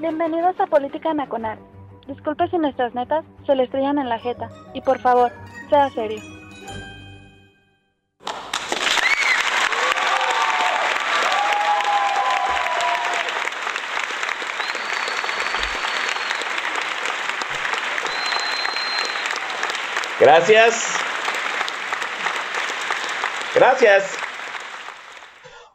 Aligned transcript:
Bienvenidos 0.00 0.54
a 0.60 0.66
Política 0.66 1.12
Nacional. 1.12 1.58
Disculpe 2.06 2.46
si 2.48 2.56
nuestras 2.56 2.94
netas 2.94 3.24
se 3.44 3.56
le 3.56 3.64
estrellan 3.64 3.98
en 3.98 4.08
la 4.08 4.20
jeta. 4.20 4.48
Y 4.72 4.80
por 4.80 5.00
favor, 5.00 5.32
sea 5.68 5.90
serio. 5.90 6.20
Gracias. 20.20 20.86
Gracias. 23.52 24.17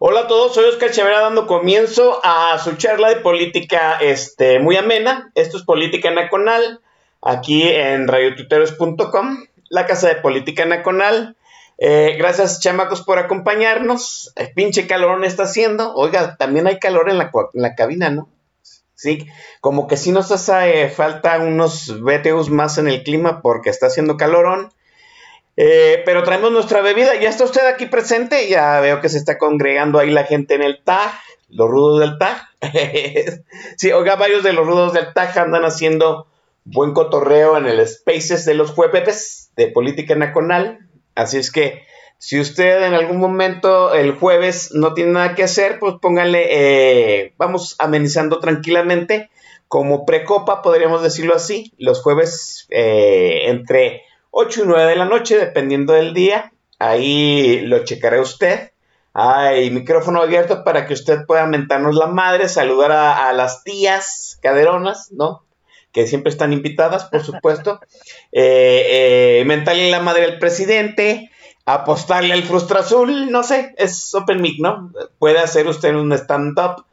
Hola 0.06 0.20
a 0.20 0.28
todos, 0.28 0.54
soy 0.54 0.66
Oscar 0.66 0.92
Chavera 0.92 1.22
dando 1.22 1.48
comienzo 1.48 2.20
a 2.26 2.60
su 2.60 2.76
charla 2.76 3.08
de 3.08 3.22
política 3.22 3.96
este, 4.02 4.60
muy 4.60 4.76
amena. 4.76 5.32
Esto 5.34 5.56
es 5.56 5.64
Política 5.64 6.12
Nacional, 6.12 6.82
aquí 7.22 7.64
en 7.70 8.10
radiotuteros.com, 8.10 9.46
la 9.70 9.86
casa 9.86 10.10
de 10.10 10.16
Política 10.16 10.66
Nacional. 10.66 11.38
Eh, 11.78 12.18
gracias, 12.18 12.60
chamacos, 12.60 13.02
por 13.04 13.18
acompañarnos. 13.18 14.34
El 14.36 14.52
pinche 14.52 14.88
calorón 14.88 15.24
está 15.24 15.44
haciendo. 15.44 15.96
Oiga, 15.96 16.36
también 16.36 16.68
hay 16.68 16.80
calor 16.80 17.10
en 17.10 17.18
la, 17.18 17.32
en 17.54 17.62
la 17.62 17.74
cabina, 17.74 18.10
¿no? 18.10 18.28
Sí, 18.96 19.26
como 19.62 19.88
que 19.88 19.96
sí 19.96 20.12
nos 20.12 20.34
hace 20.34 20.90
falta 20.90 21.40
unos 21.40 22.02
BTUs 22.02 22.50
más 22.50 22.78
en 22.78 22.90
el 22.90 23.04
clima 23.04 23.42
porque 23.42 23.70
está 23.70 23.88
haciendo 23.88 24.18
calorón. 24.18 24.74
Eh, 25.56 26.02
pero 26.06 26.24
traemos 26.24 26.52
nuestra 26.52 26.82
bebida. 26.82 27.16
Ya 27.16 27.30
está 27.30 27.44
usted 27.44 27.66
aquí 27.68 27.86
presente. 27.86 28.48
Ya 28.48 28.80
veo 28.80 29.02
que 29.02 29.10
se 29.10 29.18
está 29.18 29.38
congregando 29.38 30.00
ahí 30.00 30.10
la 30.10 30.24
gente 30.24 30.56
en 30.56 30.62
el 30.62 30.84
TAG, 30.84 31.14
los 31.50 31.70
rudos 31.70 32.00
del 32.00 32.18
TAG. 32.18 32.42
sí, 33.78 33.92
oiga, 33.92 34.16
varios 34.16 34.44
de 34.44 34.54
los 34.54 34.66
rudos 34.66 34.94
del 34.94 35.14
TAG 35.14 35.38
andan 35.38 35.66
haciendo 35.66 36.28
buen 36.66 36.94
cotorreo 36.94 37.58
en 37.58 37.66
el 37.66 37.86
Spaces 37.88 38.46
de 38.46 38.54
los 38.54 38.72
jueves 38.72 39.52
de 39.56 39.68
Política 39.68 40.16
Nacional. 40.16 40.80
Así 41.16 41.38
es 41.38 41.52
que 41.52 41.84
si 42.18 42.40
usted 42.40 42.84
en 42.84 42.94
algún 42.94 43.18
momento 43.18 43.94
el 43.94 44.14
jueves 44.14 44.70
no 44.74 44.94
tiene 44.94 45.12
nada 45.12 45.36
que 45.36 45.44
hacer, 45.44 45.78
pues 45.80 45.96
póngale, 46.02 46.46
eh, 46.50 47.34
vamos 47.38 47.76
amenizando 47.80 48.40
tranquilamente. 48.40 49.30
Como 49.68 50.06
precopa, 50.06 50.62
podríamos 50.62 51.02
decirlo 51.02 51.36
así, 51.36 51.74
los 51.78 52.02
jueves 52.02 52.68
eh, 52.70 53.50
entre 53.50 54.04
8 54.36 54.64
y 54.64 54.68
9 54.68 54.90
de 54.90 54.96
la 54.96 55.06
noche, 55.06 55.38
dependiendo 55.38 55.94
del 55.94 56.16
día. 56.16 56.52
Ahí 56.80 57.62
lo 57.62 57.84
checaré 57.84 58.20
usted. 58.20 58.72
Hay 59.14 59.70
micrófono 59.70 60.24
abierto 60.24 60.64
para 60.64 60.88
que 60.88 60.96
usted 60.96 61.28
pueda 61.28 61.46
mentarnos 61.46 61.94
la 61.94 62.08
madre, 62.08 62.50
saludar 62.50 62.92
a, 62.92 63.32
las 63.34 63.64
tías 63.64 64.40
caderonas, 64.42 65.12
¿no? 65.12 65.46
Que 65.92 66.08
siempre 66.08 66.32
están 66.32 66.52
invitadas, 66.52 67.06
por 67.06 67.24
supuesto. 67.24 67.80
Eh, 68.36 69.42
eh, 69.42 69.46
mentarle 69.46 69.92
la 69.92 70.00
madre 70.00 70.26
al 70.26 70.40
presidente, 70.40 71.30
apostarle 71.68 72.34
al 72.34 72.42
frustra 72.42 72.80
azul, 72.80 73.30
no 73.30 73.44
sé, 73.44 73.76
es 73.78 74.16
open 74.16 74.42
mic, 74.42 74.60
¿no? 74.60 74.92
Puede 75.20 75.38
hacer 75.38 75.68
usted 75.68 75.94
un 75.94 76.12
stand-up, 76.14 76.84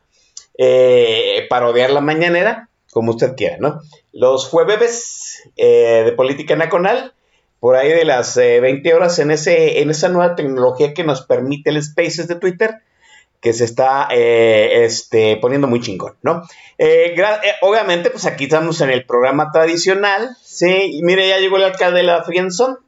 eh, 0.58 1.46
parodiar 1.48 1.88
la 1.88 2.02
mañanera, 2.02 2.68
como 2.92 3.12
usted 3.12 3.36
quiera, 3.36 3.56
¿no? 3.58 3.80
Los 4.12 4.46
jueves 4.48 5.50
eh, 5.56 6.02
de 6.04 6.12
política 6.12 6.54
nacional 6.56 7.14
por 7.60 7.76
ahí 7.76 7.90
de 7.90 8.06
las 8.06 8.36
20 8.36 8.88
eh, 8.88 8.94
horas 8.94 9.18
en, 9.18 9.30
ese, 9.30 9.80
en 9.80 9.90
esa 9.90 10.08
nueva 10.08 10.34
tecnología 10.34 10.94
que 10.94 11.04
nos 11.04 11.22
permite 11.22 11.70
el 11.70 11.82
Spaces 11.82 12.26
de 12.26 12.36
Twitter, 12.36 12.78
que 13.40 13.52
se 13.52 13.64
está 13.64 14.08
eh, 14.10 14.84
este, 14.84 15.36
poniendo 15.36 15.68
muy 15.68 15.80
chingón, 15.80 16.16
¿no? 16.22 16.42
Eh, 16.78 17.14
obviamente, 17.60 18.10
pues 18.10 18.24
aquí 18.26 18.44
estamos 18.44 18.80
en 18.80 18.90
el 18.90 19.04
programa 19.04 19.52
tradicional, 19.52 20.36
¿sí? 20.42 20.90
Y 20.92 21.02
mire, 21.02 21.28
ya 21.28 21.38
llegó 21.38 21.58
el 21.58 21.64
alcalde 21.64 21.98
de 21.98 22.04
la 22.04 22.24
Frienson, 22.24 22.78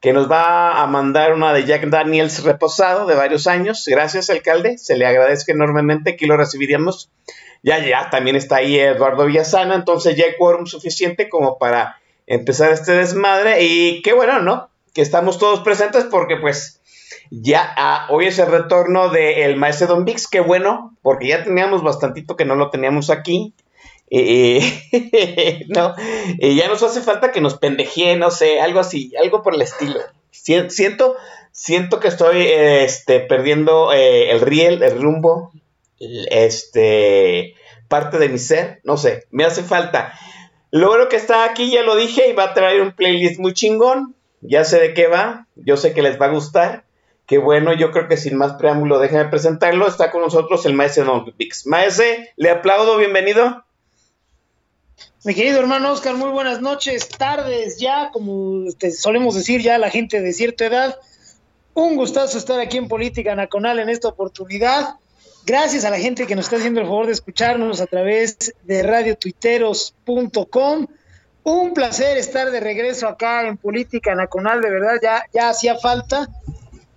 que 0.00 0.12
nos 0.12 0.30
va 0.30 0.82
a 0.82 0.86
mandar 0.88 1.32
una 1.32 1.52
de 1.52 1.64
Jack 1.64 1.86
Daniels 1.86 2.42
reposado 2.42 3.06
de 3.06 3.14
varios 3.14 3.46
años. 3.46 3.84
Gracias, 3.86 4.30
alcalde, 4.30 4.78
se 4.78 4.96
le 4.96 5.06
agradezco 5.06 5.52
enormemente, 5.52 6.10
aquí 6.10 6.26
lo 6.26 6.36
recibiríamos. 6.36 7.08
Ya, 7.62 7.78
ya, 7.78 8.10
también 8.10 8.34
está 8.34 8.56
ahí 8.56 8.76
Eduardo 8.80 9.26
Villasana, 9.26 9.76
entonces 9.76 10.16
ya 10.16 10.24
hay 10.24 10.34
quórum 10.36 10.66
suficiente 10.66 11.28
como 11.28 11.58
para 11.58 12.01
empezar 12.26 12.72
este 12.72 12.92
desmadre 12.92 13.62
y 13.62 14.02
qué 14.02 14.12
bueno, 14.12 14.40
¿no? 14.40 14.68
Que 14.94 15.02
estamos 15.02 15.38
todos 15.38 15.60
presentes 15.60 16.04
porque 16.04 16.36
pues 16.36 16.80
ya 17.30 17.72
ah, 17.76 18.06
hoy 18.10 18.26
es 18.26 18.38
el 18.38 18.48
retorno 18.48 19.08
del 19.08 19.56
maestro 19.56 19.86
Don 19.86 20.04
Vix, 20.04 20.28
qué 20.28 20.40
bueno, 20.40 20.96
porque 21.02 21.28
ya 21.28 21.44
teníamos 21.44 21.82
bastantito 21.82 22.36
que 22.36 22.44
no 22.44 22.54
lo 22.54 22.70
teníamos 22.70 23.10
aquí. 23.10 23.54
Y, 24.10 24.60
no, 25.68 25.94
y 26.38 26.54
ya 26.54 26.68
nos 26.68 26.82
hace 26.82 27.00
falta 27.00 27.32
que 27.32 27.40
nos 27.40 27.56
pendejee, 27.56 28.16
no 28.16 28.30
sé, 28.30 28.60
algo 28.60 28.80
así, 28.80 29.12
algo 29.16 29.42
por 29.42 29.54
el 29.54 29.62
estilo. 29.62 30.00
Siento, 30.30 31.16
siento 31.52 32.00
que 32.00 32.08
estoy 32.08 32.46
este, 32.46 33.20
perdiendo 33.20 33.92
eh, 33.92 34.30
el 34.30 34.40
riel, 34.40 34.82
el 34.82 35.00
rumbo, 35.00 35.52
este, 35.98 37.54
parte 37.88 38.18
de 38.18 38.28
mi 38.28 38.38
ser, 38.38 38.80
no 38.84 38.96
sé, 38.96 39.26
me 39.30 39.44
hace 39.44 39.62
falta. 39.62 40.12
Lo 40.72 40.88
bueno 40.88 41.10
que 41.10 41.16
está 41.16 41.44
aquí, 41.44 41.70
ya 41.70 41.82
lo 41.82 41.94
dije, 41.96 42.30
y 42.30 42.32
va 42.32 42.44
a 42.44 42.54
traer 42.54 42.80
un 42.80 42.92
playlist 42.92 43.38
muy 43.38 43.52
chingón. 43.52 44.14
Ya 44.40 44.64
sé 44.64 44.80
de 44.80 44.94
qué 44.94 45.06
va, 45.06 45.46
yo 45.54 45.76
sé 45.76 45.92
que 45.92 46.00
les 46.00 46.18
va 46.18 46.26
a 46.26 46.30
gustar. 46.30 46.84
Qué 47.26 47.36
bueno, 47.36 47.74
yo 47.74 47.90
creo 47.90 48.08
que 48.08 48.16
sin 48.16 48.38
más 48.38 48.54
preámbulo, 48.54 48.98
déjenme 48.98 49.26
presentarlo. 49.26 49.86
Está 49.86 50.10
con 50.10 50.22
nosotros 50.22 50.64
el 50.64 50.72
maestro 50.72 51.04
Don 51.04 51.30
Pix. 51.32 51.66
Maese, 51.66 52.32
le 52.36 52.48
aplaudo, 52.48 52.96
bienvenido. 52.96 53.62
Mi 55.24 55.34
querido 55.34 55.60
hermano 55.60 55.92
Oscar, 55.92 56.14
muy 56.14 56.30
buenas 56.30 56.62
noches, 56.62 57.06
tardes 57.06 57.78
ya, 57.78 58.10
como 58.10 58.64
solemos 58.98 59.34
decir 59.34 59.60
ya 59.60 59.76
la 59.76 59.90
gente 59.90 60.22
de 60.22 60.32
cierta 60.32 60.64
edad. 60.64 60.98
Un 61.74 61.96
gustazo 61.96 62.38
estar 62.38 62.58
aquí 62.60 62.78
en 62.78 62.88
Política 62.88 63.34
Nacional 63.34 63.78
en 63.78 63.90
esta 63.90 64.08
oportunidad. 64.08 64.96
Gracias 65.44 65.84
a 65.84 65.90
la 65.90 65.98
gente 65.98 66.28
que 66.28 66.36
nos 66.36 66.44
está 66.44 66.56
haciendo 66.56 66.80
el 66.80 66.86
favor 66.86 67.06
de 67.06 67.12
escucharnos 67.12 67.80
a 67.80 67.86
través 67.86 68.54
de 68.62 68.84
radiotuiteros.com. 68.84 70.86
Un 71.42 71.74
placer 71.74 72.16
estar 72.16 72.52
de 72.52 72.60
regreso 72.60 73.08
acá 73.08 73.48
en 73.48 73.56
Política 73.56 74.14
Nacional, 74.14 74.60
de 74.60 74.70
verdad, 74.70 75.00
ya, 75.02 75.24
ya 75.34 75.48
hacía 75.48 75.76
falta. 75.76 76.28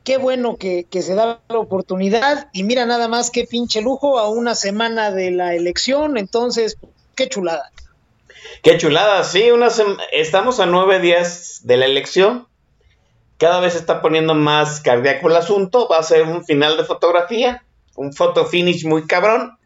Qué 0.04 0.18
bueno 0.18 0.58
que, 0.58 0.86
se 0.92 1.16
da 1.16 1.40
la 1.50 1.58
oportunidad. 1.58 2.50
Y 2.54 2.64
mira 2.64 2.86
nada 2.86 3.08
más 3.08 3.32
qué 3.32 3.46
pinche 3.46 3.82
lujo 3.82 4.20
a 4.20 4.30
una 4.30 4.54
semana 4.54 5.10
de 5.10 5.32
la 5.32 5.56
elección. 5.56 6.20
Entonces, 6.20 6.78
qué 7.16 7.28
chulada. 7.28 7.72
Qué 8.62 8.78
chulada, 8.78 9.24
sí, 9.24 9.50
una 9.50 9.70
estamos 10.12 10.60
a 10.60 10.68
nueve 10.68 11.00
días 11.00 11.62
de 11.64 11.78
la 11.78 11.88
elección. 11.88 12.48
Cada 13.40 13.59
vez 13.59 13.74
se 13.74 13.80
está 13.80 14.03
poniendo 14.03 14.36
más 14.36 14.82
cardíaco 14.82 15.30
el 15.30 15.36
asunto. 15.36 15.88
Va 15.88 15.98
a 15.98 16.03
ser 16.03 16.22
un 16.22 16.46
final 16.46 16.78
de 16.78 16.84
fotografía 16.84 17.65
un 17.96 18.14
photo 18.14 18.46
finish 18.46 18.86
muy 18.86 19.06
cabrón. 19.06 19.58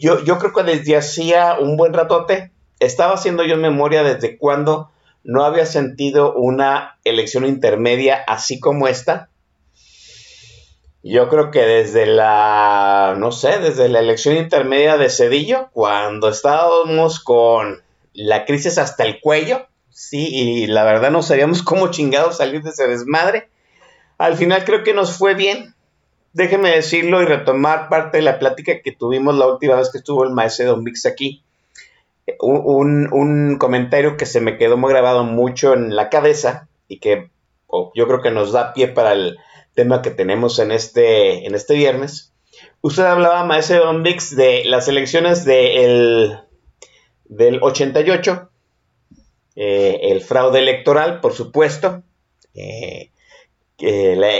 Yo, 0.00 0.24
yo 0.24 0.38
creo 0.38 0.52
que 0.52 0.62
desde 0.62 0.96
hacía 0.96 1.58
un 1.58 1.76
buen 1.76 1.92
ratote, 1.92 2.52
estaba 2.80 3.14
haciendo 3.14 3.44
yo 3.44 3.54
en 3.54 3.60
memoria 3.60 4.02
desde 4.02 4.38
cuando 4.38 4.90
no 5.24 5.44
había 5.44 5.66
sentido 5.66 6.34
una 6.34 6.98
elección 7.04 7.44
intermedia 7.44 8.22
así 8.26 8.60
como 8.60 8.88
esta. 8.88 9.28
Yo 11.02 11.28
creo 11.28 11.50
que 11.50 11.60
desde 11.60 12.06
la, 12.06 13.14
no 13.18 13.30
sé, 13.30 13.58
desde 13.58 13.88
la 13.88 14.00
elección 14.00 14.36
intermedia 14.36 14.96
de 14.96 15.10
Cedillo, 15.10 15.68
cuando 15.72 16.28
estábamos 16.28 17.20
con 17.20 17.82
la 18.12 18.44
crisis 18.44 18.78
hasta 18.78 19.04
el 19.04 19.20
cuello, 19.20 19.66
sí, 19.90 20.28
y 20.30 20.66
la 20.66 20.84
verdad 20.84 21.10
no 21.10 21.22
sabíamos 21.22 21.62
cómo 21.62 21.90
chingados 21.90 22.38
salir 22.38 22.62
de 22.62 22.70
ese 22.70 22.88
desmadre. 22.88 23.48
Al 24.18 24.36
final 24.36 24.64
creo 24.64 24.82
que 24.82 24.94
nos 24.94 25.16
fue 25.16 25.34
bien, 25.34 25.74
déjeme 26.32 26.70
decirlo 26.70 27.22
y 27.22 27.26
retomar 27.26 27.88
parte 27.88 28.18
de 28.18 28.22
la 28.22 28.38
plática 28.38 28.80
que 28.82 28.92
tuvimos 28.92 29.36
la 29.36 29.46
última 29.46 29.76
vez 29.76 29.90
que 29.90 29.98
estuvo 29.98 30.24
el 30.24 30.30
maestro 30.30 30.66
Don 30.66 30.84
Vix 30.84 31.06
aquí. 31.06 31.42
Un, 32.40 33.56
comentario 33.58 34.16
que 34.16 34.26
se 34.26 34.40
me 34.40 34.58
quedó 34.58 34.76
muy 34.76 34.90
grabado 34.90 35.24
mucho 35.24 35.72
en 35.72 35.96
la 35.96 36.10
cabeza 36.10 36.68
y 36.86 36.98
que 36.98 37.30
yo 37.94 38.06
creo 38.06 38.20
que 38.20 38.30
nos 38.30 38.52
da 38.52 38.74
pie 38.74 38.88
para 38.88 39.12
el 39.12 39.38
tema 39.74 40.02
que 40.02 40.10
tenemos 40.10 40.58
en 40.58 40.70
este, 40.70 41.46
en 41.46 41.54
este 41.54 41.74
viernes. 41.74 42.32
usted 42.80 43.04
hablaba, 43.04 43.44
maestro 43.44 43.84
Don 43.84 44.02
Vix, 44.02 44.36
de 44.36 44.64
las 44.64 44.88
elecciones 44.88 45.44
de 45.44 45.84
el, 45.84 46.38
del 47.24 47.62
88, 47.62 48.50
eh, 49.56 50.00
el 50.02 50.20
fraude 50.20 50.58
electoral, 50.58 51.20
por 51.20 51.32
supuesto, 51.32 52.02
eh, 52.54 53.10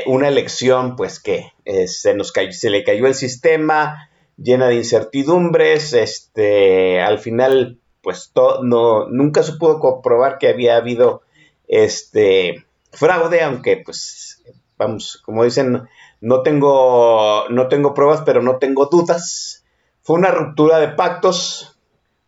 una 0.06 0.29
elección 0.29 0.96
pues 0.96 1.20
que 1.20 1.52
eh, 1.64 1.87
se, 1.87 2.14
nos 2.14 2.32
cayó, 2.32 2.52
se 2.52 2.70
le 2.70 2.85
cayó 2.85 3.06
el 3.06 3.14
sistema, 3.14 4.08
llena 4.37 4.69
de 4.69 4.76
incertidumbres, 4.76 5.93
este, 5.93 7.00
al 7.00 7.19
final 7.19 7.79
pues 8.02 8.32
no, 8.62 9.06
nunca 9.08 9.43
se 9.43 9.52
pudo 9.52 9.81
comprobar 9.81 10.38
que 10.38 10.49
había 10.49 10.76
habido 10.76 11.23
este 11.67 12.64
fraude, 12.90 13.43
aunque 13.43 13.76
pues 13.85 14.43
vamos, 14.76 15.20
como 15.25 15.44
dicen, 15.44 15.88
no 16.20 16.43
tengo, 16.43 17.49
no 17.50 17.69
tengo 17.69 17.94
pruebas, 17.94 18.23
pero 18.25 18.43
no 18.43 18.58
tengo 18.58 18.87
dudas. 18.87 19.64
Fue 20.02 20.17
una 20.17 20.31
ruptura 20.31 20.79
de 20.79 20.88
pactos, 20.88 21.79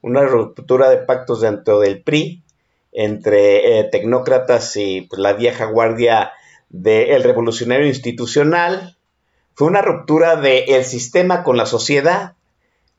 una 0.03 0.23
ruptura 0.23 0.91
de 0.91 0.99
pactos 0.99 1.41
dentro 1.41 1.81
del 1.81 2.03
PRI, 2.03 2.43
entre 2.93 3.79
eh, 3.79 3.85
tecnócratas 3.85 4.77
y 4.77 5.03
pues, 5.03 5.21
la 5.21 5.33
vieja 5.33 5.67
guardia 5.67 6.33
del 6.71 7.23
revolucionario 7.23 7.87
institucional. 7.87 8.97
Fue 9.55 9.69
una 9.69 9.83
ruptura 9.83 10.37
del 10.37 10.85
sistema 10.85 11.43
con 11.43 11.57
la 11.57 11.67
sociedad, 11.67 12.35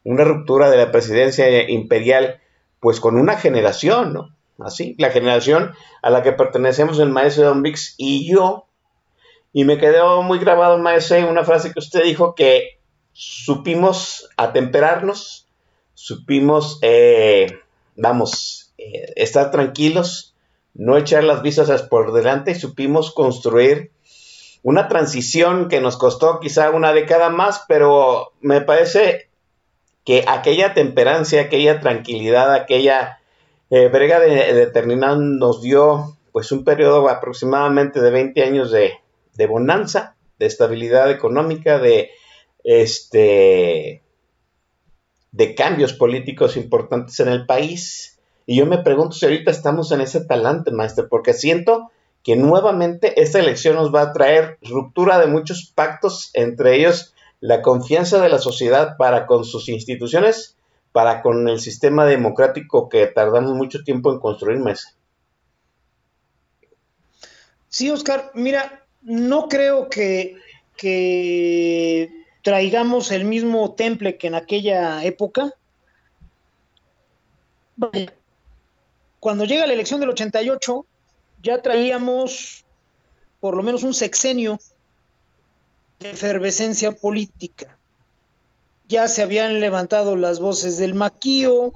una 0.03 0.23
ruptura 0.23 0.69
de 0.69 0.77
la 0.77 0.91
presidencia 0.91 1.69
imperial, 1.69 2.39
pues 2.79 3.00
con 3.00 3.18
una 3.18 3.38
generación, 3.38 4.13
¿no? 4.13 4.35
Así, 4.59 4.95
la 5.00 5.09
generación 5.09 5.73
a 6.03 6.12
la 6.12 6.21
que 6.21 6.33
pertenecemos 6.33 7.00
el 7.00 7.09
maestro 7.09 7.45
Don 7.45 7.63
Vix 7.63 7.95
y 7.97 8.31
yo. 8.31 8.68
Y 9.53 9.65
me 9.65 9.79
quedó 9.79 10.21
muy 10.21 10.38
grabado, 10.38 10.77
maestro, 10.77 11.27
una 11.27 11.44
frase 11.44 11.74
que 11.74 11.79
usted 11.79 12.03
dijo 12.03 12.35
que 12.35 12.79
supimos 13.12 14.29
atemperarnos, 14.38 15.47
supimos, 15.94 16.79
eh, 16.81 17.47
vamos, 17.95 18.74
eh, 18.77 19.13
estar 19.15 19.51
tranquilos, 19.51 20.31
no 20.73 20.97
echar 20.97 21.23
las 21.23 21.41
vistas 21.41 21.81
por 21.83 22.13
delante 22.13 22.51
y 22.51 22.56
supimos 22.56 23.13
construir 23.13 23.91
una 24.63 24.88
transición 24.88 25.68
que 25.69 25.81
nos 25.81 25.97
costó 25.97 26.39
quizá 26.39 26.69
una 26.69 26.94
década 26.94 27.29
más, 27.29 27.63
pero 27.68 28.33
me 28.41 28.62
parece 28.62 29.29
que 30.06 30.25
aquella 30.27 30.73
temperancia, 30.73 31.41
aquella 31.41 31.79
tranquilidad, 31.79 32.53
aquella 32.53 33.19
eh, 33.69 33.88
brega 33.88 34.19
de, 34.19 34.53
determinada 34.53 35.18
nos 35.18 35.62
dio 35.62 36.18
pues 36.31 36.51
un 36.51 36.63
periodo 36.63 37.09
aproximadamente 37.09 38.01
de 38.01 38.12
20 38.12 38.44
años 38.44 38.71
de, 38.71 38.94
de 39.35 39.47
bonanza, 39.47 40.15
de 40.39 40.45
estabilidad 40.45 41.12
económica, 41.12 41.79
de 41.79 42.12
este 42.63 44.03
de 45.31 45.56
cambios 45.56 45.94
políticos 45.94 46.57
importantes 46.57 47.19
en 47.19 47.29
el 47.29 47.45
país. 47.45 48.11
Y 48.45 48.57
yo 48.57 48.65
me 48.65 48.79
pregunto 48.79 49.15
si 49.15 49.25
ahorita 49.25 49.51
estamos 49.51 49.91
en 49.91 50.01
ese 50.01 50.25
talante, 50.25 50.71
maestro, 50.71 51.07
porque 51.09 51.33
siento 51.33 51.91
que 52.23 52.35
nuevamente 52.35 53.21
esta 53.21 53.39
elección 53.39 53.75
nos 53.75 53.93
va 53.93 54.01
a 54.01 54.13
traer 54.13 54.57
ruptura 54.61 55.19
de 55.19 55.27
muchos 55.27 55.71
pactos, 55.73 56.31
entre 56.33 56.75
ellos 56.75 57.13
la 57.39 57.61
confianza 57.61 58.21
de 58.21 58.29
la 58.29 58.38
sociedad 58.38 58.97
para 58.97 59.25
con 59.25 59.45
sus 59.45 59.67
instituciones, 59.69 60.55
para 60.91 61.21
con 61.21 61.49
el 61.49 61.59
sistema 61.59 62.05
democrático 62.05 62.89
que 62.89 63.07
tardamos 63.07 63.53
mucho 63.53 63.83
tiempo 63.83 64.11
en 64.11 64.19
construir, 64.19 64.59
maestro. 64.59 64.91
Sí, 67.69 67.89
Oscar, 67.89 68.31
mira, 68.35 68.85
no 69.01 69.47
creo 69.47 69.89
que, 69.89 70.35
que 70.75 72.11
traigamos 72.43 73.11
el 73.11 73.25
mismo 73.25 73.73
temple 73.73 74.17
que 74.17 74.27
en 74.27 74.35
aquella 74.35 75.03
época. 75.03 75.53
Cuando 79.21 79.45
llega 79.45 79.68
la 79.68 79.73
elección 79.73 80.00
del 80.00 80.09
88, 80.09 80.83
ya 81.44 81.62
traíamos 81.62 82.65
por 83.39 83.56
lo 83.56 83.62
menos 83.62 83.83
un 83.83 83.94
sexenio 83.94 84.59
de 86.00 86.09
efervescencia 86.09 86.91
política. 86.91 87.77
Ya 88.88 89.07
se 89.07 89.21
habían 89.21 89.59
levantado 89.59 90.15
las 90.15 90.39
voces 90.39 90.79
del 90.79 90.95
maquío, 90.95 91.71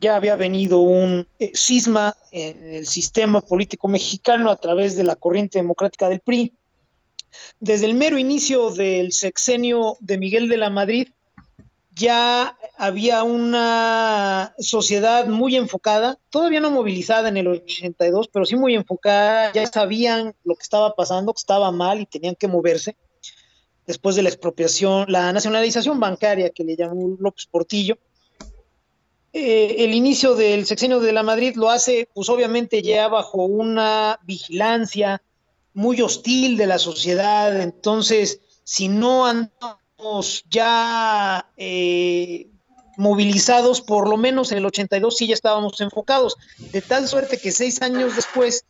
ya 0.00 0.16
había 0.16 0.34
venido 0.34 0.80
un 0.80 1.28
eh, 1.38 1.52
cisma 1.54 2.16
en 2.32 2.74
el 2.74 2.86
sistema 2.88 3.42
político 3.42 3.86
mexicano 3.86 4.50
a 4.50 4.56
través 4.56 4.96
de 4.96 5.04
la 5.04 5.14
corriente 5.14 5.60
democrática 5.60 6.08
del 6.08 6.18
PRI. 6.18 6.52
Desde 7.60 7.86
el 7.86 7.94
mero 7.94 8.18
inicio 8.18 8.70
del 8.70 9.12
sexenio 9.12 9.98
de 10.00 10.18
Miguel 10.18 10.48
de 10.48 10.56
la 10.56 10.68
Madrid, 10.68 11.10
ya 11.98 12.56
había 12.76 13.24
una 13.24 14.54
sociedad 14.58 15.26
muy 15.26 15.56
enfocada, 15.56 16.18
todavía 16.30 16.60
no 16.60 16.70
movilizada 16.70 17.28
en 17.28 17.36
el 17.36 17.48
82, 17.48 18.28
pero 18.28 18.44
sí 18.44 18.56
muy 18.56 18.74
enfocada, 18.74 19.52
ya 19.52 19.66
sabían 19.66 20.34
lo 20.44 20.54
que 20.54 20.62
estaba 20.62 20.94
pasando, 20.94 21.32
que 21.34 21.40
estaba 21.40 21.72
mal 21.72 22.00
y 22.00 22.06
tenían 22.06 22.36
que 22.36 22.46
moverse. 22.46 22.96
Después 23.86 24.16
de 24.16 24.22
la 24.22 24.28
expropiación, 24.28 25.06
la 25.08 25.32
nacionalización 25.32 25.98
bancaria 25.98 26.50
que 26.50 26.62
le 26.62 26.76
llamó 26.76 27.16
López 27.18 27.46
Portillo, 27.46 27.98
eh, 29.32 29.84
el 29.84 29.94
inicio 29.94 30.34
del 30.34 30.66
sexenio 30.66 31.00
de 31.00 31.12
la 31.12 31.22
Madrid 31.22 31.56
lo 31.56 31.68
hace, 31.68 32.08
pues 32.14 32.28
obviamente 32.28 32.80
ya 32.80 33.08
bajo 33.08 33.44
una 33.44 34.20
vigilancia 34.22 35.22
muy 35.74 36.00
hostil 36.00 36.56
de 36.56 36.66
la 36.66 36.78
sociedad. 36.78 37.60
Entonces, 37.60 38.40
si 38.64 38.88
no 38.88 39.26
ya 40.48 41.50
eh, 41.56 42.48
movilizados, 42.96 43.80
por 43.80 44.08
lo 44.08 44.16
menos 44.16 44.52
en 44.52 44.58
el 44.58 44.66
82 44.66 45.16
sí 45.16 45.26
ya 45.26 45.34
estábamos 45.34 45.80
enfocados, 45.80 46.36
de 46.72 46.82
tal 46.82 47.08
suerte 47.08 47.38
que 47.38 47.52
seis 47.52 47.82
años 47.82 48.16
después, 48.16 48.64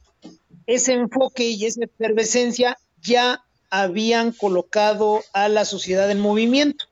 ese 0.66 0.92
enfoque 0.92 1.44
y 1.48 1.64
esa 1.64 1.84
efervescencia 1.84 2.78
ya 3.00 3.42
habían 3.70 4.32
colocado 4.32 5.22
a 5.32 5.48
la 5.48 5.64
sociedad 5.64 6.10
en 6.10 6.20
movimiento. 6.20 6.86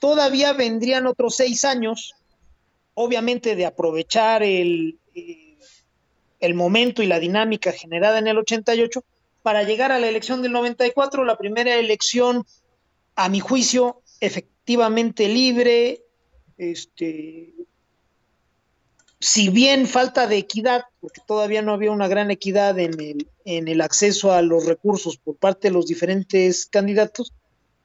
Todavía 0.00 0.52
vendrían 0.52 1.06
otros 1.06 1.36
seis 1.36 1.64
años 1.64 2.14
obviamente 2.94 3.56
de 3.56 3.66
aprovechar 3.66 4.42
el, 4.42 4.98
eh, 5.14 5.56
el 6.40 6.54
momento 6.54 7.02
y 7.02 7.06
la 7.06 7.18
dinámica 7.18 7.72
generada 7.72 8.18
en 8.18 8.28
el 8.28 8.38
88 8.38 9.04
para 9.42 9.62
llegar 9.62 9.92
a 9.92 9.98
la 9.98 10.08
elección 10.08 10.42
del 10.42 10.52
94, 10.52 11.24
la 11.24 11.36
primera 11.36 11.74
elección, 11.76 12.46
a 13.16 13.28
mi 13.28 13.40
juicio, 13.40 14.02
efectivamente 14.20 15.28
libre, 15.28 16.02
este, 16.56 17.54
si 19.20 19.48
bien 19.48 19.86
falta 19.86 20.26
de 20.26 20.36
equidad, 20.36 20.84
porque 21.00 21.20
todavía 21.26 21.62
no 21.62 21.72
había 21.72 21.90
una 21.90 22.08
gran 22.08 22.30
equidad 22.30 22.78
en 22.78 23.00
el, 23.00 23.28
en 23.44 23.68
el 23.68 23.80
acceso 23.80 24.32
a 24.32 24.42
los 24.42 24.66
recursos 24.66 25.16
por 25.16 25.36
parte 25.36 25.68
de 25.68 25.74
los 25.74 25.86
diferentes 25.86 26.66
candidatos, 26.66 27.32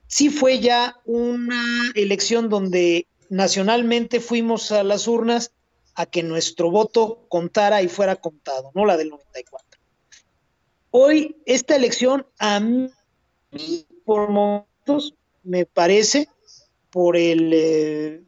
sí 0.08 0.30
fue 0.30 0.60
ya 0.60 0.98
una 1.06 1.92
elección 1.96 2.50
donde 2.50 3.08
nacionalmente 3.30 4.20
fuimos 4.20 4.72
a 4.72 4.84
las 4.84 5.08
urnas 5.08 5.52
a 5.96 6.06
que 6.06 6.24
nuestro 6.24 6.72
voto 6.72 7.26
contara 7.30 7.82
y 7.82 7.88
fuera 7.88 8.16
contado, 8.16 8.72
no 8.74 8.86
la 8.86 8.98
del 8.98 9.10
94. 9.10 9.80
Hoy 10.92 11.38
esta 11.46 11.76
elección 11.76 12.26
a 12.40 12.60
mí 12.60 12.90
por 14.06 14.30
momentos 14.30 15.14
me 15.50 15.66
parece 15.66 16.30
por 16.92 17.18
el 17.18 17.52
eh, 17.54 18.22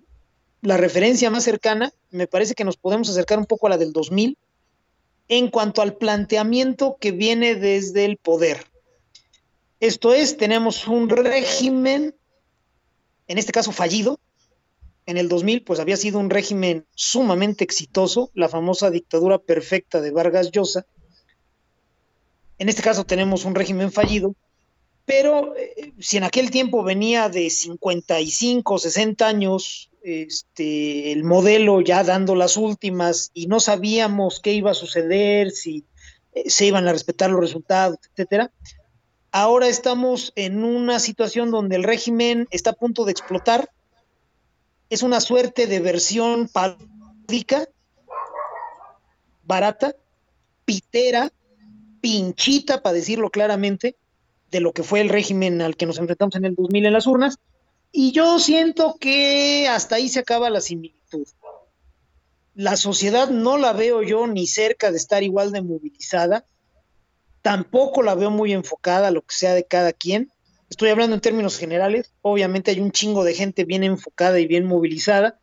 la 0.62 0.78
referencia 0.78 1.30
más 1.30 1.44
cercana, 1.44 1.92
me 2.10 2.28
parece 2.28 2.56
que 2.56 2.63
nos 2.63 2.78
podemos 2.78 3.10
acercar 3.10 3.38
un 3.38 3.46
poco 3.46 3.68
a 3.68 3.70
la 3.70 3.78
del 3.78 3.94
2000 3.94 4.38
en 5.28 5.50
cuanto 5.50 5.82
al 5.82 5.96
planteamiento 5.96 6.98
que 7.00 7.12
viene 7.12 7.56
desde 7.56 8.06
el 8.06 8.18
poder. 8.18 8.66
Esto 9.80 10.13
es, 10.13 10.38
tenemos 10.38 10.88
un 10.88 11.10
régimen, 11.10 12.16
en 13.28 13.38
este 13.38 13.51
caso 13.51 13.72
fallido, 13.72 14.20
en 15.06 15.18
el 15.18 15.30
2000 15.30 15.63
pues 15.63 15.80
había 15.80 15.98
sido 15.98 16.20
un 16.20 16.30
régimen 16.30 16.86
sumamente 16.96 17.63
exitoso, 17.63 18.32
la 18.34 18.50
famosa 18.50 18.90
dictadura 18.90 19.38
perfecta 19.38 20.01
de 20.01 20.12
Vargas 20.12 20.51
Llosa. 20.51 20.86
En 22.58 22.70
este 22.70 22.82
caso 22.82 23.04
tenemos 23.04 23.46
un 23.46 23.56
régimen 23.56 23.92
fallido, 23.92 24.36
pero 25.12 25.58
eh, 25.58 25.91
si 26.00 26.15
en 26.15 26.24
aquel 26.24 26.51
tiempo 26.51 26.84
venía 26.84 27.27
de 27.27 27.50
55, 27.50 28.80
60 28.80 29.27
años 29.27 29.91
este, 30.03 31.12
el 31.12 31.25
modelo 31.25 31.82
ya 31.82 32.06
dando 32.06 32.34
las 32.34 32.56
últimas 32.56 33.30
y 33.34 33.48
no 33.48 33.60
sabíamos 33.60 34.39
qué 34.39 34.53
iba 34.53 34.72
a 34.72 34.74
suceder, 34.74 35.51
si 35.51 35.84
eh, 36.32 36.50
se 36.50 36.68
iban 36.68 36.88
a 36.88 36.94
respetar 36.94 37.30
los 37.30 37.41
resultados, 37.41 37.98
etcétera. 38.10 38.53
Ahora 39.34 39.68
estamos 39.68 40.32
en 40.38 40.63
una 40.63 40.98
situación 40.98 41.51
donde 41.51 41.75
el 41.75 41.84
régimen 41.84 42.48
está 42.50 42.70
a 42.70 42.74
punto 42.80 43.03
de 43.03 43.12
explotar, 43.12 43.70
es 44.89 45.03
una 45.03 45.20
suerte 45.20 45.68
de 45.68 45.82
versión 45.82 46.48
paródica, 46.48 47.68
barata, 49.44 49.94
pitera, 50.63 51.34
pinchita, 52.00 52.82
para 52.82 52.94
decirlo 52.94 53.30
claramente, 53.30 53.98
de 54.51 54.60
lo 54.60 54.74
que 54.74 54.84
fue 54.84 55.00
el 55.01 55.10
régimen 55.10 55.62
al 55.62 55.77
que 55.77 55.86
nos 55.86 55.98
enfrentamos 55.98 56.36
en 56.36 56.46
el 56.46 56.55
2000 56.55 56.86
en 56.86 56.93
las 56.93 57.08
urnas, 57.08 57.39
Y 57.93 58.13
yo 58.13 58.39
siento 58.39 58.96
que 59.00 59.67
hasta 59.67 59.96
ahí 59.96 60.08
se 60.08 60.20
acaba 60.20 60.50
la 60.50 60.62
similitud. 60.62 61.27
La 62.53 62.77
sociedad 62.77 63.29
no 63.29 63.58
la 63.58 63.74
veo 63.74 64.01
yo 64.01 64.27
ni 64.27 64.48
cerca 64.48 64.91
de 64.91 64.98
estar 64.98 65.24
igual 65.24 65.51
de 65.51 65.62
movilizada, 65.62 66.46
tampoco 67.41 68.01
la 68.01 68.15
veo 68.15 68.29
muy 68.29 68.53
enfocada 68.53 69.08
a 69.08 69.12
lo 69.12 69.22
que 69.22 69.36
sea 69.36 69.53
de 69.53 69.65
cada 69.65 69.91
quien. 69.91 70.31
Estoy 70.70 70.89
hablando 70.89 71.15
en 71.15 71.22
términos 71.22 71.58
generales, 71.58 72.13
obviamente 72.22 72.72
hay 72.72 72.79
un 72.79 72.91
chingo 72.91 73.25
de 73.25 73.34
gente 73.34 73.65
bien 73.65 73.84
enfocada 73.84 74.39
y 74.39 74.48
bien 74.48 74.65
movilizada, 74.65 75.38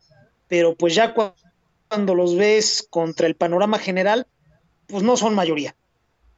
pero 0.48 0.74
pues 0.74 0.94
ya 0.94 1.14
cuando 1.14 2.14
los 2.14 2.34
ves 2.34 2.86
contra 2.88 3.26
el 3.26 3.36
panorama 3.36 3.78
general, 3.78 4.26
pues 4.86 5.02
no 5.02 5.18
son 5.18 5.34
mayoría. 5.34 5.76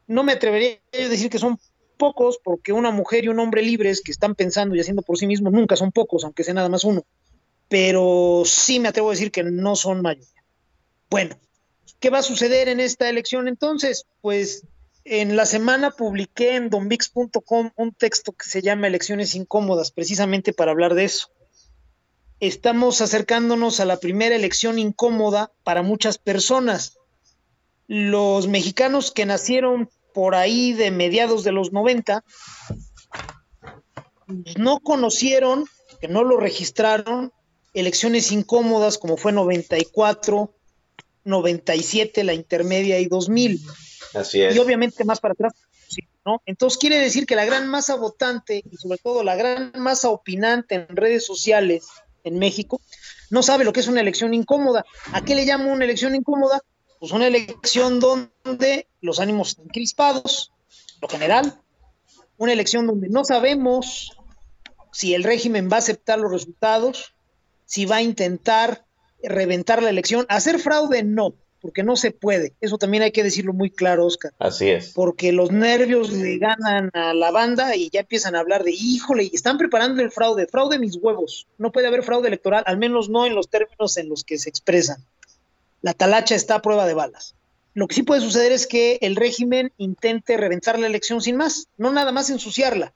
No 0.08 0.24
me 0.24 0.32
atrevería 0.32 0.80
a 0.92 1.08
decir 1.08 1.30
que 1.30 1.38
son 1.38 1.58
pocos, 2.00 2.40
porque 2.42 2.72
una 2.72 2.90
mujer 2.90 3.24
y 3.24 3.28
un 3.28 3.38
hombre 3.38 3.60
libres 3.60 4.00
que 4.00 4.10
están 4.10 4.34
pensando 4.34 4.74
y 4.74 4.80
haciendo 4.80 5.02
por 5.02 5.18
sí 5.18 5.26
mismos 5.26 5.52
nunca 5.52 5.76
son 5.76 5.92
pocos, 5.92 6.24
aunque 6.24 6.44
sea 6.44 6.54
nada 6.54 6.70
más 6.70 6.82
uno. 6.82 7.04
Pero 7.68 8.42
sí 8.46 8.80
me 8.80 8.88
atrevo 8.88 9.10
a 9.10 9.12
decir 9.12 9.30
que 9.30 9.44
no 9.44 9.76
son 9.76 10.00
mayoría. 10.00 10.42
Bueno, 11.10 11.36
¿qué 12.00 12.08
va 12.08 12.20
a 12.20 12.22
suceder 12.22 12.68
en 12.68 12.80
esta 12.80 13.10
elección 13.10 13.48
entonces? 13.48 14.06
Pues 14.22 14.64
en 15.04 15.36
la 15.36 15.44
semana 15.44 15.90
publiqué 15.90 16.56
en 16.56 16.70
donvix.com 16.70 17.70
un 17.76 17.92
texto 17.92 18.32
que 18.32 18.48
se 18.48 18.62
llama 18.62 18.86
Elecciones 18.86 19.34
Incómodas, 19.34 19.90
precisamente 19.90 20.54
para 20.54 20.70
hablar 20.70 20.94
de 20.94 21.04
eso. 21.04 21.28
Estamos 22.40 23.02
acercándonos 23.02 23.80
a 23.80 23.84
la 23.84 23.98
primera 23.98 24.34
elección 24.34 24.78
incómoda 24.78 25.52
para 25.62 25.82
muchas 25.82 26.16
personas. 26.16 26.96
Los 27.86 28.48
mexicanos 28.48 29.10
que 29.10 29.26
nacieron 29.26 29.90
por 30.12 30.34
ahí 30.34 30.72
de 30.72 30.90
mediados 30.90 31.44
de 31.44 31.52
los 31.52 31.72
90 31.72 32.24
no 34.56 34.80
conocieron, 34.80 35.64
que 36.00 36.08
no 36.08 36.24
lo 36.24 36.36
registraron, 36.36 37.32
elecciones 37.74 38.32
incómodas 38.32 38.98
como 38.98 39.16
fue 39.16 39.32
94, 39.32 40.54
97, 41.24 42.24
la 42.24 42.34
intermedia 42.34 42.98
y 42.98 43.06
2000. 43.06 43.60
Así 44.14 44.42
es. 44.42 44.54
Y 44.54 44.58
obviamente 44.58 45.04
más 45.04 45.20
para 45.20 45.32
atrás, 45.32 45.52
¿no? 46.24 46.42
Entonces 46.46 46.78
quiere 46.78 46.98
decir 46.98 47.26
que 47.26 47.36
la 47.36 47.44
gran 47.44 47.68
masa 47.68 47.96
votante 47.96 48.62
y 48.70 48.76
sobre 48.76 48.98
todo 48.98 49.22
la 49.22 49.36
gran 49.36 49.72
masa 49.76 50.10
opinante 50.10 50.74
en 50.74 50.96
redes 50.96 51.24
sociales 51.24 51.86
en 52.24 52.38
México 52.38 52.80
no 53.30 53.42
sabe 53.42 53.64
lo 53.64 53.72
que 53.72 53.80
es 53.80 53.88
una 53.88 54.00
elección 54.00 54.34
incómoda. 54.34 54.84
¿A 55.12 55.24
qué 55.24 55.34
le 55.34 55.46
llamo 55.46 55.72
una 55.72 55.84
elección 55.84 56.14
incómoda? 56.14 56.60
Pues 57.00 57.12
una 57.12 57.26
elección 57.26 57.98
donde 57.98 58.86
los 59.00 59.18
ánimos 59.20 59.48
están 59.48 59.68
crispados, 59.68 60.52
lo 61.00 61.08
general, 61.08 61.58
una 62.36 62.52
elección 62.52 62.86
donde 62.86 63.08
no 63.08 63.24
sabemos 63.24 64.12
si 64.92 65.14
el 65.14 65.24
régimen 65.24 65.70
va 65.72 65.76
a 65.76 65.78
aceptar 65.78 66.18
los 66.18 66.30
resultados, 66.30 67.14
si 67.64 67.86
va 67.86 67.96
a 67.96 68.02
intentar 68.02 68.84
reventar 69.22 69.82
la 69.82 69.88
elección. 69.88 70.26
Hacer 70.28 70.58
fraude 70.58 71.02
no, 71.02 71.34
porque 71.60 71.82
no 71.82 71.96
se 71.96 72.10
puede. 72.10 72.54
Eso 72.60 72.76
también 72.76 73.02
hay 73.02 73.12
que 73.12 73.22
decirlo 73.22 73.54
muy 73.54 73.70
claro, 73.70 74.04
Oscar. 74.04 74.32
Así 74.38 74.68
es. 74.68 74.92
Porque 74.92 75.32
los 75.32 75.50
nervios 75.52 76.10
le 76.12 76.36
ganan 76.36 76.90
a 76.92 77.14
la 77.14 77.30
banda 77.30 77.76
y 77.76 77.88
ya 77.90 78.00
empiezan 78.00 78.34
a 78.34 78.40
hablar 78.40 78.64
de, 78.64 78.72
híjole, 78.72 79.30
están 79.32 79.56
preparando 79.56 80.02
el 80.02 80.10
fraude, 80.10 80.46
fraude 80.46 80.78
mis 80.78 80.96
huevos. 80.96 81.46
No 81.56 81.72
puede 81.72 81.86
haber 81.86 82.02
fraude 82.02 82.28
electoral, 82.28 82.64
al 82.66 82.78
menos 82.78 83.08
no 83.08 83.24
en 83.24 83.34
los 83.34 83.48
términos 83.48 83.96
en 83.96 84.08
los 84.08 84.24
que 84.24 84.38
se 84.38 84.50
expresan. 84.50 85.04
La 85.82 85.94
talacha 85.94 86.34
está 86.34 86.56
a 86.56 86.62
prueba 86.62 86.86
de 86.86 86.94
balas. 86.94 87.34
Lo 87.74 87.86
que 87.86 87.94
sí 87.94 88.02
puede 88.02 88.20
suceder 88.20 88.52
es 88.52 88.66
que 88.66 88.98
el 89.00 89.16
régimen 89.16 89.72
intente 89.78 90.36
reventar 90.36 90.78
la 90.78 90.86
elección 90.86 91.20
sin 91.20 91.36
más, 91.36 91.68
no 91.78 91.92
nada 91.92 92.12
más 92.12 92.28
ensuciarla, 92.30 92.92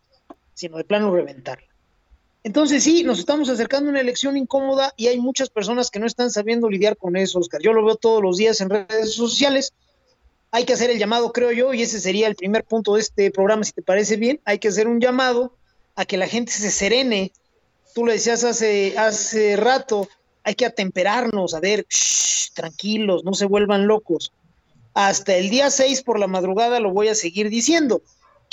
sino 0.52 0.76
de 0.76 0.84
plano 0.84 1.14
reventarla. 1.14 1.68
Entonces 2.42 2.84
sí, 2.84 3.04
nos 3.04 3.18
estamos 3.18 3.48
acercando 3.48 3.88
a 3.88 3.92
una 3.92 4.00
elección 4.00 4.36
incómoda 4.36 4.92
y 4.96 5.06
hay 5.06 5.18
muchas 5.18 5.48
personas 5.48 5.90
que 5.90 5.98
no 5.98 6.06
están 6.06 6.30
sabiendo 6.30 6.68
lidiar 6.68 6.96
con 6.96 7.16
eso, 7.16 7.38
Oscar. 7.38 7.62
Yo 7.62 7.72
lo 7.72 7.84
veo 7.84 7.96
todos 7.96 8.22
los 8.22 8.36
días 8.36 8.60
en 8.60 8.68
redes 8.68 9.14
sociales. 9.14 9.72
Hay 10.50 10.64
que 10.64 10.74
hacer 10.74 10.90
el 10.90 10.98
llamado, 10.98 11.32
creo 11.32 11.52
yo, 11.52 11.72
y 11.72 11.82
ese 11.82 12.00
sería 12.00 12.26
el 12.26 12.36
primer 12.36 12.64
punto 12.64 12.94
de 12.94 13.00
este 13.00 13.30
programa, 13.30 13.64
si 13.64 13.72
te 13.72 13.82
parece 13.82 14.16
bien. 14.16 14.40
Hay 14.44 14.58
que 14.58 14.68
hacer 14.68 14.88
un 14.88 15.00
llamado 15.00 15.56
a 15.96 16.04
que 16.04 16.18
la 16.18 16.28
gente 16.28 16.52
se 16.52 16.70
serene. 16.70 17.32
Tú 17.94 18.04
lo 18.04 18.12
decías 18.12 18.44
hace, 18.44 18.98
hace 18.98 19.56
rato, 19.56 20.08
hay 20.44 20.54
que 20.54 20.66
atemperarnos, 20.66 21.54
a 21.54 21.60
ver, 21.60 21.86
tranquilos, 22.54 23.24
no 23.24 23.34
se 23.34 23.46
vuelvan 23.46 23.86
locos. 23.86 24.32
Hasta 24.94 25.34
el 25.34 25.50
día 25.50 25.70
6 25.70 26.02
por 26.02 26.20
la 26.20 26.28
madrugada 26.28 26.78
lo 26.78 26.92
voy 26.92 27.08
a 27.08 27.14
seguir 27.14 27.50
diciendo 27.50 28.02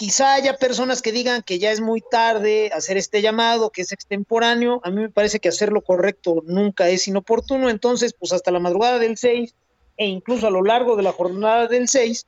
Quizá 0.02 0.34
haya 0.34 0.58
personas 0.58 1.04
que 1.04 1.12
digan 1.12 1.44
que 1.44 1.60
ya 1.60 1.72
es 1.72 1.80
muy 1.80 2.02
tarde 2.02 2.72
hacer 2.74 2.98
este 2.98 3.22
llamado, 3.22 3.70
que 3.70 3.84
es 3.84 3.92
extemporáneo. 3.92 4.82
A 4.84 4.90
mí 4.90 5.00
me 5.00 5.10
parece 5.10 5.40
que 5.40 5.50
hacer 5.50 5.72
lo 5.72 5.82
correcto 5.82 6.42
nunca 6.48 6.90
es 6.90 7.08
inoportuno. 7.08 7.70
Entonces, 7.70 8.14
pues 8.18 8.34
hasta 8.34 8.50
la 8.50 8.60
madrugada 8.60 8.98
del 8.98 9.18
6 9.18 9.54
e 9.98 10.08
incluso 10.08 10.48
a 10.48 10.50
lo 10.50 10.64
largo 10.64 10.96
de 10.96 11.04
la 11.04 11.12
jornada 11.12 11.68
del 11.68 11.88
6, 11.88 12.26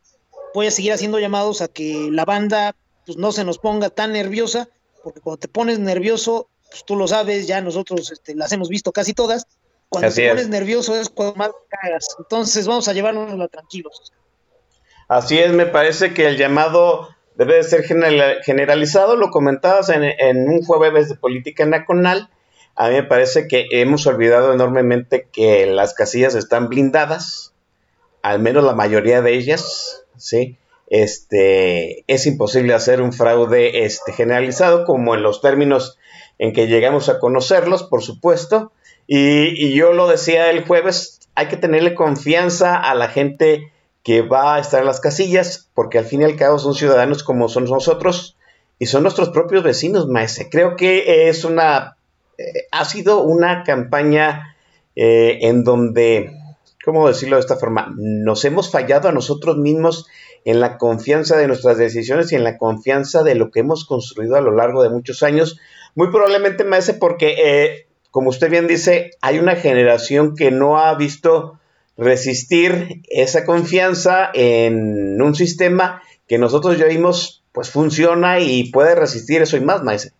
voy 0.54 0.68
a 0.68 0.72
seguir 0.72 0.94
haciendo 0.94 1.18
llamados 1.18 1.64
a 1.64 1.68
que 1.68 2.10
la 2.12 2.26
banda 2.26 2.76
pues 3.08 3.18
no 3.18 3.32
se 3.32 3.44
nos 3.44 3.58
ponga 3.58 3.90
tan 3.90 4.14
nerviosa, 4.14 4.70
porque 5.04 5.20
cuando 5.20 5.40
te 5.40 5.48
pones 5.48 5.80
nervioso, 5.80 6.50
pues 6.74 6.86
tú 6.86 6.96
lo 6.96 7.08
sabes, 7.08 7.46
ya 7.46 7.62
nosotros 7.62 8.12
este, 8.12 8.34
las 8.34 8.52
hemos 8.52 8.68
visto 8.68 8.92
casi 8.92 9.14
todas. 9.14 9.46
Cuando 9.90 10.12
te 10.12 10.28
pones 10.28 10.50
nervioso 10.50 11.00
es 11.00 11.08
cuando 11.08 11.36
más 11.36 11.52
cagas. 11.70 12.08
Entonces 12.18 12.66
vamos 12.66 12.88
a 12.88 12.94
llevárnosla 12.94 13.48
tranquilos. 13.48 14.12
Así 15.08 15.38
es, 15.38 15.52
me 15.54 15.68
parece 15.68 16.16
que 16.16 16.26
el 16.26 16.38
llamado 16.38 17.10
debe 17.36 17.58
de 17.58 17.64
ser 17.64 17.84
generalizado. 17.84 19.16
Lo 19.16 19.30
comentabas 19.30 19.90
en, 19.90 20.50
un 20.50 20.64
jueves 20.66 21.10
de 21.10 21.16
política 21.16 21.68
nacional. 21.68 22.32
A 22.76 22.90
mí 22.90 22.96
me 22.96 23.04
parece 23.04 23.48
que 23.48 23.68
hemos 23.70 24.08
olvidado 24.08 24.52
enormemente 24.52 25.28
que 25.32 25.68
las 25.68 25.94
casillas 25.94 26.34
están 26.34 26.70
blindadas, 26.70 27.54
al 28.24 28.40
menos 28.40 28.64
la 28.64 28.74
mayoría 28.74 29.22
de 29.22 29.36
ellas, 29.36 30.06
¿sí? 30.18 30.58
Este, 30.88 32.04
es 32.08 32.26
imposible 32.26 32.74
hacer 32.74 33.00
un 33.00 33.14
fraude 33.14 33.86
este, 33.86 34.12
generalizado, 34.12 34.86
como 34.86 35.14
en 35.14 35.22
los 35.22 35.40
términos 35.40 36.00
en 36.40 36.54
que 36.54 36.68
llegamos 36.68 37.10
a 37.10 37.20
conocerlos, 37.20 37.84
por 37.84 38.04
supuesto. 38.04 38.72
Y, 39.08 39.74
yo 39.74 39.94
lo 39.94 40.08
decía 40.08 40.50
el 40.50 40.66
jueves, 40.66 41.20
hay 41.36 41.48
que 41.48 41.58
tenerle 41.58 41.96
confianza 41.96 42.78
a 42.78 42.96
la 42.96 43.10
gente 43.10 43.72
que 44.04 44.22
va 44.22 44.56
a 44.56 44.60
estar 44.60 44.82
en 44.82 44.86
las 44.86 45.00
casillas, 45.00 45.70
porque 45.74 45.98
al 45.98 46.06
fin 46.06 46.22
y 46.22 46.26
al 46.26 46.36
cabo 46.36 46.60
son 46.60 46.76
ciudadanos 46.76 47.24
como 47.24 47.48
son 47.48 47.66
nosotros 47.66 48.38
y 48.80 48.86
son 48.86 49.04
nuestros 49.04 49.30
propios 49.30 49.64
vecinos, 49.64 50.08
maese. 50.08 50.50
Creo 50.50 50.76
que 50.76 51.30
es 51.30 51.46
una, 51.46 51.98
eh, 52.38 52.68
ha 52.72 52.86
sido 52.86 53.24
una 53.24 53.64
campaña 53.64 54.56
eh, 54.96 55.40
en 55.42 55.64
donde, 55.64 56.32
¿cómo 56.84 57.08
decirlo 57.08 57.38
de 57.38 57.42
esta 57.42 57.56
forma? 57.56 57.94
Nos 57.98 58.44
hemos 58.46 58.72
fallado 58.72 59.08
a 59.08 59.14
nosotros 59.14 59.58
mismos 59.58 60.08
en 60.46 60.60
la 60.60 60.78
confianza 60.78 61.38
de 61.38 61.48
nuestras 61.48 61.78
decisiones 61.78 62.32
y 62.32 62.36
en 62.36 62.44
la 62.44 62.58
confianza 62.58 63.24
de 63.24 63.36
lo 63.36 63.52
que 63.52 63.62
hemos 63.62 63.86
construido 63.86 64.36
a 64.36 64.42
lo 64.42 64.52
largo 64.52 64.84
de 64.84 64.90
muchos 64.90 65.24
años. 65.24 65.60
Muy 65.96 66.10
probablemente, 66.12 66.64
maese, 66.64 66.94
porque, 66.94 67.36
eh, 67.38 67.88
como 68.12 68.30
usted 68.30 68.50
bien 68.50 68.68
dice, 68.68 69.12
hay 69.22 69.40
una 69.40 69.56
generación 69.56 70.36
que 70.36 70.52
no 70.52 70.80
ha 70.80 70.94
visto 70.96 71.60
resistir 71.98 73.04
esa 73.10 73.46
confianza 73.46 74.32
en 74.34 75.22
un 75.22 75.36
sistema 75.36 76.02
que 76.28 76.38
nosotros 76.38 76.78
ya 76.78 76.86
vimos 76.86 77.44
pues 77.52 77.70
funciona 77.70 78.40
y 78.40 78.72
puede 78.72 78.96
resistir 78.96 79.42
eso 79.44 79.58
y 79.58 79.62
más, 79.62 79.84
Maese. 79.84 80.12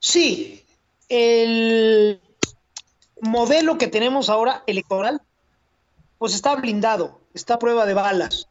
Sí, 0.00 0.64
el 1.08 2.20
modelo 3.20 3.78
que 3.78 3.86
tenemos 3.86 4.28
ahora 4.28 4.64
electoral, 4.66 5.22
pues 6.18 6.34
está 6.34 6.56
blindado, 6.56 7.20
está 7.34 7.54
a 7.54 7.58
prueba 7.58 7.86
de 7.86 7.94
balas. 7.94 8.48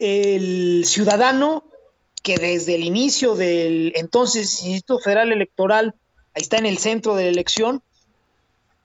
El 0.00 0.84
ciudadano 0.84 1.64
que 2.22 2.38
desde 2.38 2.76
el 2.76 2.84
inicio 2.84 3.34
del 3.34 3.92
entonces 3.96 4.62
Instituto 4.62 5.00
Federal 5.00 5.32
Electoral, 5.32 5.94
ahí 6.34 6.42
está 6.42 6.56
en 6.56 6.66
el 6.66 6.78
centro 6.78 7.14
de 7.14 7.24
la 7.24 7.30
elección, 7.30 7.82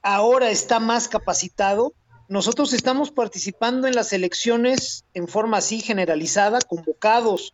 ahora 0.02 0.50
está 0.50 0.80
más 0.80 1.08
capacitado. 1.08 1.94
Nosotros 2.28 2.74
estamos 2.74 3.12
participando 3.12 3.88
en 3.88 3.96
las 3.96 4.12
elecciones 4.12 5.06
en 5.14 5.28
forma 5.28 5.58
así 5.58 5.80
generalizada, 5.82 6.60
convocados 6.62 7.54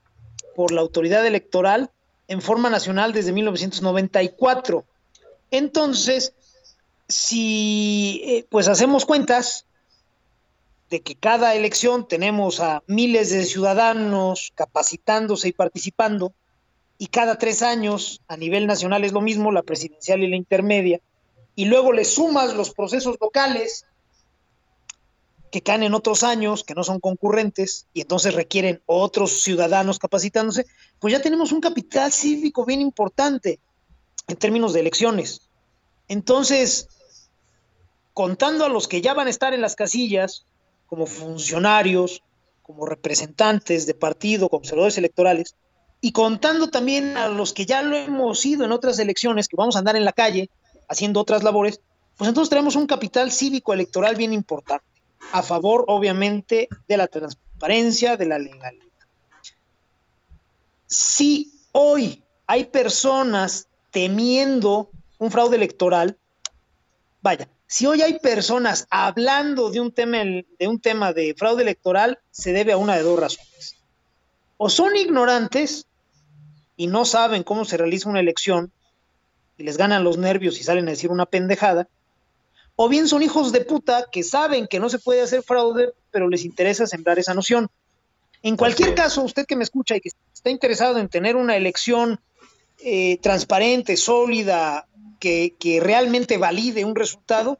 por 0.55 0.71
la 0.71 0.81
autoridad 0.81 1.25
electoral 1.25 1.91
en 2.27 2.41
forma 2.41 2.69
nacional 2.69 3.13
desde 3.13 3.33
1994. 3.33 4.85
Entonces, 5.51 6.33
si 7.07 8.21
eh, 8.23 8.45
pues 8.49 8.67
hacemos 8.67 9.05
cuentas 9.05 9.65
de 10.93 11.01
que 11.01 11.15
cada 11.15 11.55
elección 11.55 12.07
tenemos 12.07 12.59
a 12.59 12.83
miles 12.85 13.31
de 13.31 13.45
ciudadanos 13.45 14.51
capacitándose 14.53 15.47
y 15.47 15.51
participando, 15.51 16.33
y 16.99 17.07
cada 17.07 17.39
tres 17.39 17.63
años 17.63 18.21
a 18.27 18.37
nivel 18.37 18.67
nacional 18.67 19.03
es 19.03 19.11
lo 19.11 19.19
mismo, 19.19 19.51
la 19.51 19.63
presidencial 19.63 20.21
y 20.21 20.29
la 20.29 20.35
intermedia, 20.35 21.01
y 21.55 21.65
luego 21.65 21.93
le 21.93 22.05
sumas 22.05 22.53
los 22.53 22.75
procesos 22.75 23.17
locales, 23.19 23.87
que 25.49 25.63
caen 25.63 25.81
en 25.81 25.95
otros 25.95 26.21
años, 26.21 26.63
que 26.63 26.75
no 26.75 26.83
son 26.83 26.99
concurrentes, 26.99 27.87
y 27.95 28.01
entonces 28.01 28.35
requieren 28.35 28.83
otros 28.85 29.41
ciudadanos 29.41 29.97
capacitándose, 29.97 30.67
pues 30.99 31.11
ya 31.11 31.23
tenemos 31.23 31.51
un 31.51 31.61
capital 31.61 32.11
cívico 32.11 32.65
bien 32.65 32.81
importante 32.81 33.59
en 34.27 34.37
términos 34.37 34.73
de 34.73 34.81
elecciones. 34.81 35.49
Entonces, 36.07 36.87
contando 38.13 38.63
a 38.63 38.69
los 38.69 38.87
que 38.87 39.01
ya 39.01 39.15
van 39.15 39.25
a 39.25 39.31
estar 39.31 39.55
en 39.55 39.61
las 39.61 39.75
casillas, 39.75 40.45
como 40.93 41.07
funcionarios, 41.07 42.21
como 42.61 42.85
representantes 42.85 43.87
de 43.87 43.95
partido, 43.95 44.47
como 44.47 44.59
observadores 44.59 44.99
electorales, 44.99 45.55
y 46.01 46.11
contando 46.11 46.69
también 46.69 47.17
a 47.17 47.29
los 47.29 47.51
que 47.51 47.65
ya 47.65 47.81
lo 47.81 47.95
hemos 47.95 48.39
sido 48.41 48.63
en 48.63 48.71
otras 48.71 48.99
elecciones, 48.99 49.47
que 49.47 49.55
vamos 49.55 49.75
a 49.75 49.79
andar 49.79 49.95
en 49.95 50.05
la 50.05 50.13
calle 50.13 50.51
haciendo 50.87 51.19
otras 51.19 51.41
labores, 51.41 51.81
pues 52.15 52.27
entonces 52.27 52.51
tenemos 52.51 52.75
un 52.75 52.85
capital 52.85 53.31
cívico 53.31 53.73
electoral 53.73 54.15
bien 54.15 54.33
importante 54.33 54.85
a 55.31 55.41
favor, 55.41 55.83
obviamente, 55.87 56.67
de 56.87 56.97
la 56.97 57.07
transparencia, 57.07 58.15
de 58.15 58.27
la 58.27 58.37
legalidad. 58.37 58.85
Si 60.85 61.53
hoy 61.71 62.23
hay 62.45 62.65
personas 62.65 63.67
temiendo 63.89 64.91
un 65.17 65.31
fraude 65.31 65.55
electoral, 65.55 66.19
vaya, 67.23 67.49
si 67.73 67.87
hoy 67.87 68.03
hay 68.03 68.19
personas 68.19 68.85
hablando 68.91 69.71
de 69.71 69.81
un 69.81 69.91
tema 69.91 70.19
de, 70.19 70.45
un 70.67 70.79
tema 70.79 71.11
de 71.11 71.33
fraude 71.35 71.63
electoral, 71.63 72.19
se 72.29 72.53
debe 72.53 72.73
a 72.73 72.77
una 72.77 72.95
de 72.95 73.01
dos 73.01 73.19
razones. 73.19 73.77
O 74.57 74.69
son 74.69 74.95
ignorantes 74.95 75.87
y 76.77 76.85
no 76.85 77.03
saben 77.03 77.41
cómo 77.41 77.65
se 77.65 77.77
realiza 77.77 78.11
una 78.11 78.19
elección 78.19 78.71
y 79.57 79.63
les 79.63 79.77
ganan 79.77 80.03
los 80.03 80.19
nervios 80.19 80.59
y 80.59 80.63
salen 80.63 80.87
a 80.87 80.91
decir 80.91 81.09
una 81.09 81.25
pendejada, 81.25 81.87
o 82.75 82.89
bien 82.89 83.07
son 83.07 83.23
hijos 83.23 83.51
de 83.51 83.61
puta 83.61 84.05
que 84.11 84.21
saben 84.21 84.67
que 84.67 84.79
no 84.79 84.87
se 84.87 84.99
puede 84.99 85.21
hacer 85.21 85.41
fraude, 85.41 85.93
pero 86.11 86.29
les 86.29 86.45
interesa 86.45 86.85
sembrar 86.85 87.17
esa 87.17 87.33
noción. 87.33 87.71
En 88.43 88.55
cualquier 88.55 88.93
caso, 88.93 89.23
usted 89.23 89.47
que 89.47 89.55
me 89.55 89.63
escucha 89.63 89.95
y 89.95 90.01
que 90.01 90.11
está 90.31 90.51
interesado 90.51 90.99
en 90.99 91.09
tener 91.09 91.35
una 91.35 91.55
elección 91.55 92.19
eh, 92.83 93.17
transparente, 93.17 93.97
sólida, 93.97 94.85
que, 95.23 95.79
realmente 95.81 96.37
valide 96.37 96.85
un 96.85 96.95
resultado, 96.95 97.59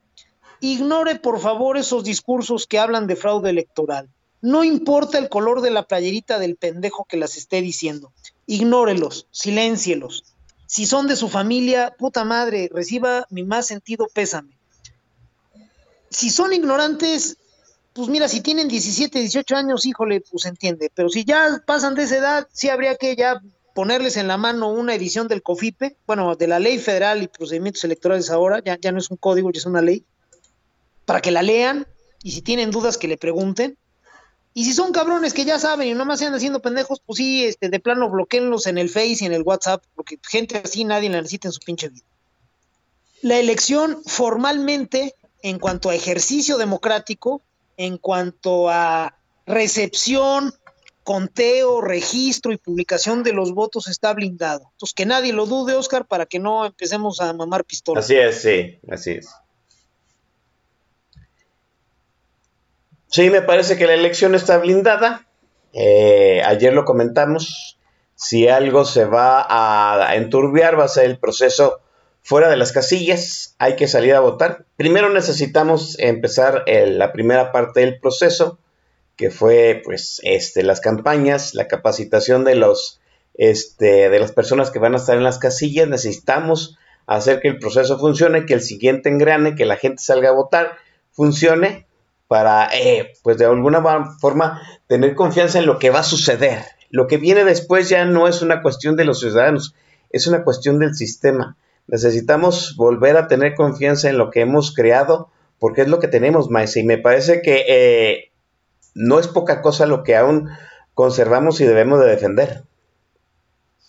ignore 0.60 1.16
por 1.16 1.40
favor 1.40 1.78
esos 1.78 2.04
discursos 2.04 2.68
que 2.68 2.80
hablan 2.80 3.08
de 3.08 3.16
fraude 3.16 3.50
electoral. 3.50 4.10
No 4.42 4.64
importa 4.64 5.18
el 5.18 5.30
color 5.30 5.62
de 5.62 5.72
la 5.72 5.88
playerita 5.88 6.38
del 6.40 6.58
pendejo 6.58 7.06
que 7.06 7.18
las 7.18 7.38
esté 7.38 7.62
diciendo. 7.62 8.12
Ignórelos, 8.46 9.28
siléncielos. 9.32 10.24
Si 10.68 10.86
son 10.86 11.08
de 11.08 11.16
su 11.16 11.30
familia, 11.30 11.96
puta 11.98 12.26
madre, 12.26 12.70
reciba 12.74 13.26
mi 13.30 13.44
más 13.44 13.68
sentido 13.68 14.08
pésame 14.14 14.58
si 16.14 16.30
son 16.30 16.54
ignorantes, 16.54 17.38
pues 17.94 18.08
mira, 18.08 18.28
si 18.28 18.42
tienen 18.42 18.68
17, 18.68 19.20
18 19.20 19.56
años, 19.56 19.86
híjole, 19.86 20.22
pues 20.22 20.46
entiende, 20.46 20.92
pero 20.94 21.10
si 21.10 21.26
ya 21.26 21.62
pasan 21.66 21.96
de 21.96 22.04
esa 22.04 22.18
edad, 22.18 22.48
sí 22.52 22.70
habría 22.70 22.96
que 22.96 23.16
ya 23.16 23.42
ponerles 23.74 24.18
en 24.18 24.28
la 24.28 24.38
mano 24.38 24.70
una 24.70 24.96
edición 24.96 25.28
del 25.28 25.42
COFIPE, 25.42 25.98
bueno, 26.06 26.36
de 26.36 26.48
la 26.48 26.60
Ley 26.60 26.80
Federal 26.80 27.24
y 27.24 27.28
Procedimientos 27.28 27.84
Electorales 27.84 28.30
ahora, 28.30 28.62
ya, 28.64 28.78
ya 28.80 28.92
no 28.92 29.00
es 29.00 29.10
un 29.10 29.18
código, 29.18 29.52
ya 29.52 29.60
es 29.60 29.66
una 29.66 29.82
ley, 29.82 30.06
para 31.06 31.22
que 31.22 31.32
la 31.32 31.42
lean 31.42 31.88
y 32.24 32.32
si 32.32 32.42
tienen 32.42 32.72
dudas 32.72 32.98
que 32.98 33.08
le 33.08 33.18
pregunten. 33.18 33.78
Y 34.56 34.66
si 34.66 34.74
son 34.74 34.92
cabrones 34.92 35.34
que 35.34 35.46
ya 35.46 35.58
saben 35.58 35.88
y 35.88 35.94
nomás 35.96 36.20
se 36.20 36.26
andan 36.26 36.38
haciendo 36.38 36.62
pendejos, 36.62 37.02
pues 37.04 37.18
sí, 37.18 37.44
este, 37.44 37.70
de 37.70 37.80
plano 37.80 38.10
bloqueenlos 38.10 38.68
en 38.68 38.78
el 38.78 38.88
Face 38.88 39.18
y 39.22 39.26
en 39.26 39.34
el 39.34 39.42
WhatsApp, 39.42 39.84
porque 39.96 40.20
gente 40.22 40.62
así 40.64 40.86
nadie 40.86 41.10
la 41.10 41.18
necesita 41.18 41.48
en 41.48 41.54
su 41.54 41.60
pinche 41.60 41.90
vida. 41.90 42.06
La 43.22 43.40
elección 43.40 44.04
formalmente 44.06 45.16
en 45.42 45.58
cuanto 45.58 45.90
a 45.90 45.96
ejercicio 45.96 46.58
democrático, 46.58 47.42
en 47.78 47.98
cuanto 47.98 48.70
a 48.70 49.18
recepción, 49.48 50.54
conteo, 51.04 51.82
registro 51.82 52.52
y 52.52 52.58
publicación 52.58 53.24
de 53.24 53.34
los 53.34 53.54
votos 53.54 53.88
está 53.88 54.14
blindado. 54.14 54.70
Entonces, 54.72 54.94
que 54.94 55.06
nadie 55.06 55.34
lo 55.34 55.46
dude, 55.46 55.74
Oscar, 55.74 56.08
para 56.08 56.26
que 56.26 56.40
no 56.40 56.66
empecemos 56.66 57.20
a 57.22 57.34
mamar 57.34 57.66
pistolas. 57.66 58.06
Así 58.06 58.16
es, 58.16 58.42
sí, 58.42 58.80
así 58.90 59.12
es. 59.12 59.30
Sí, 63.08 63.30
me 63.30 63.42
parece 63.42 63.78
que 63.78 63.86
la 63.86 63.94
elección 63.94 64.34
está 64.34 64.58
blindada. 64.58 65.28
Eh, 65.74 66.42
ayer 66.46 66.74
lo 66.74 66.86
comentamos. 66.86 67.80
Si 68.16 68.48
algo 68.48 68.86
se 68.86 69.06
va 69.06 69.46
a 69.50 70.16
enturbiar, 70.16 70.80
va 70.80 70.86
a 70.86 70.88
ser 70.88 71.06
el 71.06 71.20
proceso 71.20 71.80
fuera 72.24 72.50
de 72.50 72.58
las 72.58 72.72
casillas, 72.72 73.56
hay 73.60 73.76
que 73.76 73.88
salir 73.88 74.16
a 74.16 74.22
votar. 74.22 74.66
Primero 74.78 75.10
necesitamos 75.10 76.00
empezar 76.00 76.64
la 76.68 77.12
primera 77.12 77.52
parte 77.52 77.82
del 77.82 78.00
proceso, 78.00 78.58
que 79.16 79.30
fue 79.30 79.82
pues 79.84 80.20
este, 80.24 80.64
las 80.64 80.82
campañas, 80.82 81.54
la 81.54 81.68
capacitación 81.68 82.44
de 82.44 82.56
los 82.56 83.00
este, 83.36 84.10
de 84.10 84.20
las 84.20 84.32
personas 84.32 84.70
que 84.70 84.80
van 84.80 84.94
a 84.94 84.98
estar 84.98 85.18
en 85.18 85.24
las 85.24 85.40
casillas. 85.40 85.88
Necesitamos 85.88 86.78
hacer 87.06 87.40
que 87.40 87.50
el 87.50 87.60
proceso 87.60 88.00
funcione, 88.00 88.46
que 88.46 88.54
el 88.54 88.62
siguiente 88.62 89.10
engrane, 89.10 89.56
que 89.56 89.66
la 89.66 89.78
gente 89.78 90.02
salga 90.02 90.30
a 90.30 90.34
votar, 90.34 90.74
funcione 91.12 91.88
para, 92.28 92.70
eh, 92.74 93.14
pues 93.22 93.38
de 93.38 93.46
alguna 93.46 93.82
forma, 94.20 94.62
tener 94.88 95.16
confianza 95.16 95.60
en 95.60 95.66
lo 95.66 95.80
que 95.80 95.90
va 95.90 96.00
a 96.00 96.04
suceder. 96.04 96.64
Lo 96.90 97.08
que 97.08 97.18
viene 97.18 97.44
después 97.44 97.90
ya 97.90 98.06
no 98.06 98.28
es 98.28 98.42
una 98.42 98.62
cuestión 98.62 98.96
de 98.96 99.06
los 99.06 99.20
ciudadanos, 99.20 99.76
es 100.10 100.28
una 100.28 100.44
cuestión 100.44 100.80
del 100.80 100.96
sistema. 100.96 101.58
Necesitamos 101.88 102.76
volver 102.78 103.18
a 103.18 103.28
tener 103.28 103.56
confianza 103.56 104.10
en 104.10 104.18
lo 104.18 104.30
que 104.30 104.42
hemos 104.42 104.74
creado, 104.74 105.30
porque 105.60 105.82
es 105.82 105.88
lo 105.88 106.00
que 106.00 106.08
tenemos, 106.08 106.50
Maese. 106.50 106.80
Y 106.80 106.84
me 106.84 106.98
parece 106.98 107.42
que 107.42 107.66
eh, 107.68 108.32
no 108.94 109.20
es 109.20 109.28
poca 109.28 109.62
cosa 109.62 109.86
lo 109.86 110.04
que 110.04 110.16
aún 110.16 110.50
conservamos 110.94 111.60
y 111.60 111.66
debemos 111.66 112.00
de 112.00 112.08
defender. 112.08 112.64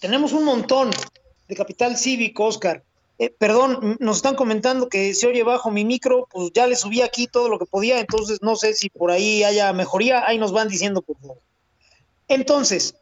Tenemos 0.00 0.32
un 0.32 0.44
montón 0.44 0.90
de 1.48 1.54
capital 1.56 1.96
cívico, 1.96 2.44
Oscar. 2.44 2.82
Eh, 3.18 3.30
perdón, 3.30 3.96
nos 4.00 4.16
están 4.16 4.34
comentando 4.34 4.88
que 4.88 5.14
se 5.14 5.26
oye 5.28 5.44
bajo 5.44 5.70
mi 5.70 5.84
micro, 5.84 6.26
pues 6.30 6.50
ya 6.52 6.66
le 6.66 6.74
subí 6.74 7.00
aquí 7.00 7.28
todo 7.28 7.48
lo 7.48 7.58
que 7.58 7.66
podía, 7.66 8.00
entonces 8.00 8.40
no 8.42 8.56
sé 8.56 8.74
si 8.74 8.90
por 8.90 9.10
ahí 9.12 9.44
haya 9.44 9.72
mejoría, 9.72 10.26
ahí 10.26 10.36
nos 10.36 10.52
van 10.52 10.68
diciendo 10.68 11.00
por 11.00 11.16
favor. 11.18 11.38
Entonces, 12.26 12.96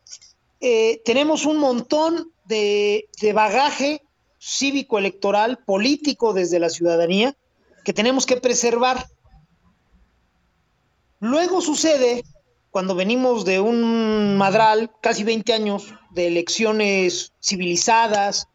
eh, 0.61 1.01
tenemos 1.05 1.47
un 1.47 1.59
montón 1.59 2.31
de, 2.45 3.09
de 3.21 3.33
bagaje 3.33 4.03
cívico 4.39 4.99
electoral, 4.99 5.59
político 5.65 6.35
desde 6.35 6.59
la 6.59 6.69
ciudadanía, 6.69 7.35
que 7.85 7.93
tenemos 7.93 8.27
que 8.27 8.37
preservar. 8.37 9.07
Luego 11.23 11.61
sucede, 11.61 12.25
cuando 12.73 12.97
venimos 12.97 13.45
de 13.45 13.61
un 13.61 14.37
madral, 14.37 14.91
casi 15.01 15.23
20 15.23 15.53
años 15.53 15.95
de 16.11 16.27
elecciones 16.27 17.33
civilizadas, 17.41 18.49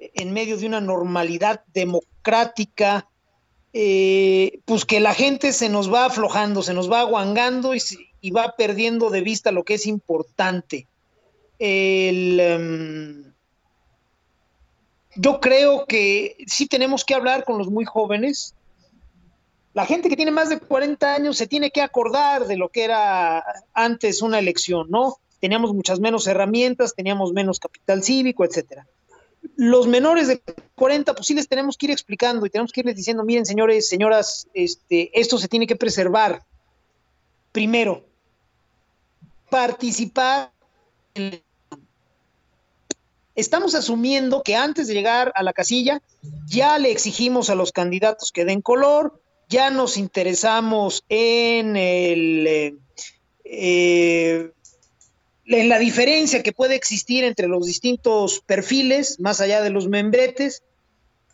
en 0.00 0.32
medio 0.32 0.56
de 0.56 0.64
una 0.64 0.80
normalidad 0.80 1.62
democrática, 1.74 3.06
eh, 3.74 4.60
pues 4.64 4.86
que 4.86 4.98
la 4.98 5.12
gente 5.12 5.52
se 5.52 5.68
nos 5.68 5.92
va 5.92 6.06
aflojando, 6.06 6.62
se 6.62 6.72
nos 6.72 6.90
va 6.90 7.00
aguangando 7.00 7.74
y, 7.74 7.82
y 8.22 8.30
va 8.30 8.54
perdiendo 8.56 9.10
de 9.10 9.20
vista 9.20 9.52
lo 9.52 9.64
que 9.64 9.74
es 9.74 9.86
importante. 9.86 10.86
Em, 11.58 13.30
yo 15.16 15.38
creo 15.38 15.84
que 15.84 16.38
sí 16.46 16.66
tenemos 16.66 17.04
que 17.04 17.12
hablar 17.12 17.44
con 17.44 17.58
los 17.58 17.68
muy 17.68 17.84
jóvenes. 17.84 18.55
La 19.76 19.84
gente 19.84 20.08
que 20.08 20.16
tiene 20.16 20.30
más 20.30 20.48
de 20.48 20.58
40 20.58 21.14
años 21.16 21.36
se 21.36 21.46
tiene 21.46 21.70
que 21.70 21.82
acordar 21.82 22.46
de 22.46 22.56
lo 22.56 22.70
que 22.70 22.82
era 22.82 23.44
antes 23.74 24.22
una 24.22 24.38
elección, 24.38 24.86
¿no? 24.88 25.18
Teníamos 25.38 25.74
muchas 25.74 26.00
menos 26.00 26.26
herramientas, 26.26 26.94
teníamos 26.94 27.34
menos 27.34 27.60
capital 27.60 28.02
cívico, 28.02 28.42
etcétera. 28.46 28.86
Los 29.54 29.86
menores 29.86 30.28
de 30.28 30.40
40, 30.76 31.14
pues 31.14 31.26
sí 31.26 31.34
les 31.34 31.46
tenemos 31.46 31.76
que 31.76 31.84
ir 31.84 31.92
explicando 31.92 32.46
y 32.46 32.48
tenemos 32.48 32.72
que 32.72 32.80
irles 32.80 32.96
diciendo, 32.96 33.22
miren, 33.22 33.44
señores, 33.44 33.86
señoras, 33.86 34.48
este, 34.54 35.10
esto 35.12 35.36
se 35.36 35.46
tiene 35.46 35.66
que 35.66 35.76
preservar. 35.76 36.42
Primero, 37.52 38.02
participar 39.50 40.52
estamos 43.34 43.74
asumiendo 43.74 44.42
que 44.42 44.56
antes 44.56 44.88
de 44.88 44.94
llegar 44.94 45.32
a 45.34 45.42
la 45.42 45.52
casilla 45.52 46.00
ya 46.46 46.78
le 46.78 46.90
exigimos 46.90 47.50
a 47.50 47.54
los 47.54 47.72
candidatos 47.72 48.32
que 48.32 48.46
den 48.46 48.62
color, 48.62 49.20
ya 49.48 49.70
nos 49.70 49.96
interesamos 49.96 51.04
en 51.08 51.76
el... 51.76 52.46
Eh, 52.46 52.74
eh, 53.44 54.50
en 55.48 55.68
la 55.68 55.78
diferencia 55.78 56.42
que 56.42 56.52
puede 56.52 56.74
existir 56.74 57.22
entre 57.22 57.46
los 57.46 57.64
distintos 57.64 58.40
perfiles, 58.40 59.20
más 59.20 59.40
allá 59.40 59.62
de 59.62 59.70
los 59.70 59.86
membretes, 59.86 60.64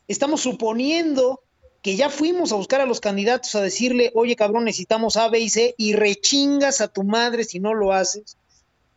estamos 0.06 0.42
suponiendo 0.42 1.40
que 1.82 1.96
ya 1.96 2.10
fuimos 2.10 2.52
a 2.52 2.56
buscar 2.56 2.80
a 2.80 2.86
los 2.86 3.00
candidatos 3.00 3.54
a 3.54 3.60
decirle, 3.60 4.12
oye 4.14 4.36
cabrón, 4.36 4.64
necesitamos 4.64 5.16
A, 5.16 5.28
B 5.28 5.40
y 5.40 5.48
C, 5.48 5.74
y 5.76 5.94
rechingas 5.94 6.80
a 6.80 6.88
tu 6.88 7.02
madre 7.02 7.44
si 7.44 7.58
no 7.58 7.74
lo 7.74 7.92
haces. 7.92 8.36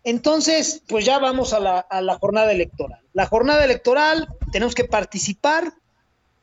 Entonces, 0.03 0.83
pues 0.87 1.03
ya 1.03 1.17
vamos 1.17 1.51
a 1.53 1.59
la, 1.59 2.17
jornada 2.19 2.51
electoral. 2.51 2.99
La 3.13 3.25
jornada 3.25 3.65
electoral 3.65 4.27
tenemos 4.51 4.75
que 4.75 4.83
participar 4.83 5.73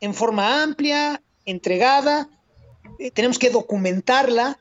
en 0.01 0.15
forma 0.15 0.65
amplia, 0.65 1.23
entregada, 1.45 2.29
tenemos 3.11 3.38
que 3.38 3.51
documentarla 3.51 4.59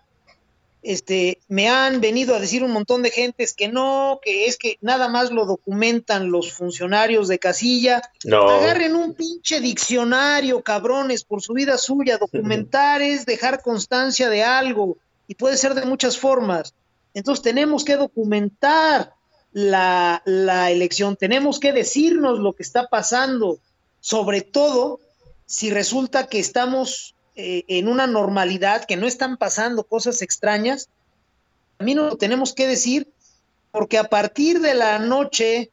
Este, 0.84 1.38
me 1.48 1.70
han 1.70 2.02
venido 2.02 2.36
a 2.36 2.40
decir 2.40 2.64
un 2.64 2.72
montón 2.72 3.04
de 3.04 3.12
gentes 3.12 3.54
que 3.54 3.68
no, 3.68 4.20
que 4.24 4.48
es 4.48 4.58
que 4.58 4.80
nada 4.82 5.10
más 5.10 5.30
lo 5.30 5.46
documentan 5.46 6.32
los 6.32 6.54
funcionarios 6.54 7.28
de 7.28 7.38
casilla. 7.38 8.02
No. 8.24 8.50
Agarren 8.50 8.96
un 8.96 9.14
pinche 9.14 9.60
diccionario, 9.60 10.64
cabrones, 10.64 11.24
por 11.24 11.44
su 11.44 11.54
vida 11.54 11.78
suya. 11.78 12.18
Documentar 12.18 13.02
es 13.14 13.28
dejar 13.28 13.62
constancia 13.62 14.28
de 14.28 14.44
algo 14.44 14.98
y 15.28 15.36
puede 15.36 15.56
ser 15.56 15.76
de 15.76 15.86
muchas 15.86 16.18
formas. 16.18 16.74
Entonces 17.14 17.44
tenemos 17.44 17.84
que 17.84 17.98
documentar 17.98 19.14
la, 19.54 20.24
la 20.26 20.72
elección, 20.72 21.16
tenemos 21.16 21.60
que 21.60 21.74
decirnos 21.74 22.40
lo 22.40 22.54
que 22.54 22.64
está 22.64 22.88
pasando, 22.88 23.60
sobre 24.00 24.42
todo 24.42 25.00
si 25.46 25.70
resulta 25.70 26.28
que 26.28 26.40
estamos 26.40 27.14
eh, 27.42 27.66
en 27.68 27.88
una 27.88 28.08
normalidad, 28.08 28.86
que 28.86 28.98
no 28.98 29.08
están 29.08 29.38
pasando 29.38 29.84
cosas 29.84 30.22
extrañas, 30.22 30.90
también 31.78 31.98
lo 31.98 32.16
tenemos 32.18 32.54
que 32.54 32.68
decir, 32.68 33.12
porque 33.72 33.98
a 33.98 34.04
partir 34.04 34.60
de 34.60 34.74
la 34.74 35.00
noche, 35.00 35.72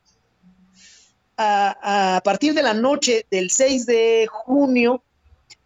a, 1.37 2.16
a 2.16 2.20
partir 2.22 2.54
de 2.54 2.62
la 2.62 2.74
noche 2.74 3.26
del 3.31 3.50
6 3.50 3.87
de 3.87 4.28
junio, 4.31 5.02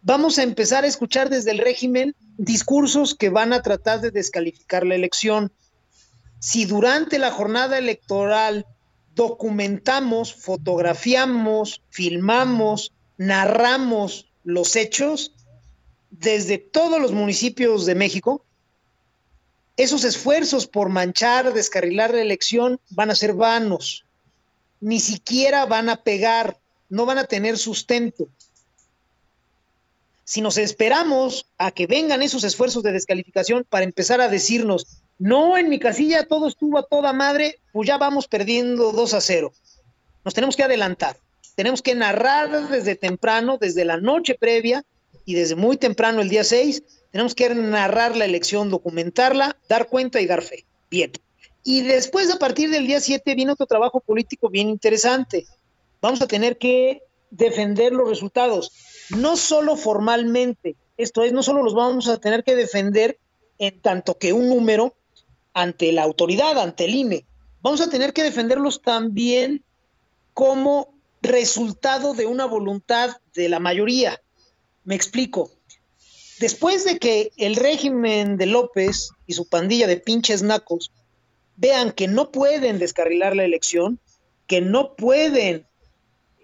vamos 0.01 0.37
a 0.37 0.43
empezar 0.43 0.83
a 0.83 0.87
escuchar 0.87 1.29
desde 1.29 1.51
el 1.51 1.59
régimen 1.59 2.15
discursos 2.37 3.15
que 3.15 3.29
van 3.29 3.53
a 3.53 3.61
tratar 3.61 4.01
de 4.01 4.11
descalificar 4.11 4.85
la 4.85 4.95
elección. 4.95 5.51
Si 6.39 6.65
durante 6.65 7.19
la 7.19 7.31
jornada 7.31 7.77
electoral 7.77 8.65
documentamos, 9.15 10.33
fotografiamos, 10.33 11.81
filmamos, 11.89 12.91
narramos 13.17 14.31
los 14.43 14.75
hechos, 14.75 15.33
desde 16.23 16.57
todos 16.57 16.99
los 17.01 17.11
municipios 17.11 17.85
de 17.85 17.95
México, 17.95 18.43
esos 19.75 20.03
esfuerzos 20.03 20.67
por 20.67 20.89
manchar, 20.89 21.53
descarrilar 21.53 22.13
la 22.13 22.21
elección 22.21 22.79
van 22.89 23.11
a 23.11 23.15
ser 23.15 23.33
vanos. 23.33 24.05
Ni 24.79 24.99
siquiera 24.99 25.65
van 25.65 25.89
a 25.89 25.97
pegar, 25.97 26.57
no 26.89 27.05
van 27.05 27.17
a 27.17 27.25
tener 27.25 27.57
sustento. 27.57 28.27
Si 30.23 30.41
nos 30.41 30.57
esperamos 30.57 31.47
a 31.57 31.71
que 31.71 31.85
vengan 31.85 32.21
esos 32.21 32.43
esfuerzos 32.43 32.83
de 32.83 32.93
descalificación 32.93 33.65
para 33.69 33.83
empezar 33.83 34.21
a 34.21 34.29
decirnos, 34.29 35.01
no, 35.19 35.57
en 35.57 35.69
mi 35.69 35.79
casilla 35.79 36.27
todo 36.27 36.47
estuvo 36.47 36.77
a 36.77 36.83
toda 36.83 37.11
madre, 37.11 37.59
pues 37.71 37.87
ya 37.87 37.97
vamos 37.97 38.27
perdiendo 38.27 38.91
2 38.91 39.13
a 39.13 39.21
0. 39.21 39.51
Nos 40.23 40.33
tenemos 40.33 40.55
que 40.55 40.63
adelantar. 40.63 41.17
Tenemos 41.55 41.81
que 41.81 41.93
narrar 41.93 42.69
desde 42.69 42.95
temprano, 42.95 43.57
desde 43.59 43.85
la 43.85 43.97
noche 43.97 44.35
previa, 44.35 44.83
y 45.25 45.35
desde 45.35 45.55
muy 45.55 45.77
temprano 45.77 46.21
el 46.21 46.29
día 46.29 46.43
6 46.43 46.83
tenemos 47.11 47.35
que 47.35 47.53
narrar 47.53 48.15
la 48.15 48.25
elección, 48.25 48.69
documentarla, 48.69 49.57
dar 49.69 49.87
cuenta 49.87 50.19
y 50.19 50.25
dar 50.25 50.41
fe. 50.41 50.65
Bien. 50.89 51.11
Y 51.63 51.81
después, 51.81 52.29
a 52.31 52.39
partir 52.39 52.69
del 52.69 52.87
día 52.87 52.99
7, 52.99 53.35
viene 53.35 53.53
otro 53.53 53.65
trabajo 53.65 53.99
político 53.99 54.49
bien 54.49 54.69
interesante. 54.69 55.45
Vamos 56.01 56.21
a 56.21 56.27
tener 56.27 56.57
que 56.57 57.03
defender 57.29 57.93
los 57.93 58.09
resultados, 58.09 58.71
no 59.09 59.37
solo 59.37 59.75
formalmente, 59.75 60.75
esto 60.97 61.23
es, 61.23 61.33
no 61.33 61.41
solo 61.41 61.63
los 61.63 61.73
vamos 61.73 62.07
a 62.07 62.17
tener 62.17 62.43
que 62.43 62.55
defender 62.55 63.17
en 63.57 63.81
tanto 63.81 64.17
que 64.17 64.33
un 64.33 64.49
número 64.49 64.95
ante 65.53 65.91
la 65.91 66.03
autoridad, 66.03 66.59
ante 66.59 66.85
el 66.85 66.95
INE, 66.95 67.25
vamos 67.61 67.81
a 67.81 67.89
tener 67.89 68.13
que 68.13 68.23
defenderlos 68.23 68.81
también 68.81 69.63
como 70.33 70.93
resultado 71.21 72.13
de 72.13 72.25
una 72.25 72.45
voluntad 72.45 73.17
de 73.33 73.49
la 73.49 73.59
mayoría. 73.59 74.21
Me 74.83 74.95
explico. 74.95 75.51
Después 76.39 76.83
de 76.83 76.99
que 76.99 77.31
el 77.37 77.55
régimen 77.55 78.37
de 78.37 78.47
López 78.47 79.11
y 79.27 79.33
su 79.33 79.47
pandilla 79.47 79.87
de 79.87 79.97
pinches 79.97 80.43
nacos 80.43 80.91
vean 81.55 81.91
que 81.91 82.07
no 82.07 82.31
pueden 82.31 82.79
descarrilar 82.79 83.35
la 83.35 83.45
elección, 83.45 83.99
que 84.47 84.59
no 84.59 84.95
pueden 84.95 85.65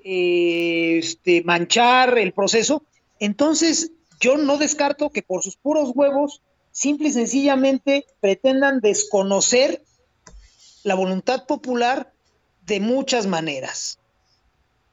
eh, 0.06 1.00
este, 1.00 1.44
manchar 1.44 2.18
el 2.18 2.32
proceso, 2.32 2.84
entonces 3.20 3.92
yo 4.20 4.38
no 4.38 4.58
descarto 4.58 5.10
que 5.10 5.22
por 5.22 5.44
sus 5.44 5.56
puros 5.56 5.92
huevos, 5.94 6.42
simple 6.72 7.10
y 7.10 7.12
sencillamente 7.12 8.06
pretendan 8.22 8.80
desconocer 8.80 9.84
la 10.84 10.96
voluntad 10.96 11.46
popular 11.46 12.14
de 12.66 12.80
muchas 12.80 13.28
maneras. 13.28 14.00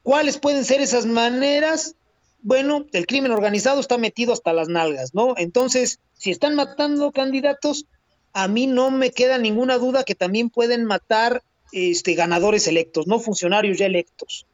¿Cuáles 0.03 0.37
pueden 0.37 0.65
ser 0.65 0.81
esas 0.81 1.05
maneras? 1.05 1.95
Bueno, 2.41 2.85
el 2.93 3.07
crimen 3.07 3.31
organizado 3.31 3.79
está 3.79 3.97
metido 3.97 4.33
hasta 4.33 4.53
las 4.53 4.69
nalgas, 4.69 5.13
¿no? 5.13 5.33
Entonces, 5.37 5.99
si 6.13 6.31
están 6.31 6.55
matando 6.55 7.11
candidatos, 7.11 7.85
a 8.33 8.47
mí 8.47 8.67
no 8.67 8.91
me 8.91 9.11
queda 9.11 9.37
ninguna 9.37 9.77
duda 9.77 10.03
que 10.03 10.15
también 10.15 10.49
pueden 10.49 10.85
matar 10.85 11.43
este, 11.71 12.13
ganadores 12.13 12.67
electos, 12.67 13.07
no 13.07 13.19
funcionarios 13.19 13.77
ya 13.77 13.85
electos. 13.85 14.45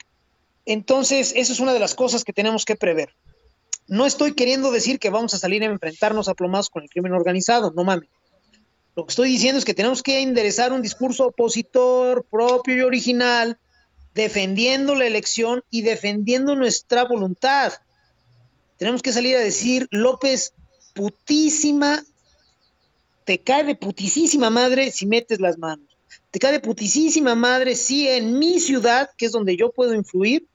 Entonces, 0.66 1.34
eso 1.36 1.54
es 1.54 1.60
una 1.60 1.74
de 1.74 1.80
las 1.80 1.94
cosas 1.94 2.24
que 2.24 2.34
tenemos 2.34 2.66
que 2.66 2.76
prever. 2.76 3.14
No 3.88 4.06
estoy 4.06 4.34
queriendo 4.34 4.72
decir 4.72 4.98
que 4.98 5.10
vamos 5.10 5.34
a 5.34 5.40
salir 5.40 5.62
a 5.64 5.66
enfrentarnos 5.66 6.30
a 6.30 6.34
plomados 6.34 6.70
con 6.70 6.84
el 6.84 6.90
crimen 6.90 7.14
organizado, 7.14 7.74
no 7.76 7.84
mames. 7.84 8.10
Lo 8.96 9.06
que 9.06 9.12
estoy 9.12 9.30
diciendo 9.30 9.58
es 9.58 9.66
que 9.66 9.74
tenemos 9.74 10.04
que 10.04 10.22
enderezar 10.22 10.72
un 10.72 10.82
discurso 10.82 11.28
opositor 11.28 12.26
propio 12.30 12.76
y 12.76 12.82
original 12.82 13.58
defendiendo 14.14 14.96
la 14.96 15.06
elección 15.08 15.64
y 15.70 15.82
defendiendo 15.82 16.56
nuestra 16.56 17.04
voluntad. 17.06 17.74
Tenemos 18.78 19.02
que 19.02 19.14
salir 19.14 19.36
a 19.36 19.40
decir, 19.40 19.88
López, 19.92 20.54
putísima, 20.94 22.04
te 23.26 23.40
cae 23.40 23.64
de 23.64 23.76
putísima 23.76 24.50
madre 24.50 24.92
si 24.92 25.06
metes 25.06 25.40
las 25.40 25.58
manos. 25.58 25.88
Te 26.32 26.40
cae 26.40 26.54
de 26.54 26.60
putísima 26.60 27.36
madre 27.36 27.76
si 27.76 28.08
en 28.08 28.38
mi 28.38 28.60
ciudad, 28.60 29.10
que 29.18 29.28
es 29.28 29.32
donde 29.32 29.56
yo 29.56 29.72
puedo 29.72 29.94
influir, 29.94 30.46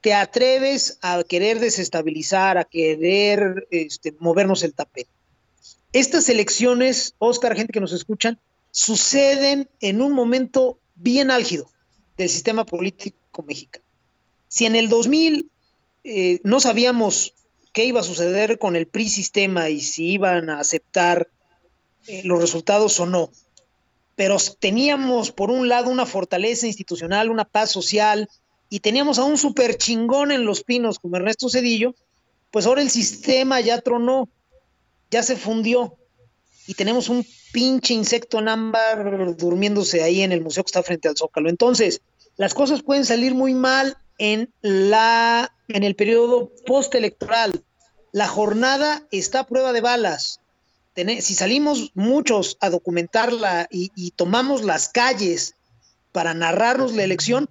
te 0.00 0.12
atreves 0.12 0.98
a 1.00 1.22
querer 1.24 1.58
desestabilizar, 1.58 2.58
a 2.58 2.64
querer 2.64 3.66
este, 3.70 4.14
movernos 4.18 4.62
el 4.62 4.74
tapete. 4.74 5.10
Estas 5.92 6.28
elecciones, 6.28 7.14
Oscar, 7.18 7.56
gente 7.56 7.72
que 7.72 7.80
nos 7.80 7.92
escuchan, 7.92 8.38
suceden 8.70 9.70
en 9.80 10.02
un 10.02 10.12
momento 10.12 10.78
bien 10.96 11.30
álgido 11.30 11.70
del 12.16 12.28
sistema 12.28 12.64
político 12.64 13.42
mexicano. 13.46 13.84
Si 14.48 14.66
en 14.66 14.76
el 14.76 14.88
2000 14.88 15.50
eh, 16.04 16.40
no 16.44 16.60
sabíamos 16.60 17.34
qué 17.72 17.84
iba 17.84 18.00
a 18.00 18.04
suceder 18.04 18.58
con 18.58 18.76
el 18.76 18.86
PRI 18.86 19.08
sistema 19.08 19.68
y 19.68 19.80
si 19.80 20.12
iban 20.12 20.48
a 20.50 20.60
aceptar 20.60 21.28
eh, 22.06 22.22
los 22.24 22.40
resultados 22.40 22.98
o 23.00 23.06
no, 23.06 23.30
pero 24.14 24.38
teníamos 24.58 25.30
por 25.30 25.50
un 25.50 25.68
lado 25.68 25.90
una 25.90 26.06
fortaleza 26.06 26.66
institucional, 26.66 27.30
una 27.30 27.44
paz 27.44 27.70
social, 27.70 28.28
y 28.70 28.80
teníamos 28.80 29.18
a 29.18 29.24
un 29.24 29.36
super 29.36 29.76
chingón 29.76 30.32
en 30.32 30.44
los 30.44 30.64
pinos 30.64 30.98
como 30.98 31.16
Ernesto 31.16 31.48
Cedillo, 31.48 31.94
pues 32.50 32.66
ahora 32.66 32.82
el 32.82 32.90
sistema 32.90 33.60
ya 33.60 33.80
tronó, 33.80 34.28
ya 35.10 35.22
se 35.22 35.36
fundió, 35.36 35.98
y 36.66 36.74
tenemos 36.74 37.08
un 37.08 37.24
pinche 37.52 37.94
insecto 37.94 38.38
en 38.38 38.48
ámbar 38.48 39.36
durmiéndose 39.36 40.02
ahí 40.02 40.22
en 40.22 40.32
el 40.32 40.42
museo 40.42 40.64
que 40.64 40.68
está 40.68 40.82
frente 40.82 41.08
al 41.08 41.16
Zócalo. 41.16 41.48
Entonces, 41.48 42.00
las 42.36 42.54
cosas 42.54 42.82
pueden 42.82 43.04
salir 43.04 43.34
muy 43.34 43.54
mal 43.54 43.96
en, 44.18 44.52
la, 44.60 45.52
en 45.68 45.82
el 45.82 45.94
periodo 45.94 46.52
postelectoral. 46.66 47.64
La 48.12 48.28
jornada 48.28 49.06
está 49.10 49.40
a 49.40 49.46
prueba 49.46 49.72
de 49.72 49.80
balas. 49.80 50.40
Si 50.94 51.34
salimos 51.34 51.92
muchos 51.94 52.56
a 52.60 52.70
documentarla 52.70 53.68
y 53.70 54.10
tomamos 54.12 54.62
las 54.62 54.88
calles 54.88 55.54
para 56.12 56.32
narrarnos 56.32 56.94
la 56.94 57.04
elección, 57.04 57.50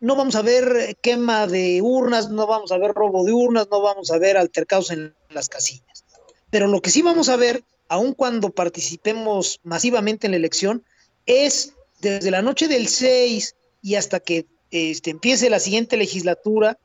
no 0.00 0.16
vamos 0.16 0.36
a 0.36 0.42
ver 0.42 0.96
quema 1.00 1.46
de 1.46 1.82
urnas, 1.82 2.30
no 2.30 2.46
vamos 2.46 2.70
a 2.72 2.78
ver 2.78 2.92
robo 2.92 3.24
de 3.24 3.32
urnas, 3.32 3.68
no 3.70 3.80
vamos 3.80 4.10
a 4.10 4.18
ver 4.18 4.36
altercados 4.36 4.90
en 4.90 5.14
las 5.30 5.48
casillas. 5.48 6.04
Pero 6.50 6.66
lo 6.66 6.80
que 6.80 6.90
sí 6.90 7.02
vamos 7.02 7.28
a 7.28 7.36
ver 7.36 7.64
aun 7.88 8.14
cuando 8.14 8.50
participemos 8.50 9.60
masivamente 9.64 10.26
en 10.26 10.32
la 10.32 10.36
elección, 10.36 10.84
es 11.26 11.74
desde 12.00 12.30
la 12.30 12.42
noche 12.42 12.68
del 12.68 12.88
6 12.88 13.54
y 13.82 13.94
hasta 13.96 14.20
que 14.20 14.46
este, 14.70 15.10
empiece 15.10 15.50
la 15.50 15.60
siguiente 15.60 15.96
legislatura, 15.96 16.78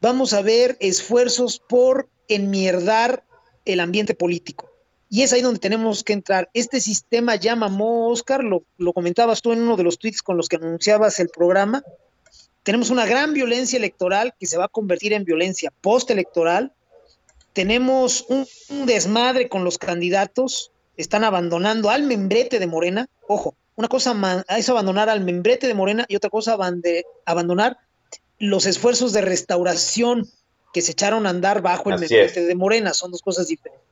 vamos 0.00 0.32
a 0.32 0.42
ver 0.42 0.76
esfuerzos 0.80 1.58
por 1.58 2.08
enmierdar 2.28 3.24
el 3.64 3.80
ambiente 3.80 4.14
político. 4.14 4.70
Y 5.08 5.22
es 5.22 5.32
ahí 5.32 5.40
donde 5.40 5.60
tenemos 5.60 6.02
que 6.02 6.12
entrar. 6.12 6.50
Este 6.52 6.80
sistema 6.80 7.36
ya 7.36 7.54
mamó, 7.54 8.08
Oscar, 8.08 8.42
lo, 8.42 8.64
lo 8.76 8.92
comentabas 8.92 9.40
tú 9.40 9.52
en 9.52 9.62
uno 9.62 9.76
de 9.76 9.84
los 9.84 9.98
tweets 9.98 10.22
con 10.22 10.36
los 10.36 10.48
que 10.48 10.56
anunciabas 10.56 11.20
el 11.20 11.28
programa. 11.28 11.82
Tenemos 12.64 12.90
una 12.90 13.06
gran 13.06 13.32
violencia 13.32 13.76
electoral 13.76 14.34
que 14.38 14.46
se 14.46 14.56
va 14.56 14.64
a 14.64 14.68
convertir 14.68 15.12
en 15.12 15.24
violencia 15.24 15.72
postelectoral 15.80 16.72
tenemos 17.56 18.26
un, 18.28 18.46
desmadre 18.84 19.48
con 19.48 19.64
los 19.64 19.78
candidatos, 19.78 20.72
están 20.98 21.24
abandonando 21.24 21.88
al 21.88 22.02
membrete 22.02 22.58
de 22.58 22.66
Morena. 22.66 23.08
Ojo, 23.28 23.54
una 23.76 23.88
cosa 23.88 24.44
es 24.58 24.68
abandonar 24.68 25.08
al 25.08 25.24
membrete 25.24 25.66
de 25.66 25.72
Morena 25.72 26.04
y 26.06 26.16
otra 26.16 26.28
cosa 26.28 26.58
abandonar 27.24 27.78
los 28.38 28.66
esfuerzos 28.66 29.14
de 29.14 29.22
restauración 29.22 30.28
que 30.74 30.82
se 30.82 30.92
echaron 30.92 31.26
a 31.26 31.30
andar 31.30 31.62
bajo 31.62 31.88
el 31.88 31.98
membrete 31.98 32.44
de 32.44 32.54
Morena. 32.54 32.92
Son 32.92 33.10
dos 33.10 33.22
cosas 33.22 33.48
diferentes. 33.48 33.82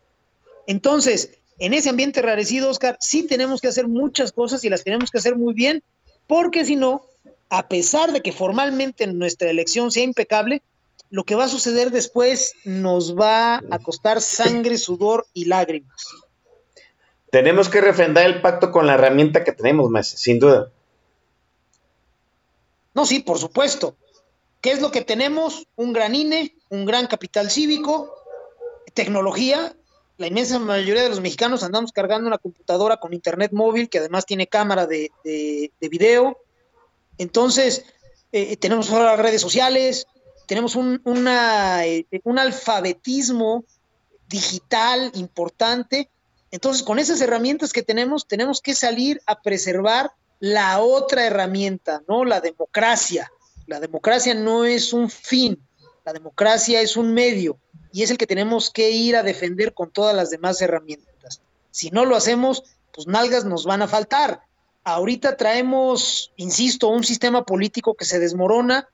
Entonces, 0.67 1.31
en 1.59 1.73
ese 1.73 1.89
ambiente 1.89 2.21
rarecido, 2.21 2.69
Oscar, 2.69 2.99
sí 3.01 3.23
tenemos 3.23 3.63
que 3.63 3.69
hacer 3.69 3.89
muchas 3.89 4.31
cosas 4.31 4.63
y 4.65 4.69
las 4.69 4.85
tenemos 4.85 5.11
que 5.11 5.17
hacer 5.17 5.37
muy 5.37 5.55
bien, 5.55 5.83
porque 6.27 6.67
si 6.67 6.77
no, 6.77 7.07
a 7.49 7.67
pesar 7.67 8.13
de 8.13 8.21
que 8.21 8.33
formalmente 8.33 9.07
nuestra 9.07 9.49
elección 9.49 9.91
sea 9.91 10.03
impecable, 10.03 10.61
lo 11.15 11.23
que 11.23 11.37
va 11.37 11.45
a 11.45 11.49
suceder 11.49 11.93
después 11.93 12.55
nos 12.65 13.17
va 13.17 13.63
a 13.71 13.79
costar 13.79 14.21
sangre, 14.21 14.77
sudor 14.77 15.29
y 15.33 15.45
lágrimas. 15.45 16.09
Tenemos 17.31 17.69
que 17.69 17.81
refrendar 17.81 18.27
el 18.27 18.43
pacto 18.43 18.73
con 18.73 18.89
la 18.89 18.95
herramienta 18.95 19.45
que 19.45 19.53
tenemos, 19.53 19.89
maestro, 19.91 20.19
sin 20.19 20.41
duda. 20.41 20.73
No, 22.95 23.07
sí, 23.07 23.21
por 23.21 23.39
supuesto. 23.39 23.95
¿Qué 24.61 24.73
es 24.73 24.81
lo 24.81 24.91
que 24.91 25.03
tenemos? 25.03 25.69
Un 25.77 25.93
gran 25.93 26.17
INE, 26.17 26.57
un 26.69 26.85
gran 26.85 27.07
capital 27.07 27.49
cívico, 27.49 28.13
tecnología. 28.93 29.77
La 30.17 30.27
inmensa 30.27 30.59
mayoría 30.59 31.05
de 31.05 31.11
los 31.11 31.21
mexicanos 31.21 31.63
andamos 31.63 31.93
cargando 31.93 32.27
una 32.27 32.39
computadora 32.39 32.97
con 32.97 33.15
internet 33.15 33.53
móvil 33.53 33.89
que 33.89 33.99
además 33.99 34.27
tiene 34.27 34.49
cámara 34.49 34.89
de, 34.89 35.13
de, 35.23 35.89
video. 35.89 36.39
Entonces, 37.19 37.85
eh, 38.33 38.57
tenemos 38.57 38.91
ahora 38.91 39.15
redes 39.15 39.41
sociales, 39.41 40.09
tenemos 40.47 40.77
un, 40.77 41.01
eh, 41.05 42.05
un 42.25 42.39
alfabetismo 42.39 43.65
digital 44.29 45.11
importante. 45.15 46.11
Entonces, 46.51 46.83
con 46.83 46.99
esas 46.99 47.21
herramientas 47.21 47.73
que 47.73 47.83
tenemos, 47.83 48.27
tenemos 48.27 48.61
que 48.61 48.75
salir 48.75 49.21
a 49.27 49.41
preservar 49.41 50.13
la 50.41 50.81
otra 50.81 51.27
herramienta, 51.27 52.03
¿no? 52.09 52.25
La 52.25 52.41
democracia. 52.41 53.31
La 53.67 53.81
democracia 53.81 54.35
no 54.35 54.65
es 54.65 54.93
un 54.93 55.09
fin, 55.09 55.59
la 56.05 56.13
democracia 56.13 56.83
es 56.83 56.97
un 56.97 57.15
medio 57.15 57.59
y 57.93 58.03
es 58.03 58.11
el 58.11 58.19
que 58.19 58.27
tenemos 58.27 58.71
que 58.71 58.91
ir 58.91 59.17
a 59.17 59.23
defender 59.23 59.73
con 59.73 59.91
todas 59.91 60.15
las 60.15 60.29
demás 60.29 60.61
herramientas. 60.61 61.41
Si 61.71 61.91
no 61.91 62.05
lo 62.05 62.15
hacemos, 62.15 62.65
pues 62.93 63.07
nalgas 63.07 63.45
nos 63.45 63.65
van 63.65 63.83
a 63.83 63.89
faltar. 63.89 64.43
Ahorita 64.85 65.37
traemos, 65.37 66.33
insisto, 66.37 66.89
un 66.89 67.05
sistema 67.05 67.45
político 67.47 67.95
que 67.95 68.05
se 68.05 68.19
desmorona. 68.19 68.89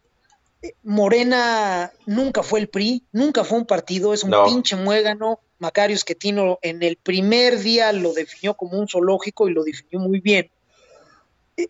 Morena 0.82 1.92
nunca 2.06 2.42
fue 2.42 2.60
el 2.60 2.68
PRI, 2.68 3.02
nunca 3.12 3.44
fue 3.44 3.58
un 3.58 3.66
partido, 3.66 4.12
es 4.12 4.24
un 4.24 4.34
pinche 4.44 4.76
muégano. 4.76 5.40
Macario 5.58 5.96
Esquetino 5.96 6.58
en 6.62 6.82
el 6.82 6.96
primer 6.96 7.58
día 7.60 7.92
lo 7.92 8.12
definió 8.12 8.54
como 8.54 8.78
un 8.78 8.88
zoológico 8.88 9.48
y 9.48 9.52
lo 9.52 9.62
definió 9.62 10.00
muy 10.00 10.20
bien 10.20 10.50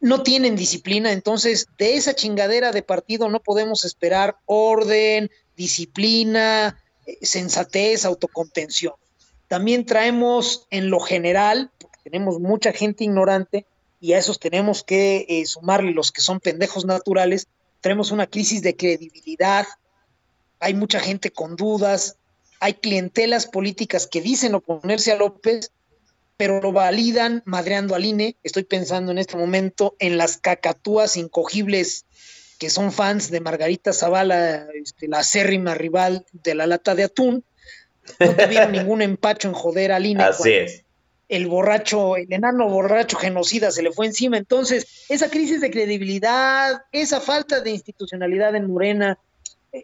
no 0.00 0.22
tienen 0.22 0.56
disciplina, 0.56 1.12
entonces 1.12 1.68
de 1.78 1.94
esa 1.96 2.14
chingadera 2.14 2.72
de 2.72 2.82
partido 2.82 3.28
no 3.28 3.40
podemos 3.40 3.84
esperar 3.84 4.36
orden, 4.46 5.30
disciplina, 5.56 6.80
eh, 7.06 7.18
sensatez, 7.22 8.04
autocontención. 8.04 8.94
También 9.48 9.84
traemos 9.84 10.66
en 10.70 10.90
lo 10.90 11.00
general, 11.00 11.70
porque 11.80 11.98
tenemos 12.04 12.38
mucha 12.38 12.72
gente 12.72 13.04
ignorante 13.04 13.66
y 14.00 14.12
a 14.12 14.18
esos 14.18 14.38
tenemos 14.38 14.84
que 14.84 15.26
eh, 15.28 15.44
sumarle 15.46 15.92
los 15.92 16.12
que 16.12 16.22
son 16.22 16.40
pendejos 16.40 16.84
naturales, 16.84 17.48
tenemos 17.80 18.10
una 18.10 18.26
crisis 18.26 18.62
de 18.62 18.76
credibilidad, 18.76 19.66
hay 20.58 20.74
mucha 20.74 21.00
gente 21.00 21.30
con 21.30 21.56
dudas, 21.56 22.16
hay 22.60 22.74
clientelas 22.74 23.46
políticas 23.46 24.06
que 24.06 24.20
dicen 24.20 24.54
oponerse 24.54 25.12
a 25.12 25.16
López, 25.16 25.72
pero 26.36 26.60
lo 26.60 26.72
validan 26.72 27.42
madreando 27.46 27.94
al 27.94 28.04
INE. 28.04 28.36
Estoy 28.42 28.64
pensando 28.64 29.12
en 29.12 29.18
este 29.18 29.36
momento 29.36 29.94
en 29.98 30.18
las 30.18 30.36
cacatúas 30.36 31.16
incogibles 31.16 32.04
que 32.58 32.68
son 32.68 32.92
fans 32.92 33.30
de 33.30 33.40
Margarita 33.40 33.94
Zavala, 33.94 34.66
este, 34.74 35.08
la 35.08 35.20
acérrima 35.20 35.74
rival 35.74 36.26
de 36.32 36.54
la 36.54 36.66
lata 36.66 36.94
de 36.94 37.04
atún. 37.04 37.42
No 38.18 38.36
tuvieron 38.36 38.72
ningún 38.72 39.00
empacho 39.00 39.48
en 39.48 39.54
joder 39.54 39.92
al 39.92 40.04
INE. 40.04 40.22
Así 40.22 40.52
es. 40.52 40.84
El 41.30 41.46
borracho, 41.46 42.16
el 42.16 42.32
enano 42.32 42.68
borracho 42.68 43.16
genocida 43.16 43.70
se 43.70 43.84
le 43.84 43.92
fue 43.92 44.06
encima. 44.06 44.36
Entonces, 44.36 45.06
esa 45.08 45.30
crisis 45.30 45.60
de 45.60 45.70
credibilidad, 45.70 46.82
esa 46.90 47.20
falta 47.20 47.60
de 47.60 47.70
institucionalidad 47.70 48.56
en 48.56 48.66
Morena, 48.66 49.16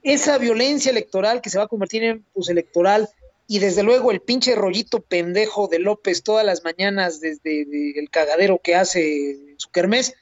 esa 0.02 0.38
violencia 0.38 0.90
electoral 0.90 1.40
que 1.40 1.48
se 1.48 1.58
va 1.58 1.64
a 1.64 1.68
convertir 1.68 2.02
en 2.02 2.24
pues, 2.34 2.48
electoral, 2.48 3.08
y 3.46 3.60
desde 3.60 3.84
luego 3.84 4.10
el 4.10 4.20
pinche 4.20 4.56
rollito 4.56 5.00
pendejo 5.00 5.68
de 5.68 5.78
López 5.78 6.24
todas 6.24 6.44
las 6.44 6.64
mañanas 6.64 7.20
desde 7.20 7.96
el 7.96 8.10
cagadero 8.10 8.60
que 8.60 8.74
hace 8.74 9.54
su 9.56 9.70
kermés, 9.70 10.14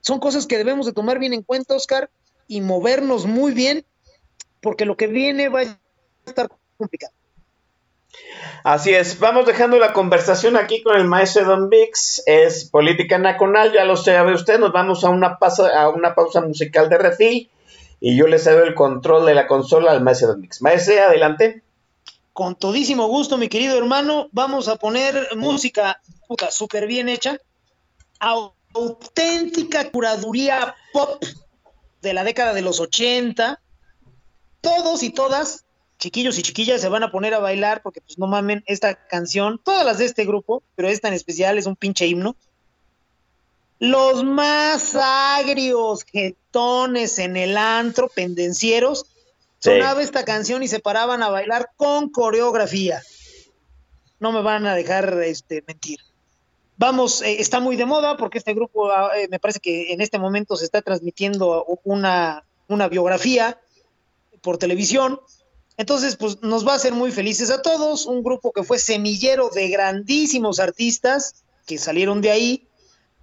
son 0.00 0.18
cosas 0.18 0.46
que 0.46 0.58
debemos 0.58 0.86
de 0.86 0.92
tomar 0.92 1.20
bien 1.20 1.34
en 1.34 1.42
cuenta, 1.42 1.76
Oscar, 1.76 2.10
y 2.48 2.60
movernos 2.62 3.26
muy 3.26 3.52
bien, 3.52 3.84
porque 4.60 4.86
lo 4.86 4.96
que 4.96 5.06
viene 5.06 5.48
va 5.48 5.60
a 5.60 5.78
estar 6.26 6.48
complicado. 6.76 7.12
Así 8.62 8.94
es, 8.94 9.18
vamos 9.18 9.46
dejando 9.46 9.78
la 9.78 9.92
conversación 9.92 10.56
aquí 10.56 10.82
con 10.82 10.96
el 10.96 11.04
maestro 11.04 11.44
Don 11.44 11.68
Vix, 11.68 12.22
es 12.26 12.64
política 12.64 13.18
nacional, 13.18 13.72
ya 13.72 13.84
lo 13.84 13.96
sabe 13.96 14.32
usted, 14.32 14.58
nos 14.58 14.72
vamos 14.72 15.04
a 15.04 15.10
una, 15.10 15.38
a 15.76 15.88
una 15.90 16.14
pausa 16.14 16.40
musical 16.40 16.88
de 16.88 16.98
refil 16.98 17.50
y 18.00 18.16
yo 18.16 18.26
le 18.26 18.38
cedo 18.38 18.64
el 18.64 18.74
control 18.74 19.26
de 19.26 19.34
la 19.34 19.46
consola 19.46 19.92
al 19.92 20.02
maestro 20.02 20.28
Don 20.28 20.40
Vix. 20.40 20.62
Maestro, 20.62 20.94
adelante 21.02 21.62
con 22.34 22.56
todísimo 22.56 23.06
gusto, 23.06 23.38
mi 23.38 23.48
querido 23.48 23.78
hermano, 23.78 24.28
vamos 24.32 24.66
a 24.66 24.74
poner 24.74 25.28
música 25.36 26.02
puta 26.26 26.50
súper 26.50 26.88
bien 26.88 27.08
hecha, 27.08 27.38
auténtica 28.18 29.88
curaduría 29.90 30.74
pop 30.92 31.22
de 32.02 32.12
la 32.12 32.24
década 32.24 32.52
de 32.52 32.62
los 32.62 32.80
80. 32.80 33.60
Todos 34.60 35.02
y 35.02 35.10
todas, 35.10 35.63
chiquillos 35.98 36.38
y 36.38 36.42
chiquillas, 36.42 36.80
se 36.80 36.88
van 36.88 37.02
a 37.02 37.10
poner 37.10 37.34
a 37.34 37.38
bailar 37.38 37.82
porque, 37.82 38.00
pues, 38.00 38.18
no 38.18 38.26
mamen, 38.26 38.62
esta 38.66 38.94
canción, 38.94 39.60
todas 39.62 39.84
las 39.84 39.98
de 39.98 40.06
este 40.06 40.24
grupo, 40.24 40.62
pero 40.74 40.88
esta 40.88 41.08
en 41.08 41.14
especial 41.14 41.58
es 41.58 41.66
un 41.66 41.76
pinche 41.76 42.06
himno. 42.06 42.36
Los 43.78 44.24
más 44.24 44.94
agrios, 44.94 46.04
jetones 46.04 47.18
en 47.18 47.36
el 47.36 47.56
antro, 47.56 48.08
pendencieros, 48.08 49.06
sonaba 49.58 50.02
esta 50.02 50.24
canción 50.24 50.62
y 50.62 50.68
se 50.68 50.80
paraban 50.80 51.22
a 51.22 51.28
bailar 51.28 51.70
con 51.76 52.10
coreografía. 52.10 53.02
No 54.20 54.32
me 54.32 54.42
van 54.42 54.66
a 54.66 54.74
dejar 54.74 55.22
este, 55.22 55.64
mentir. 55.66 55.98
Vamos, 56.76 57.22
eh, 57.22 57.40
está 57.40 57.60
muy 57.60 57.76
de 57.76 57.86
moda 57.86 58.16
porque 58.16 58.38
este 58.38 58.54
grupo 58.54 58.90
ah, 58.90 59.10
eh, 59.16 59.28
me 59.30 59.38
parece 59.38 59.60
que 59.60 59.92
en 59.92 60.00
este 60.00 60.18
momento 60.18 60.56
se 60.56 60.64
está 60.64 60.82
transmitiendo 60.82 61.64
una, 61.84 62.44
una 62.68 62.88
biografía 62.88 63.60
por 64.42 64.58
televisión. 64.58 65.20
Entonces, 65.76 66.16
pues 66.16 66.40
nos 66.42 66.66
va 66.66 66.72
a 66.72 66.76
hacer 66.76 66.92
muy 66.92 67.10
felices 67.10 67.50
a 67.50 67.62
todos. 67.62 68.06
Un 68.06 68.22
grupo 68.22 68.52
que 68.52 68.62
fue 68.62 68.78
semillero 68.78 69.50
de 69.50 69.68
grandísimos 69.68 70.60
artistas 70.60 71.44
que 71.66 71.78
salieron 71.78 72.20
de 72.20 72.30
ahí 72.30 72.68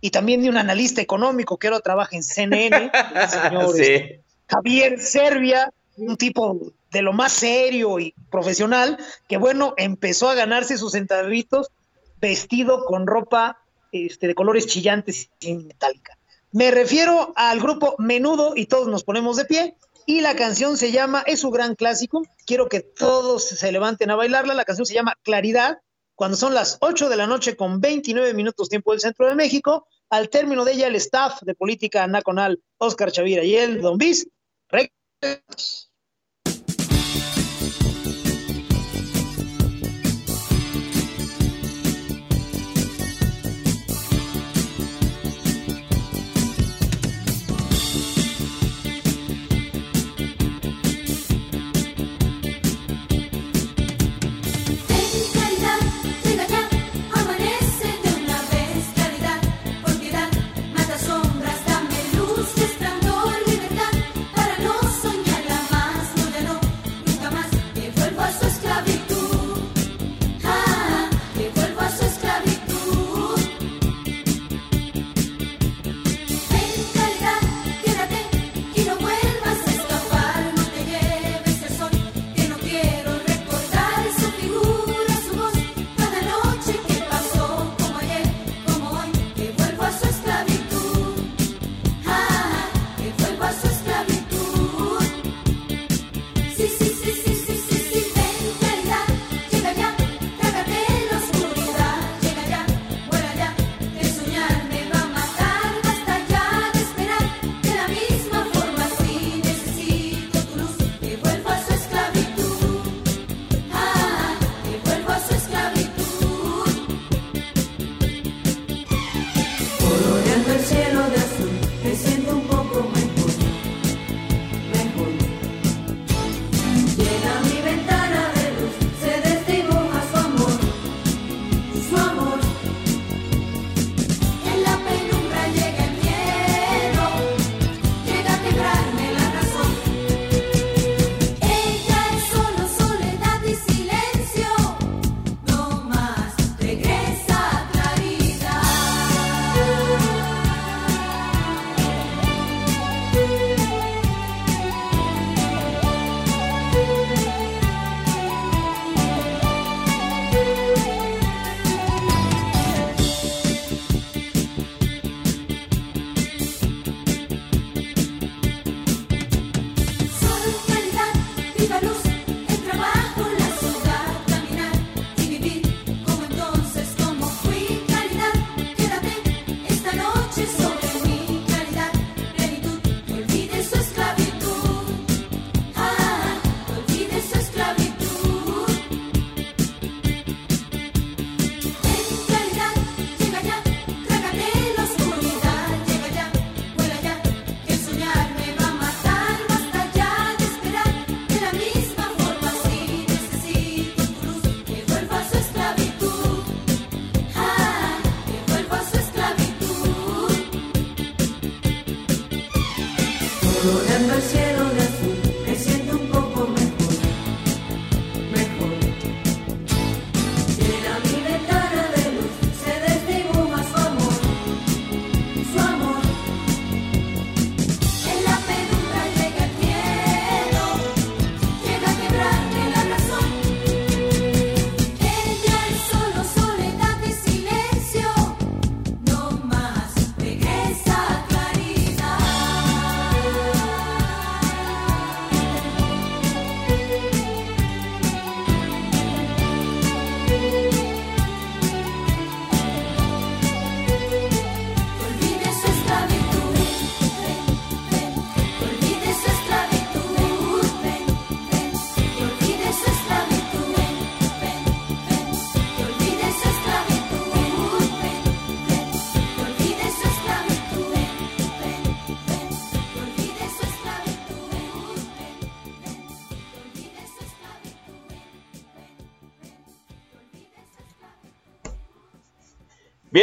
y 0.01 0.09
también 0.09 0.41
de 0.41 0.49
un 0.49 0.57
analista 0.57 1.01
económico 1.01 1.57
que 1.57 1.67
ahora 1.67 1.79
trabaja 1.79 2.15
en 2.15 2.23
CNN, 2.23 2.91
el 3.15 3.29
señor 3.29 3.79
este, 3.79 4.21
Javier 4.47 4.99
Servia, 4.99 5.71
un 5.95 6.17
tipo 6.17 6.73
de 6.91 7.01
lo 7.01 7.13
más 7.13 7.31
serio 7.31 7.99
y 7.99 8.13
profesional, 8.29 8.97
que 9.29 9.37
bueno, 9.37 9.73
empezó 9.77 10.29
a 10.29 10.35
ganarse 10.35 10.77
sus 10.77 10.93
centavitos 10.93 11.69
vestido 12.19 12.85
con 12.85 13.07
ropa 13.07 13.59
este, 13.91 14.27
de 14.27 14.35
colores 14.35 14.67
chillantes 14.67 15.29
y 15.39 15.53
metálica. 15.53 16.17
Me 16.51 16.71
refiero 16.71 17.31
al 17.35 17.61
grupo 17.61 17.95
Menudo 17.97 18.53
y 18.55 18.65
todos 18.65 18.87
nos 18.87 19.03
ponemos 19.03 19.37
de 19.37 19.45
pie. 19.45 19.75
Y 20.05 20.21
la 20.21 20.35
canción 20.35 20.77
se 20.77 20.91
llama, 20.91 21.23
es 21.25 21.41
su 21.41 21.51
gran 21.51 21.75
clásico, 21.75 22.23
quiero 22.45 22.67
que 22.67 22.81
todos 22.81 23.43
se 23.43 23.71
levanten 23.71 24.11
a 24.11 24.15
bailarla, 24.15 24.53
la 24.53 24.65
canción 24.65 24.85
se 24.85 24.93
llama 24.93 25.15
Claridad, 25.23 25.79
cuando 26.15 26.37
son 26.37 26.53
las 26.53 26.77
8 26.81 27.09
de 27.09 27.17
la 27.17 27.27
noche 27.27 27.55
con 27.55 27.79
29 27.79 28.33
minutos 28.33 28.69
tiempo 28.69 28.91
del 28.91 29.01
centro 29.01 29.27
de 29.27 29.35
México, 29.35 29.87
al 30.09 30.29
término 30.29 30.65
de 30.65 30.73
ella 30.73 30.87
el 30.87 30.95
staff 30.95 31.41
de 31.41 31.55
política 31.55 32.05
nacional, 32.07 32.61
Oscar 32.77 33.11
Chavira 33.11 33.43
y 33.43 33.55
el 33.55 33.81
Don 33.81 33.97
Bis, 33.97 34.27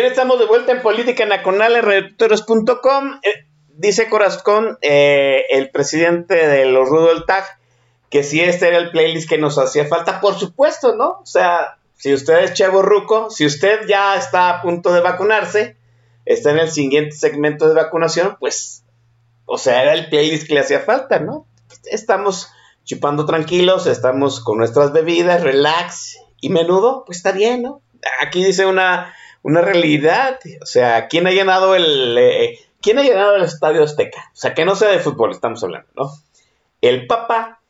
estamos 0.08 0.38
de 0.38 0.46
vuelta 0.46 0.72
en 0.72 0.80
Política 0.80 1.26
Nacional 1.26 1.76
en 1.76 1.82
redactores.com. 1.82 3.20
Eh, 3.22 3.46
dice 3.68 4.08
Corazón, 4.08 4.78
eh, 4.80 5.44
el 5.50 5.70
presidente 5.70 6.34
de 6.34 6.64
los 6.66 6.88
Rudo 6.88 7.24
TAG, 7.24 7.44
que 8.10 8.22
si 8.22 8.40
este 8.40 8.68
era 8.68 8.78
el 8.78 8.90
playlist 8.90 9.28
que 9.28 9.38
nos 9.38 9.58
hacía 9.58 9.86
falta, 9.86 10.20
por 10.20 10.38
supuesto, 10.38 10.94
¿no? 10.96 11.20
O 11.22 11.26
sea, 11.26 11.78
si 11.94 12.12
usted 12.14 12.38
es 12.42 12.54
Chevo 12.54 12.82
Ruco, 12.82 13.30
si 13.30 13.44
usted 13.44 13.86
ya 13.86 14.16
está 14.16 14.48
a 14.48 14.62
punto 14.62 14.92
de 14.92 15.00
vacunarse, 15.00 15.76
está 16.24 16.50
en 16.50 16.58
el 16.58 16.70
siguiente 16.70 17.14
segmento 17.14 17.68
de 17.68 17.74
vacunación, 17.74 18.36
pues, 18.40 18.84
o 19.44 19.58
sea, 19.58 19.82
era 19.82 19.92
el 19.92 20.08
playlist 20.08 20.46
que 20.46 20.54
le 20.54 20.60
hacía 20.60 20.80
falta, 20.80 21.18
¿no? 21.18 21.46
Estamos 21.84 22.50
chupando 22.84 23.26
tranquilos, 23.26 23.86
estamos 23.86 24.40
con 24.40 24.56
nuestras 24.56 24.92
bebidas, 24.92 25.42
relax 25.42 26.18
y 26.40 26.48
menudo, 26.48 27.04
pues 27.04 27.18
está 27.18 27.32
bien, 27.32 27.62
¿no? 27.62 27.82
Aquí 28.22 28.42
dice 28.42 28.64
una, 28.64 29.14
una 29.48 29.62
realidad, 29.62 30.38
o 30.62 30.66
sea, 30.66 31.08
¿quién 31.08 31.26
ha 31.26 31.30
llenado 31.30 31.74
el... 31.74 32.16
eh, 32.18 32.58
¿Quién 32.80 32.98
ha 32.98 33.02
llenado 33.02 33.34
el 33.34 33.42
Estadio 33.42 33.82
Azteca? 33.82 34.30
O 34.32 34.36
sea, 34.36 34.54
que 34.54 34.64
no 34.64 34.76
sea 34.76 34.90
de 34.90 35.00
fútbol, 35.00 35.32
estamos 35.32 35.64
hablando, 35.64 35.88
¿no? 35.96 36.12
El 36.80 37.08
Papa, 37.08 37.60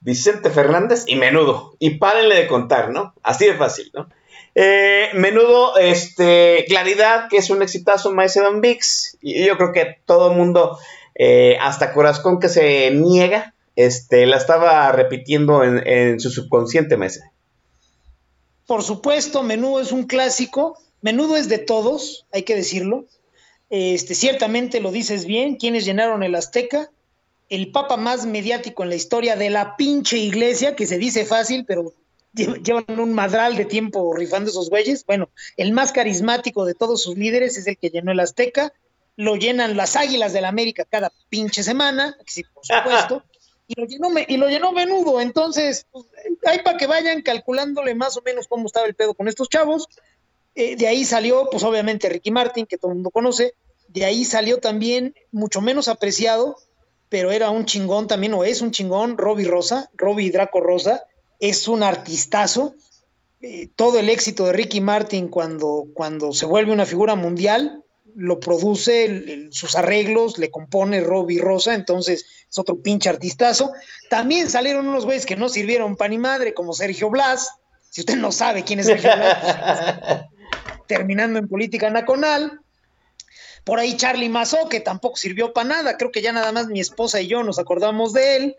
Vicente 0.00 0.50
Fernández 0.50 1.04
y 1.06 1.16
Menudo. 1.16 1.74
Y 1.78 1.98
párenle 1.98 2.34
de 2.34 2.46
contar, 2.46 2.90
¿no? 2.90 3.14
Así 3.22 3.46
de 3.46 3.54
fácil, 3.54 3.90
¿no? 3.94 4.10
Eh, 4.54 5.08
menudo, 5.14 5.78
este, 5.78 6.64
Claridad, 6.68 7.28
que 7.30 7.38
es 7.38 7.48
un 7.48 7.62
exitazo, 7.62 8.12
Maese 8.12 8.42
Don 8.42 8.60
Vix. 8.60 9.16
Y 9.22 9.46
yo 9.46 9.56
creo 9.56 9.72
que 9.72 9.96
todo 10.04 10.32
el 10.32 10.36
mundo, 10.36 10.78
eh, 11.14 11.56
hasta 11.60 11.94
Corazón 11.94 12.38
que 12.38 12.48
se 12.48 12.90
niega, 12.90 13.54
este, 13.76 14.26
la 14.26 14.36
estaba 14.36 14.90
repitiendo 14.92 15.62
en, 15.64 15.86
en 15.86 16.20
su 16.20 16.30
subconsciente, 16.30 16.96
Maese. 16.96 17.22
Por 18.66 18.82
supuesto, 18.82 19.42
Menudo 19.42 19.80
es 19.80 19.92
un 19.92 20.06
clásico. 20.06 20.76
Menudo 21.00 21.36
es 21.36 21.48
de 21.48 21.58
todos, 21.58 22.26
hay 22.32 22.42
que 22.42 22.56
decirlo. 22.56 23.06
Este, 23.70 24.14
ciertamente 24.14 24.80
lo 24.80 24.90
dices 24.90 25.24
bien. 25.26 25.56
¿Quiénes 25.56 25.84
llenaron 25.84 26.22
el 26.22 26.34
Azteca? 26.34 26.90
El 27.48 27.70
papa 27.70 27.96
más 27.96 28.26
mediático 28.26 28.82
en 28.82 28.88
la 28.90 28.94
historia 28.96 29.36
de 29.36 29.50
la 29.50 29.76
pinche 29.76 30.18
iglesia, 30.18 30.74
que 30.76 30.86
se 30.86 30.98
dice 30.98 31.24
fácil, 31.24 31.64
pero 31.66 31.92
lle- 32.34 32.62
llevan 32.62 32.98
un 33.00 33.12
madral 33.12 33.56
de 33.56 33.64
tiempo 33.64 34.14
rifando 34.14 34.50
esos 34.50 34.70
güeyes. 34.70 35.04
Bueno, 35.06 35.30
el 35.56 35.72
más 35.72 35.92
carismático 35.92 36.64
de 36.64 36.74
todos 36.74 37.02
sus 37.02 37.16
líderes 37.16 37.56
es 37.56 37.66
el 37.66 37.76
que 37.78 37.90
llenó 37.90 38.12
el 38.12 38.20
Azteca. 38.20 38.72
Lo 39.16 39.36
llenan 39.36 39.76
las 39.76 39.96
águilas 39.96 40.32
del 40.32 40.44
América 40.44 40.84
cada 40.84 41.12
pinche 41.28 41.62
semana, 41.62 42.16
que 42.24 42.30
sí, 42.32 42.44
por 42.54 42.64
supuesto. 42.64 43.22
y 43.66 43.80
lo 43.80 43.86
llenó, 43.86 44.08
y 44.28 44.36
lo 44.36 44.48
llenó 44.48 44.72
menudo. 44.72 45.20
Entonces, 45.20 45.86
pues, 45.90 46.06
hay 46.46 46.60
para 46.60 46.78
que 46.78 46.86
vayan 46.86 47.22
calculándole 47.22 47.94
más 47.94 48.16
o 48.16 48.22
menos 48.22 48.46
cómo 48.48 48.66
estaba 48.66 48.86
el 48.86 48.94
pedo 48.94 49.14
con 49.14 49.28
estos 49.28 49.48
chavos. 49.48 49.88
Eh, 50.60 50.74
de 50.74 50.88
ahí 50.88 51.04
salió, 51.04 51.48
pues 51.52 51.62
obviamente, 51.62 52.08
Ricky 52.08 52.32
Martin, 52.32 52.66
que 52.66 52.78
todo 52.78 52.90
el 52.90 52.96
mundo 52.96 53.12
conoce. 53.12 53.54
De 53.86 54.04
ahí 54.04 54.24
salió 54.24 54.58
también, 54.58 55.14
mucho 55.30 55.60
menos 55.60 55.86
apreciado, 55.86 56.56
pero 57.08 57.30
era 57.30 57.50
un 57.50 57.64
chingón 57.64 58.08
también, 58.08 58.34
o 58.34 58.42
es 58.42 58.60
un 58.60 58.72
chingón, 58.72 59.16
Robbie 59.18 59.46
Rosa, 59.46 59.88
Robbie 59.94 60.32
Draco 60.32 60.60
Rosa, 60.60 61.04
es 61.38 61.68
un 61.68 61.84
artistazo. 61.84 62.74
Eh, 63.40 63.68
todo 63.76 64.00
el 64.00 64.08
éxito 64.08 64.46
de 64.46 64.52
Ricky 64.52 64.80
Martin 64.80 65.28
cuando, 65.28 65.86
cuando 65.94 66.32
se 66.32 66.44
vuelve 66.44 66.72
una 66.72 66.86
figura 66.86 67.14
mundial, 67.14 67.84
lo 68.16 68.40
produce, 68.40 69.48
sus 69.52 69.76
arreglos, 69.76 70.38
le 70.38 70.50
compone 70.50 70.98
Robbie 70.98 71.40
Rosa, 71.40 71.74
entonces 71.74 72.26
es 72.50 72.58
otro 72.58 72.82
pinche 72.82 73.08
artistazo. 73.08 73.70
También 74.10 74.50
salieron 74.50 74.88
unos 74.88 75.04
güeyes 75.04 75.24
que 75.24 75.36
no 75.36 75.48
sirvieron 75.48 75.94
pan 75.94 76.10
ni 76.10 76.18
madre, 76.18 76.52
como 76.52 76.72
Sergio 76.72 77.10
Blas. 77.10 77.48
Si 77.90 78.00
usted 78.00 78.16
no 78.16 78.32
sabe 78.32 78.64
quién 78.64 78.80
es 78.80 78.86
Sergio 78.86 79.14
Blas, 79.14 80.26
terminando 80.88 81.38
en 81.38 81.46
política 81.46 81.88
nacional. 81.90 82.60
Por 83.62 83.78
ahí 83.78 83.96
Charlie 83.96 84.28
Mazó, 84.28 84.68
que 84.68 84.80
tampoco 84.80 85.16
sirvió 85.16 85.52
para 85.52 85.68
nada, 85.68 85.96
creo 85.96 86.10
que 86.10 86.22
ya 86.22 86.32
nada 86.32 86.50
más 86.50 86.66
mi 86.66 86.80
esposa 86.80 87.20
y 87.20 87.28
yo 87.28 87.44
nos 87.44 87.60
acordamos 87.60 88.12
de 88.12 88.36
él. 88.36 88.56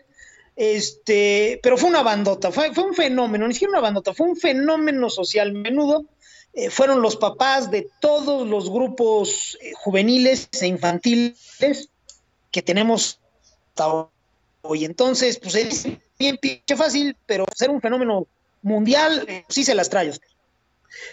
Este, 0.56 1.60
pero 1.62 1.76
fue 1.76 1.90
una 1.90 2.02
bandota, 2.02 2.50
fue, 2.50 2.70
un 2.70 2.94
fenómeno, 2.94 3.46
ni 3.46 3.54
siquiera 3.54 3.72
una 3.72 3.80
bandota, 3.80 4.14
fue 4.14 4.28
un 4.28 4.36
fenómeno 4.36 5.10
social 5.10 5.52
menudo. 5.52 6.04
Eh, 6.52 6.70
fueron 6.70 7.00
los 7.02 7.16
papás 7.16 7.70
de 7.70 7.88
todos 8.00 8.46
los 8.48 8.70
grupos 8.70 9.56
eh, 9.60 9.72
juveniles 9.74 10.48
e 10.60 10.66
infantiles 10.66 11.88
que 12.50 12.62
tenemos 12.62 13.20
hasta 13.68 14.08
hoy. 14.62 14.84
Entonces, 14.84 15.38
pues 15.38 15.54
es 15.54 15.88
bien 16.18 16.38
pinche 16.38 16.76
fácil, 16.76 17.16
pero 17.26 17.44
ser 17.54 17.70
un 17.70 17.80
fenómeno 17.80 18.26
mundial, 18.62 19.24
eh, 19.28 19.44
sí 19.48 19.64
se 19.64 19.74
las 19.74 19.88
trae. 19.88 20.10
usted. 20.10 20.26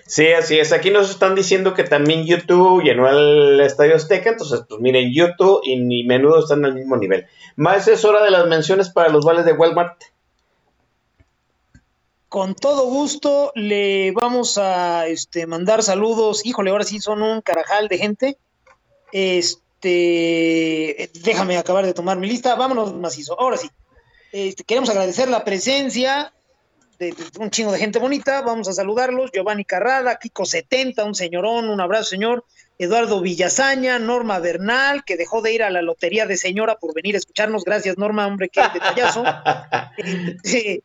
Sí, 0.05 0.27
así 0.27 0.59
es. 0.59 0.71
Aquí 0.71 0.89
nos 0.89 1.09
están 1.09 1.35
diciendo 1.35 1.73
que 1.73 1.83
también 1.83 2.25
YouTube 2.25 2.83
llenó 2.83 3.09
el 3.09 3.59
Estadio 3.59 3.95
Azteca. 3.95 4.29
Entonces, 4.31 4.61
pues 4.67 4.81
miren, 4.81 5.13
YouTube 5.13 5.61
y 5.63 5.77
ni 5.77 6.03
menudo 6.03 6.39
están 6.39 6.65
al 6.65 6.73
mismo 6.73 6.97
nivel. 6.97 7.27
Más 7.55 7.87
es 7.87 8.03
hora 8.05 8.23
de 8.23 8.31
las 8.31 8.47
menciones 8.47 8.89
para 8.89 9.09
los 9.09 9.25
vales 9.25 9.45
de 9.45 9.53
Walmart. 9.53 10.01
Con 12.29 12.55
todo 12.55 12.85
gusto 12.85 13.51
le 13.55 14.11
vamos 14.11 14.57
a 14.57 15.07
este, 15.07 15.47
mandar 15.47 15.83
saludos. 15.83 16.45
Híjole, 16.45 16.71
ahora 16.71 16.83
sí 16.83 16.99
son 16.99 17.21
un 17.21 17.41
carajal 17.41 17.87
de 17.87 17.97
gente. 17.97 18.37
Este, 19.11 21.09
déjame 21.23 21.57
acabar 21.57 21.85
de 21.85 21.93
tomar 21.93 22.17
mi 22.17 22.27
lista. 22.27 22.55
Vámonos 22.55 22.93
macizo. 22.95 23.39
Ahora 23.39 23.57
sí. 23.57 23.69
Este, 24.31 24.63
queremos 24.63 24.89
agradecer 24.89 25.29
la 25.29 25.45
presencia 25.45 26.33
de, 26.99 27.11
de 27.11 27.39
un 27.39 27.49
chingo 27.49 27.71
de 27.71 27.79
gente 27.79 27.99
bonita. 27.99 28.41
Vamos 28.41 28.67
a 28.67 28.73
saludarlos. 28.73 29.31
Giovanni 29.31 29.65
Carrada, 29.65 30.17
Kiko 30.17 30.45
70, 30.45 31.03
un 31.03 31.15
señorón, 31.15 31.69
un 31.69 31.81
abrazo, 31.81 32.09
señor. 32.09 32.45
Eduardo 32.79 33.21
Villazaña, 33.21 33.97
Norma 33.97 34.39
Bernal, 34.39 35.03
que 35.03 35.17
dejó 35.17 35.41
de 35.41 35.53
ir 35.53 35.63
a 35.63 35.69
la 35.69 35.81
lotería 35.81 36.27
de 36.27 36.37
señora 36.37 36.75
por 36.75 36.93
venir 36.93 37.15
a 37.15 37.17
escucharnos. 37.17 37.63
Gracias, 37.63 37.97
Norma, 37.97 38.27
hombre, 38.27 38.49
qué 38.49 38.61
detallazo. 38.73 39.23
Eh, 40.43 40.81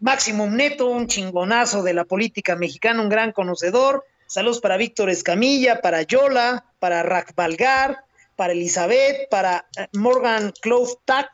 Maximum 0.00 0.54
Neto, 0.56 0.86
un 0.88 1.06
chingonazo 1.06 1.82
de 1.82 1.94
la 1.94 2.04
política 2.04 2.56
mexicana, 2.56 3.02
un 3.02 3.08
gran 3.08 3.32
conocedor. 3.32 4.04
Saludos 4.26 4.60
para 4.60 4.76
Víctor 4.76 5.10
Escamilla, 5.10 5.80
para 5.80 6.02
Yola, 6.02 6.64
para 6.78 7.02
Rack 7.02 7.34
Valgar, 7.34 8.04
para 8.36 8.52
Elizabeth, 8.52 9.28
para 9.30 9.66
eh, 9.76 9.86
Morgan 9.92 10.52
Clove 10.60 10.94
Tac, 11.04 11.28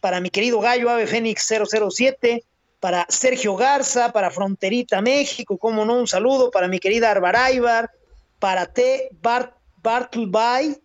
para 0.00 0.20
mi 0.20 0.30
querido 0.30 0.60
gallo 0.60 0.90
Ave 0.90 1.06
Fénix 1.06 1.46
007, 1.46 2.44
para 2.84 3.06
Sergio 3.08 3.56
Garza, 3.56 4.12
para 4.12 4.30
Fronterita 4.30 5.00
México, 5.00 5.56
como 5.56 5.86
no, 5.86 5.98
un 5.98 6.06
saludo 6.06 6.50
para 6.50 6.68
mi 6.68 6.78
querida 6.78 7.12
Arbaraibar, 7.12 7.90
para 8.38 8.66
T. 8.66 9.08
Bart 9.22 9.54
Bartleby, 9.82 10.76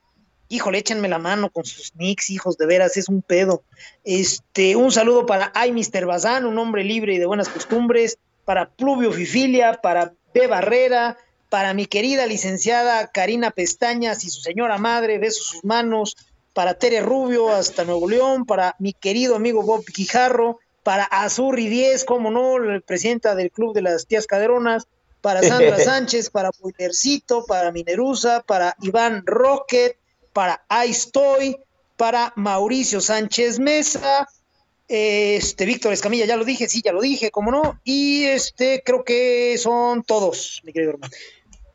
híjole, 0.47 0.78
échenme 0.78 1.10
la 1.10 1.20
mano 1.20 1.50
con 1.50 1.66
sus 1.66 1.93
nicks, 1.97 2.30
hijos, 2.30 2.56
de 2.58 2.68
veras, 2.68 2.95
es 2.95 3.10
un 3.10 3.22
pedo. 3.22 3.64
Este, 4.06 4.78
un 4.78 4.93
saludo 4.93 5.26
para 5.26 5.52
Ay 5.54 5.74
Mr. 5.74 6.06
Bazán, 6.06 6.45
un 6.45 6.58
hombre 6.58 6.86
libre 6.86 7.16
y 7.16 7.18
de 7.18 7.26
buenas 7.26 7.50
costumbres, 7.50 8.18
para 8.45 8.70
Pluvio 8.70 9.12
Fifilia, 9.12 9.82
para 9.84 10.14
B. 10.34 10.47
Barrera, 10.47 11.18
para 11.50 11.74
mi 11.74 11.86
querida 11.86 12.28
licenciada 12.28 13.08
Karina 13.08 13.52
Pestañas 13.52 14.24
y 14.24 14.30
su 14.30 14.39
señora 14.39 14.78
madre, 14.78 15.18
besos 15.18 15.47
sus 15.47 15.66
manos, 15.66 16.16
para 16.54 16.76
Tere 16.76 17.02
Rubio 17.02 17.50
hasta 17.50 17.84
Nuevo 17.84 18.10
León, 18.10 18.45
para 18.45 18.78
mi 18.80 18.93
querido 18.93 19.36
amigo 19.36 19.64
Bob 19.64 19.84
Quijarro, 19.84 20.60
para 20.89 21.03
Azurri 21.03 21.67
10, 21.67 22.03
como 22.03 22.31
no, 22.31 22.57
la 22.57 22.79
presidenta 22.79 23.35
del 23.35 23.51
Club 23.51 23.75
de 23.75 23.83
las 23.83 24.07
Tías 24.07 24.25
Caderonas, 24.25 24.87
para 25.21 25.43
Sandra 25.43 25.77
Sánchez, 25.77 26.31
para 26.31 26.51
Poilercito, 26.51 27.45
para 27.45 27.71
Minerusa, 27.71 28.41
para 28.41 28.75
Iván 28.81 29.21
Rocket, 29.23 29.97
para 30.33 30.65
Aistoy, 30.67 31.57
para 31.95 32.33
Mauricio 32.35 33.01
Sánchez 33.01 33.59
Mesa, 33.59 34.27
este 34.87 35.67
Víctor 35.67 35.93
Escamilla, 35.93 36.25
ya 36.25 36.37
lo 36.37 36.43
dije, 36.43 36.67
sí, 36.67 36.81
ya 36.83 36.91
lo 36.91 37.01
dije, 37.01 37.29
como 37.29 37.51
no, 37.51 37.79
y 37.83 38.23
este 38.23 38.81
creo 38.83 39.03
que 39.03 39.59
son 39.59 40.01
todos, 40.01 40.59
mi 40.63 40.73
querido 40.73 40.93
hermano. 40.93 41.13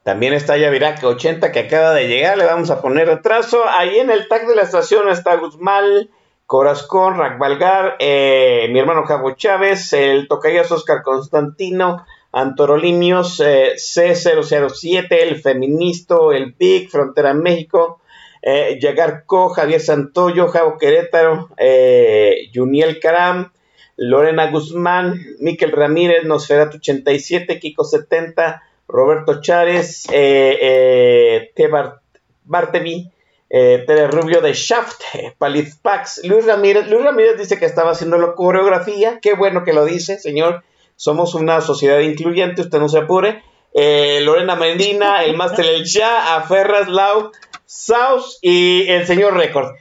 También 0.03 0.33
está 0.33 0.57
Yaviraca 0.57 1.07
80 1.07 1.53
que 1.53 1.61
acaba 1.61 1.95
de 1.95 2.09
llegar, 2.09 2.37
le 2.37 2.47
vamos 2.47 2.69
a 2.71 2.83
poner 2.83 3.07
retraso. 3.07 3.63
Ahí 3.69 3.97
en 3.97 4.11
el 4.11 4.27
tag 4.27 4.49
de 4.49 4.57
la 4.57 4.63
estación 4.63 5.09
está 5.09 5.37
Guzmán, 5.37 6.11
Corazcón, 6.47 7.17
Rackvalgar, 7.17 7.97
eh, 7.99 8.69
mi 8.71 8.79
hermano 8.79 9.05
Javo 9.05 9.33
Chávez, 9.35 9.93
el 9.95 10.29
tocayas 10.29 10.71
Oscar 10.71 11.03
Constantino, 11.03 12.05
Antorolimios, 12.33 13.41
eh, 13.41 13.73
C007, 13.77 15.07
el 15.23 15.41
Feministo, 15.41 16.33
el 16.33 16.53
Big, 16.53 16.91
Frontera 16.91 17.33
México, 17.33 18.01
eh, 18.43 18.79
Co, 19.27 19.49
Javier 19.49 19.81
Santoyo, 19.81 20.49
Javo 20.49 20.77
Querétaro, 20.79 21.49
eh, 21.57 22.51
Juniel 22.55 23.01
Caram, 23.01 23.51
Lorena 23.97 24.51
Guzmán, 24.51 25.19
Miquel 25.39 25.73
Ramírez, 25.73 26.25
Nosferatu 26.25 26.77
87, 26.77 27.59
Kiko 27.59 27.85
70, 27.85 28.63
Roberto 28.87 29.41
Chávez, 29.41 30.05
eh, 30.13 31.53
T. 31.55 31.69
Bar- 31.69 32.01
Bartevi, 32.45 33.11
eh, 33.57 33.85
Tere 33.87 34.09
Rubio 34.09 34.41
de 34.41 34.53
Shaft, 34.53 35.01
eh, 35.15 35.33
Palith 35.39 35.75
Pax, 35.81 36.23
Luis 36.25 36.45
Ramírez. 36.45 36.89
Luis 36.89 37.05
Ramírez 37.05 37.39
dice 37.39 37.57
que 37.57 37.67
estaba 37.67 37.93
haciendo 37.93 38.19
la 38.19 38.33
coreografía. 38.35 39.21
Qué 39.23 39.35
bueno 39.35 39.63
que 39.63 39.73
lo 39.73 39.85
dice, 39.85 40.19
señor. 40.19 40.65
Somos 40.97 41.37
una 41.37 41.61
sociedad 41.61 42.01
incluyente, 42.01 42.63
usted 42.63 42.81
no 42.81 42.89
se 42.89 42.99
apure. 42.99 43.45
Eh, 43.73 44.23
Lorena 44.23 44.57
Medina, 44.57 45.23
el 45.23 45.37
Máster 45.37 45.67
El 45.67 45.85
Ya, 45.85 46.35
Aferras 46.35 46.89
Lau, 46.89 47.31
Saus 47.65 48.41
y 48.43 48.89
el 48.89 49.07
señor 49.07 49.37
Record. 49.37 49.77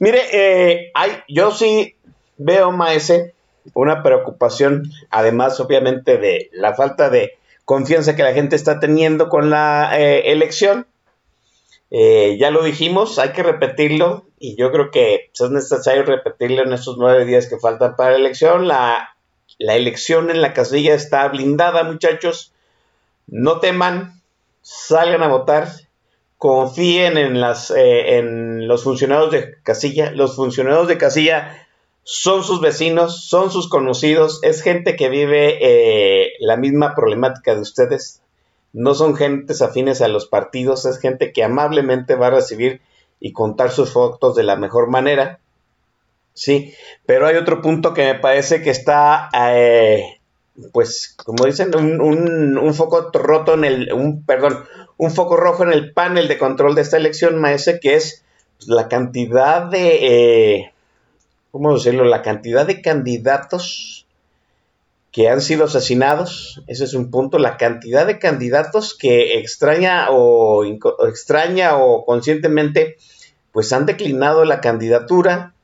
Mire, 0.00 0.22
eh, 0.32 0.90
hay, 0.92 1.22
yo 1.28 1.52
sí 1.52 1.94
veo, 2.36 2.72
Maese, 2.72 3.32
una 3.74 4.02
preocupación, 4.02 4.90
además, 5.10 5.60
obviamente, 5.60 6.18
de 6.18 6.50
la 6.52 6.74
falta 6.74 7.10
de 7.10 7.38
confianza 7.64 8.16
que 8.16 8.24
la 8.24 8.32
gente 8.32 8.56
está 8.56 8.80
teniendo 8.80 9.28
con 9.28 9.50
la 9.50 9.96
eh, 10.00 10.32
elección. 10.32 10.88
Eh, 11.90 12.36
ya 12.38 12.50
lo 12.50 12.62
dijimos, 12.62 13.18
hay 13.18 13.32
que 13.32 13.42
repetirlo 13.42 14.26
y 14.38 14.56
yo 14.56 14.70
creo 14.70 14.90
que 14.90 15.30
pues, 15.30 15.48
es 15.48 15.50
necesario 15.50 16.02
repetirlo 16.02 16.62
en 16.62 16.72
estos 16.72 16.98
nueve 16.98 17.24
días 17.24 17.46
que 17.48 17.58
faltan 17.58 17.96
para 17.96 18.12
la 18.12 18.18
elección. 18.18 18.68
La, 18.68 19.14
elección 19.58 20.30
en 20.30 20.42
la 20.42 20.52
casilla 20.52 20.94
está 20.94 21.26
blindada, 21.28 21.84
muchachos. 21.84 22.52
No 23.26 23.60
teman, 23.60 24.22
salgan 24.62 25.22
a 25.22 25.28
votar, 25.28 25.68
confíen 26.36 27.16
en, 27.16 27.40
las, 27.40 27.70
eh, 27.70 28.18
en 28.18 28.68
los 28.68 28.84
funcionarios 28.84 29.30
de 29.30 29.54
casilla. 29.62 30.10
Los 30.12 30.36
funcionarios 30.36 30.88
de 30.88 30.98
casilla 30.98 31.66
son 32.04 32.42
sus 32.42 32.60
vecinos, 32.60 33.28
son 33.28 33.50
sus 33.50 33.68
conocidos, 33.68 34.40
es 34.42 34.62
gente 34.62 34.96
que 34.96 35.10
vive 35.10 35.58
eh, 35.60 36.32
la 36.40 36.56
misma 36.56 36.94
problemática 36.94 37.54
de 37.54 37.60
ustedes. 37.60 38.22
No 38.72 38.94
son 38.94 39.16
gentes 39.16 39.62
afines 39.62 40.00
a 40.02 40.08
los 40.08 40.26
partidos, 40.26 40.84
es 40.84 40.98
gente 40.98 41.32
que 41.32 41.44
amablemente 41.44 42.14
va 42.14 42.28
a 42.28 42.30
recibir 42.30 42.80
y 43.20 43.32
contar 43.32 43.70
sus 43.70 43.92
fotos 43.92 44.36
de 44.36 44.42
la 44.44 44.56
mejor 44.56 44.88
manera. 44.88 45.40
Sí, 46.34 46.74
pero 47.04 47.26
hay 47.26 47.36
otro 47.36 47.60
punto 47.60 47.94
que 47.94 48.04
me 48.04 48.14
parece 48.14 48.62
que 48.62 48.70
está, 48.70 49.28
eh, 49.36 50.20
pues, 50.72 51.14
como 51.16 51.46
dicen, 51.46 51.74
un, 51.74 52.74
foco 52.74 53.10
roto 53.12 53.54
en 53.54 53.64
el, 53.64 53.92
un, 53.92 54.22
perdón, 54.24 54.64
un 54.98 55.10
foco 55.10 55.36
rojo 55.36 55.64
en 55.64 55.72
el 55.72 55.92
panel 55.92 56.28
de 56.28 56.38
control 56.38 56.74
de 56.74 56.82
esta 56.82 56.96
elección, 56.96 57.40
maese, 57.40 57.80
que 57.80 57.96
es 57.96 58.24
la 58.66 58.88
cantidad 58.88 59.62
de, 59.62 60.56
eh, 60.56 60.72
¿cómo 61.50 61.74
decirlo? 61.74 62.04
La 62.04 62.22
cantidad 62.22 62.66
de 62.66 62.82
candidatos 62.82 64.06
que 65.12 65.28
han 65.28 65.40
sido 65.40 65.64
asesinados, 65.64 66.62
ese 66.66 66.84
es 66.84 66.94
un 66.94 67.10
punto, 67.10 67.38
la 67.38 67.56
cantidad 67.56 68.06
de 68.06 68.18
candidatos 68.18 68.96
que 68.96 69.38
extraña 69.38 70.08
o, 70.10 70.64
extraña 71.08 71.76
o 71.76 72.04
conscientemente 72.04 72.96
pues 73.52 73.72
han 73.72 73.86
declinado 73.86 74.44
la 74.44 74.60
candidatura, 74.60 75.54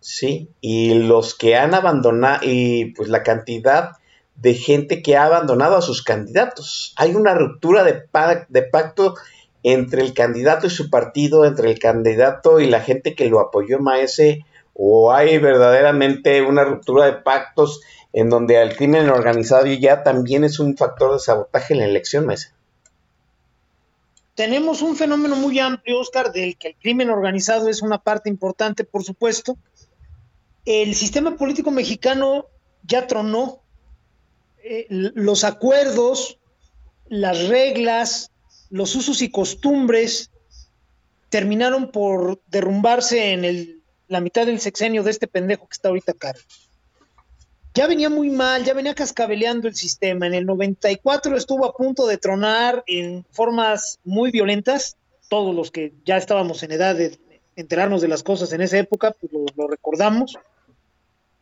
sí, 0.00 0.48
y 0.60 0.94
los 0.94 1.34
que 1.34 1.56
han 1.56 1.74
abandonado 1.74 2.40
y 2.44 2.92
pues 2.92 3.08
la 3.08 3.22
cantidad 3.22 3.92
de 4.36 4.54
gente 4.54 5.02
que 5.02 5.16
ha 5.16 5.26
abandonado 5.26 5.76
a 5.76 5.82
sus 5.82 6.02
candidatos. 6.02 6.94
Hay 6.96 7.14
una 7.14 7.34
ruptura 7.34 7.84
de, 7.84 8.04
de 8.48 8.62
pacto 8.62 9.14
entre 9.62 10.02
el 10.02 10.14
candidato 10.14 10.66
y 10.66 10.70
su 10.70 10.90
partido, 10.90 11.44
entre 11.44 11.70
el 11.70 11.78
candidato 11.78 12.60
y 12.60 12.66
la 12.66 12.80
gente 12.80 13.14
que 13.14 13.28
lo 13.28 13.40
apoyó 13.40 13.80
Maese, 13.80 14.44
o 14.74 15.12
hay 15.12 15.38
verdaderamente 15.38 16.42
una 16.42 16.64
ruptura 16.64 17.06
de 17.06 17.14
pactos 17.14 17.80
en 18.16 18.30
donde 18.30 18.62
el 18.62 18.76
crimen 18.76 19.10
organizado 19.10 19.66
ya 19.66 20.04
también 20.04 20.44
es 20.44 20.60
un 20.60 20.76
factor 20.76 21.12
de 21.12 21.18
sabotaje 21.18 21.74
en 21.74 21.80
la 21.80 21.86
elección, 21.86 22.24
Maese. 22.26 22.52
Tenemos 24.36 24.82
un 24.82 24.94
fenómeno 24.94 25.34
muy 25.34 25.58
amplio, 25.58 25.98
Oscar, 25.98 26.32
del 26.32 26.56
que 26.56 26.68
el 26.68 26.76
crimen 26.76 27.10
organizado 27.10 27.68
es 27.68 27.82
una 27.82 27.98
parte 27.98 28.30
importante, 28.30 28.84
por 28.84 29.02
supuesto. 29.02 29.58
El 30.64 30.94
sistema 30.94 31.36
político 31.36 31.72
mexicano 31.72 32.46
ya 32.84 33.08
tronó. 33.08 33.62
Eh, 34.62 34.86
los 34.88 35.42
acuerdos, 35.42 36.38
las 37.08 37.48
reglas, 37.48 38.30
los 38.70 38.94
usos 38.94 39.22
y 39.22 39.30
costumbres 39.30 40.30
terminaron 41.30 41.90
por 41.90 42.40
derrumbarse 42.46 43.32
en 43.32 43.44
el- 43.44 43.82
la 44.06 44.20
mitad 44.20 44.46
del 44.46 44.60
sexenio 44.60 45.02
de 45.02 45.10
este 45.10 45.26
pendejo 45.26 45.66
que 45.66 45.74
está 45.74 45.88
ahorita 45.88 46.12
acá. 46.12 46.34
Ya 47.74 47.88
venía 47.88 48.08
muy 48.08 48.30
mal, 48.30 48.64
ya 48.64 48.72
venía 48.72 48.94
cascabeleando 48.94 49.66
el 49.66 49.74
sistema. 49.74 50.28
En 50.28 50.34
el 50.34 50.46
94 50.46 51.36
estuvo 51.36 51.66
a 51.66 51.74
punto 51.74 52.06
de 52.06 52.18
tronar 52.18 52.84
en 52.86 53.26
formas 53.32 53.98
muy 54.04 54.30
violentas. 54.30 54.96
Todos 55.28 55.54
los 55.54 55.72
que 55.72 55.92
ya 56.04 56.16
estábamos 56.16 56.62
en 56.62 56.70
edad 56.70 56.94
de 56.94 57.18
enterarnos 57.56 58.00
de 58.00 58.08
las 58.08 58.22
cosas 58.22 58.52
en 58.52 58.60
esa 58.60 58.78
época, 58.78 59.10
pues 59.20 59.32
lo, 59.56 59.66
recordamos. 59.66 60.36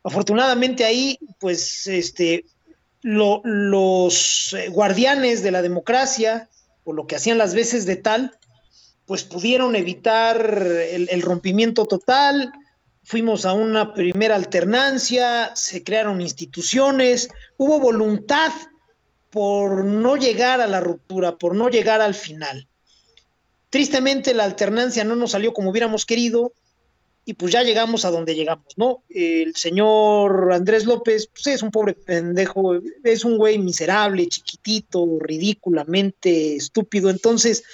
Afortunadamente 0.03 0.87
ahí, 0.87 1.19
pues, 1.39 1.87
este, 1.87 2.47
lo- 3.03 3.43
los 3.45 4.55
eh, 4.55 4.69
guardianes 4.71 5.43
de 5.43 5.51
la 5.51 5.61
democracia, 5.61 6.49
o 6.85 6.95
lo 6.95 7.07
que 7.07 7.17
hacían 7.17 7.37
las 7.39 7.55
veces 7.55 7.85
de 7.85 7.97
tal, 7.97 8.39
pues 9.05 9.23
pudieron 9.23 9.77
evitar 9.77 10.41
el 10.41 11.23
rompimiento 11.23 11.85
total, 11.85 12.53
fuimos 13.03 13.45
a 13.45 13.53
una 13.53 13.95
primera 13.95 14.37
alternancia, 14.37 15.53
se 15.55 15.83
crearon 15.83 16.21
instituciones, 16.21 17.29
hubo 17.57 17.81
voluntad 17.81 18.53
por 19.31 19.85
no 19.85 20.17
llegar 20.17 20.61
a 20.61 20.67
la 20.67 20.81
ruptura, 20.81 21.37
por 21.37 21.55
no 21.55 21.69
llegar 21.69 22.01
al 22.01 22.15
final. 22.15 22.69
Tristemente 23.71 24.35
la 24.35 24.45
alternancia 24.45 25.05
no 25.05 25.17
nos 25.17 25.31
salió 25.31 25.53
como 25.53 25.71
hubiéramos 25.71 26.05
querido 26.05 26.53
y 27.25 27.35
pues 27.35 27.53
ya 27.53 27.63
llegamos 27.63 28.05
a 28.05 28.11
donde 28.11 28.35
llegamos, 28.35 28.67
¿no? 28.77 29.05
El 29.09 29.55
señor 29.57 30.53
Andrés 30.53 30.85
López 30.85 31.29
pues 31.29 31.47
es 31.47 31.63
un 31.63 31.71
pobre 31.71 31.95
pendejo, 31.95 32.75
es 33.05 33.25
un 33.25 33.39
güey 33.39 33.59
miserable, 33.59 34.27
chiquitito, 34.27 35.07
ridículamente 35.21 36.57
estúpido, 36.57 37.11
entonces 37.11 37.65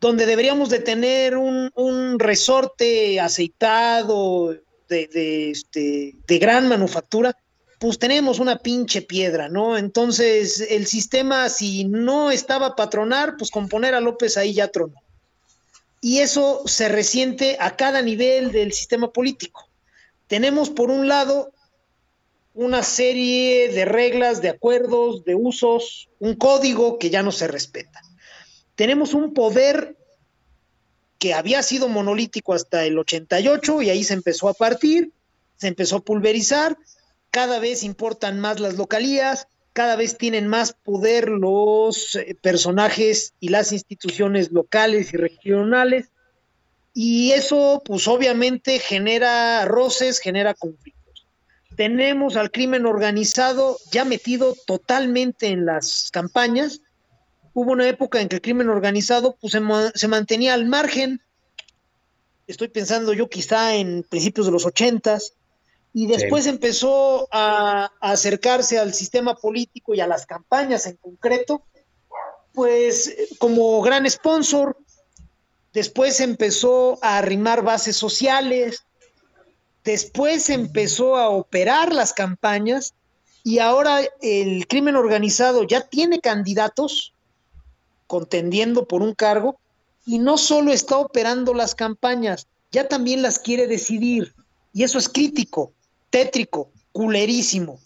donde 0.00 0.24
deberíamos 0.24 0.70
de 0.70 0.78
tener 0.78 1.36
un, 1.36 2.18
resorte 2.18 3.20
aceitado 3.20 4.56
este, 4.88 6.14
de 6.26 6.38
gran 6.38 6.68
manufactura, 6.68 7.36
pues 7.78 7.98
tenemos 7.98 8.38
una 8.38 8.58
pinche 8.58 9.02
piedra, 9.02 9.48
¿no? 9.48 9.76
Entonces, 9.76 10.60
el 10.60 10.86
sistema, 10.86 11.48
si 11.48 11.84
no 11.84 12.30
estaba 12.30 12.76
patronar, 12.76 13.36
pues 13.36 13.50
con 13.50 13.68
poner 13.68 13.94
a 13.94 14.00
López 14.00 14.36
ahí 14.36 14.54
ya 14.54 14.68
tronó. 14.68 14.96
Y 16.00 16.18
eso 16.18 16.62
se 16.66 16.88
resiente 16.88 17.56
a 17.60 17.76
cada 17.76 18.02
nivel 18.02 18.52
del 18.52 18.72
sistema 18.72 19.12
político. 19.12 19.68
Tenemos, 20.26 20.70
por 20.70 20.90
un 20.90 21.08
lado, 21.08 21.52
una 22.54 22.82
serie 22.82 23.68
de 23.68 23.84
reglas, 23.84 24.40
de 24.40 24.48
acuerdos, 24.48 25.24
de 25.24 25.34
usos, 25.34 26.08
un 26.18 26.36
código 26.36 26.98
que 26.98 27.10
ya 27.10 27.22
no 27.22 27.32
se 27.32 27.48
respeta 27.48 28.02
tenemos 28.80 29.12
un 29.12 29.34
poder 29.34 29.94
que 31.18 31.34
había 31.34 31.62
sido 31.62 31.86
monolítico 31.90 32.54
hasta 32.54 32.86
el 32.86 32.98
88 32.98 33.82
y 33.82 33.90
ahí 33.90 34.04
se 34.04 34.14
empezó 34.14 34.48
a 34.48 34.54
partir, 34.54 35.12
se 35.58 35.68
empezó 35.68 35.96
a 35.96 36.00
pulverizar, 36.00 36.78
cada 37.30 37.58
vez 37.58 37.82
importan 37.82 38.40
más 38.40 38.58
las 38.58 38.78
localías, 38.78 39.48
cada 39.74 39.96
vez 39.96 40.16
tienen 40.16 40.48
más 40.48 40.72
poder 40.72 41.28
los 41.28 42.14
eh, 42.14 42.34
personajes 42.40 43.34
y 43.38 43.50
las 43.50 43.72
instituciones 43.72 44.50
locales 44.50 45.12
y 45.12 45.18
regionales, 45.18 46.08
Y 46.94 47.32
eso, 47.32 47.82
pues 47.84 48.08
obviamente 48.08 48.78
genera 48.78 49.62
roces, 49.66 50.20
genera 50.20 50.54
conflictos. 50.54 51.26
Tenemos 51.76 52.34
al 52.34 52.50
crimen 52.50 52.86
organizado 52.86 53.76
ya 53.92 54.06
metido 54.06 54.56
totalmente 54.66 55.48
en 55.48 55.66
las 55.66 56.08
campañas. 56.10 56.80
Hubo 57.52 57.72
una 57.72 57.88
época 57.88 58.20
en 58.20 58.28
que 58.28 58.36
el 58.36 58.42
crimen 58.42 58.68
organizado 58.68 59.36
pues, 59.40 59.52
se, 59.52 59.60
ma- 59.60 59.92
se 59.94 60.08
mantenía 60.08 60.54
al 60.54 60.66
margen. 60.66 61.20
Estoy 62.46 62.68
pensando 62.68 63.12
yo 63.12 63.28
quizá 63.28 63.74
en 63.74 64.04
principios 64.08 64.46
de 64.46 64.52
los 64.52 64.66
ochentas. 64.66 65.34
Y 65.92 66.06
después 66.06 66.46
empezó 66.46 67.28
a, 67.32 67.90
a 68.00 68.10
acercarse 68.12 68.78
al 68.78 68.94
sistema 68.94 69.34
político 69.34 69.92
y 69.92 70.00
a 70.00 70.06
las 70.06 70.24
campañas 70.24 70.86
en 70.86 70.96
concreto, 70.96 71.64
pues 72.52 73.12
como 73.38 73.82
gran 73.82 74.08
sponsor, 74.08 74.76
después 75.72 76.20
empezó 76.20 76.98
a 77.02 77.18
arrimar 77.18 77.62
bases 77.64 77.96
sociales, 77.96 78.84
después 79.82 80.48
empezó 80.48 81.16
a 81.16 81.28
operar 81.28 81.92
las 81.92 82.12
campañas 82.12 82.94
y 83.42 83.58
ahora 83.58 84.00
el 84.22 84.68
crimen 84.68 84.94
organizado 84.94 85.64
ya 85.64 85.80
tiene 85.88 86.20
candidatos 86.20 87.14
contendiendo 88.10 88.88
por 88.88 89.02
un 89.02 89.14
cargo 89.14 89.60
y 90.04 90.18
no 90.18 90.36
solo 90.36 90.72
está 90.72 90.98
operando 90.98 91.54
las 91.54 91.76
campañas, 91.76 92.48
ya 92.72 92.88
también 92.88 93.22
las 93.22 93.38
quiere 93.38 93.68
decidir. 93.68 94.34
Y 94.72 94.82
eso 94.82 94.98
es 94.98 95.08
crítico, 95.08 95.72
tétrico, 96.10 96.72
culerísimo. 96.90 97.78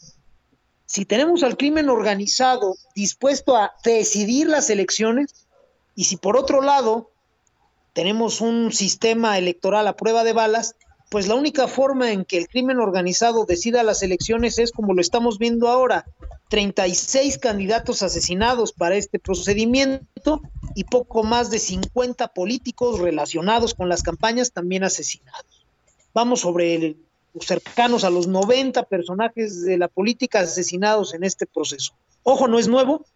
Si 0.86 1.04
tenemos 1.04 1.42
al 1.42 1.58
crimen 1.58 1.90
organizado 1.90 2.74
dispuesto 2.94 3.54
a 3.54 3.74
decidir 3.84 4.48
las 4.48 4.70
elecciones, 4.70 5.46
y 5.94 6.04
si 6.04 6.16
por 6.16 6.38
otro 6.38 6.62
lado 6.62 7.10
tenemos 7.92 8.40
un 8.40 8.72
sistema 8.72 9.36
electoral 9.36 9.86
a 9.86 9.94
prueba 9.94 10.24
de 10.24 10.32
balas, 10.32 10.74
pues 11.14 11.28
la 11.28 11.36
única 11.36 11.68
forma 11.68 12.10
en 12.10 12.24
que 12.24 12.38
el 12.38 12.48
crimen 12.48 12.80
organizado 12.80 13.44
decida 13.44 13.84
las 13.84 14.02
elecciones 14.02 14.58
es 14.58 14.72
como 14.72 14.94
lo 14.94 15.00
estamos 15.00 15.38
viendo 15.38 15.68
ahora, 15.68 16.06
36 16.48 17.38
candidatos 17.38 18.02
asesinados 18.02 18.72
para 18.72 18.96
este 18.96 19.20
procedimiento 19.20 20.42
y 20.74 20.82
poco 20.82 21.22
más 21.22 21.52
de 21.52 21.60
50 21.60 22.26
políticos 22.34 22.98
relacionados 22.98 23.74
con 23.74 23.88
las 23.88 24.02
campañas 24.02 24.50
también 24.50 24.82
asesinados. 24.82 25.68
Vamos 26.14 26.40
sobre 26.40 26.74
el, 26.74 26.96
cercanos 27.38 28.02
a 28.02 28.10
los 28.10 28.26
90 28.26 28.82
personajes 28.82 29.62
de 29.62 29.78
la 29.78 29.86
política 29.86 30.40
asesinados 30.40 31.14
en 31.14 31.22
este 31.22 31.46
proceso. 31.46 31.92
Ojo, 32.24 32.48
no 32.48 32.58
es 32.58 32.66
nuevo, 32.66 33.06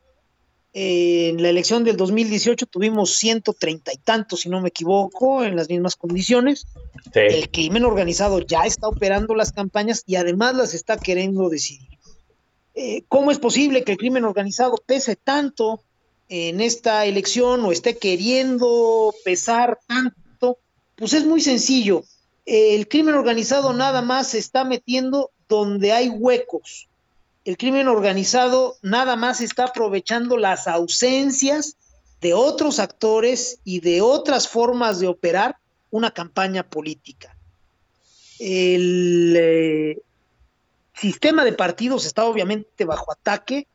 eh, 0.75 1.31
en 1.31 1.43
la 1.43 1.49
elección 1.49 1.83
del 1.83 1.97
2018 1.97 2.66
tuvimos 2.66 3.16
130 3.16 3.93
y 3.93 3.97
tantos, 3.97 4.41
si 4.41 4.49
no 4.49 4.61
me 4.61 4.69
equivoco, 4.69 5.43
en 5.45 5.57
las 5.57 5.69
mismas 5.69 5.97
condiciones. 5.97 6.66
Sí. 7.12 7.21
El 7.21 7.51
crimen 7.51 7.85
organizado 7.85 8.41
ya 8.41 8.62
está 8.62 8.89
operando 8.89 9.35
las 9.35 9.53
campañas 9.53 10.03
y 10.07 10.16
además 10.16 10.55
las 10.55 10.75
está 10.75 10.99
queriendo 10.99 11.49
decidir. 11.49 11.89
Eh, 12.75 13.03
¿Cómo 13.09 13.31
es 13.31 13.39
posible 13.39 13.83
que 13.83 13.93
el 13.93 13.99
crimen 13.99 14.25
organizado 14.25 14.77
pese 14.85 15.16
tanto 15.16 15.83
en 16.29 16.61
esta 16.61 17.07
elección 17.07 17.64
o 17.64 17.73
esté 17.73 17.97
queriendo 17.97 19.14
pesar 19.25 19.81
tanto? 19.87 20.59
Pues 20.97 21.12
es 21.14 21.25
muy 21.25 21.41
sencillo. 21.41 22.05
El 22.45 22.89
crimen 22.89 23.14
organizado 23.14 23.73
nada 23.73 24.01
más 24.01 24.29
se 24.29 24.39
está 24.39 24.64
metiendo 24.64 25.31
donde 25.49 25.93
hay 25.93 26.09
huecos, 26.09 26.88
el 27.49 27.57
crimen 27.57 27.88
organizado 27.88 28.76
nada 28.82 29.16
más 29.16 29.40
está 29.40 29.64
aprovechando 29.64 30.36
las 30.36 30.68
ausencias 30.68 31.78
de 32.20 32.34
otros 32.34 32.78
actores 32.78 33.61
y 33.64 33.80
de 33.80 34.03
otras 34.03 34.46
formas 34.46 35.01
de 35.01 35.07
operar 35.07 35.57
una 35.88 36.11
campaña 36.11 36.68
política. 36.68 37.38
El 38.38 39.34
eh, 39.34 40.03
sistema 40.92 41.42
de 41.42 41.55
partidos 41.55 42.05
está 42.05 42.26
obviamente 42.26 42.84
bajo 42.84 43.11
ataque. 43.12 43.66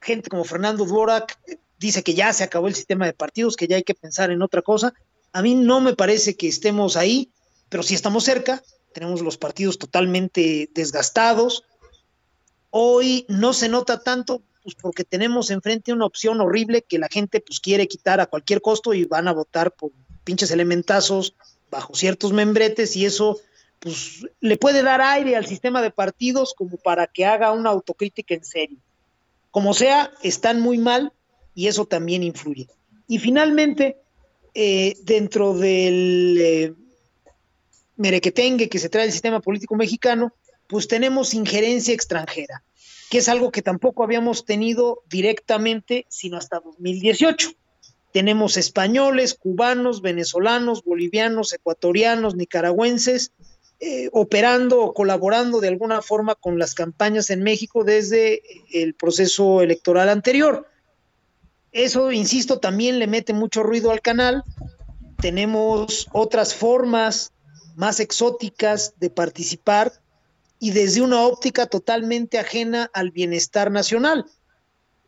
Gente 0.00 0.30
como 0.30 0.44
Fernando 0.44 0.86
Dvorak 0.86 1.38
dice 1.78 2.02
que 2.02 2.14
ya 2.14 2.32
se 2.32 2.44
acabó 2.44 2.68
el 2.68 2.74
sistema 2.74 3.04
de 3.04 3.12
partidos, 3.12 3.56
que 3.56 3.68
ya 3.68 3.76
hay 3.76 3.84
que 3.84 3.94
pensar 3.94 4.30
en 4.30 4.40
otra 4.40 4.62
cosa. 4.62 4.94
A 5.34 5.42
mí 5.42 5.54
no 5.54 5.82
me 5.82 5.94
parece 5.94 6.38
que 6.38 6.48
estemos 6.48 6.96
ahí, 6.96 7.30
pero 7.68 7.82
sí 7.82 7.94
estamos 7.94 8.24
cerca. 8.24 8.62
Tenemos 8.94 9.20
los 9.20 9.36
partidos 9.36 9.78
totalmente 9.78 10.70
desgastados, 10.72 11.64
Hoy 12.76 13.24
no 13.28 13.52
se 13.52 13.68
nota 13.68 14.00
tanto 14.00 14.42
pues 14.64 14.74
porque 14.74 15.04
tenemos 15.04 15.52
enfrente 15.52 15.92
una 15.92 16.06
opción 16.06 16.40
horrible 16.40 16.82
que 16.82 16.98
la 16.98 17.06
gente 17.06 17.40
pues 17.40 17.60
quiere 17.60 17.86
quitar 17.86 18.20
a 18.20 18.26
cualquier 18.26 18.60
costo 18.62 18.92
y 18.94 19.04
van 19.04 19.28
a 19.28 19.32
votar 19.32 19.70
por 19.70 19.92
pinches 20.24 20.50
elementazos 20.50 21.36
bajo 21.70 21.94
ciertos 21.94 22.32
membretes 22.32 22.96
y 22.96 23.04
eso 23.04 23.38
pues 23.78 24.26
le 24.40 24.56
puede 24.56 24.82
dar 24.82 25.00
aire 25.02 25.36
al 25.36 25.46
sistema 25.46 25.82
de 25.82 25.92
partidos 25.92 26.52
como 26.52 26.76
para 26.76 27.06
que 27.06 27.24
haga 27.24 27.52
una 27.52 27.70
autocrítica 27.70 28.34
en 28.34 28.44
serio. 28.44 28.78
Como 29.52 29.72
sea, 29.72 30.10
están 30.24 30.60
muy 30.60 30.78
mal 30.78 31.12
y 31.54 31.68
eso 31.68 31.86
también 31.86 32.24
influye. 32.24 32.66
Y 33.06 33.20
finalmente, 33.20 33.98
eh, 34.52 34.96
dentro 35.04 35.54
del 35.54 36.38
eh, 36.40 36.74
merequetengue 37.98 38.68
que 38.68 38.80
se 38.80 38.88
trae 38.88 39.04
el 39.04 39.12
sistema 39.12 39.38
político 39.38 39.76
mexicano, 39.76 40.32
pues 40.74 40.88
tenemos 40.88 41.34
injerencia 41.34 41.94
extranjera, 41.94 42.64
que 43.08 43.18
es 43.18 43.28
algo 43.28 43.52
que 43.52 43.62
tampoco 43.62 44.02
habíamos 44.02 44.44
tenido 44.44 45.04
directamente 45.08 46.04
sino 46.08 46.36
hasta 46.36 46.58
2018. 46.58 47.52
Tenemos 48.12 48.56
españoles, 48.56 49.34
cubanos, 49.34 50.02
venezolanos, 50.02 50.82
bolivianos, 50.82 51.52
ecuatorianos, 51.52 52.34
nicaragüenses, 52.34 53.30
eh, 53.78 54.08
operando 54.10 54.82
o 54.82 54.94
colaborando 54.94 55.60
de 55.60 55.68
alguna 55.68 56.02
forma 56.02 56.34
con 56.34 56.58
las 56.58 56.74
campañas 56.74 57.30
en 57.30 57.44
México 57.44 57.84
desde 57.84 58.42
el 58.72 58.94
proceso 58.94 59.62
electoral 59.62 60.08
anterior. 60.08 60.66
Eso, 61.70 62.10
insisto, 62.10 62.58
también 62.58 62.98
le 62.98 63.06
mete 63.06 63.32
mucho 63.32 63.62
ruido 63.62 63.92
al 63.92 64.00
canal. 64.00 64.42
Tenemos 65.20 66.08
otras 66.10 66.52
formas 66.52 67.32
más 67.76 68.00
exóticas 68.00 68.94
de 68.98 69.10
participar 69.10 69.92
y 70.58 70.70
desde 70.70 71.02
una 71.02 71.22
óptica 71.22 71.66
totalmente 71.66 72.38
ajena 72.38 72.90
al 72.92 73.10
bienestar 73.10 73.70
nacional. 73.70 74.26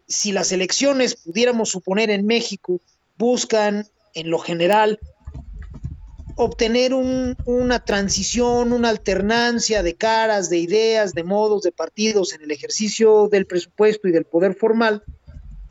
Si 0.09 0.33
las 0.33 0.53
elecciones, 0.53 1.17
pudiéramos 1.17 1.71
suponer 1.71 2.11
en 2.11 2.27
México, 2.27 2.81
buscan 3.17 3.87
en 4.15 4.31
lo 4.31 4.39
general 4.39 4.99
obtener 6.37 6.93
un, 6.93 7.35
una 7.47 7.85
transición, 7.85 8.73
una 8.73 8.91
alternancia 8.91 9.83
de 9.83 9.95
caras, 9.95 10.51
de 10.51 10.59
ideas, 10.59 11.15
de 11.15 11.25
modos, 11.25 11.63
de 11.63 11.73
partidos 11.73 12.35
en 12.35 12.43
el 12.43 12.51
ejercicio 12.51 13.29
del 13.29 13.47
presupuesto 13.47 14.07
y 14.07 14.13
del 14.13 14.27
poder 14.27 14.55
formal, 14.55 15.03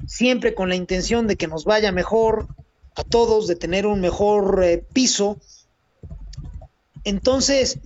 siempre 0.07 0.55
con 0.55 0.69
la 0.69 0.75
intención 0.75 1.27
de 1.27 1.35
que 1.35 1.47
nos 1.47 1.65
vaya 1.65 1.91
mejor 1.91 2.47
a 2.95 3.03
todos, 3.03 3.47
de 3.47 3.55
tener 3.55 3.85
un 3.85 4.01
mejor 4.01 4.63
eh, 4.63 4.83
piso. 4.91 5.39
Entonces, 7.05 7.79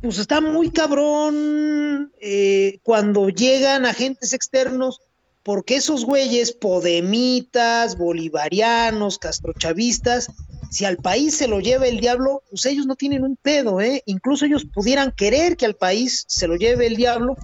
pues 0.00 0.18
está 0.18 0.40
muy 0.40 0.70
cabrón 0.70 2.12
eh, 2.20 2.78
cuando 2.82 3.28
llegan 3.28 3.84
agentes 3.84 4.32
externos, 4.32 5.00
porque 5.42 5.76
esos 5.76 6.04
güeyes 6.04 6.52
podemitas, 6.52 7.98
bolivarianos, 7.98 9.18
castrochavistas, 9.18 10.28
si 10.70 10.84
al 10.84 10.96
país 10.96 11.36
se 11.36 11.48
lo 11.48 11.60
lleva 11.60 11.86
el 11.86 12.00
diablo, 12.00 12.42
pues 12.48 12.64
ellos 12.64 12.86
no 12.86 12.94
tienen 12.94 13.24
un 13.24 13.36
pedo, 13.36 13.80
¿eh? 13.80 14.02
Incluso 14.06 14.46
ellos 14.46 14.64
pudieran 14.64 15.12
querer 15.12 15.56
que 15.56 15.66
al 15.66 15.74
país 15.74 16.24
se 16.28 16.46
lo 16.46 16.56
lleve 16.56 16.86
el 16.86 16.96
diablo 16.96 17.36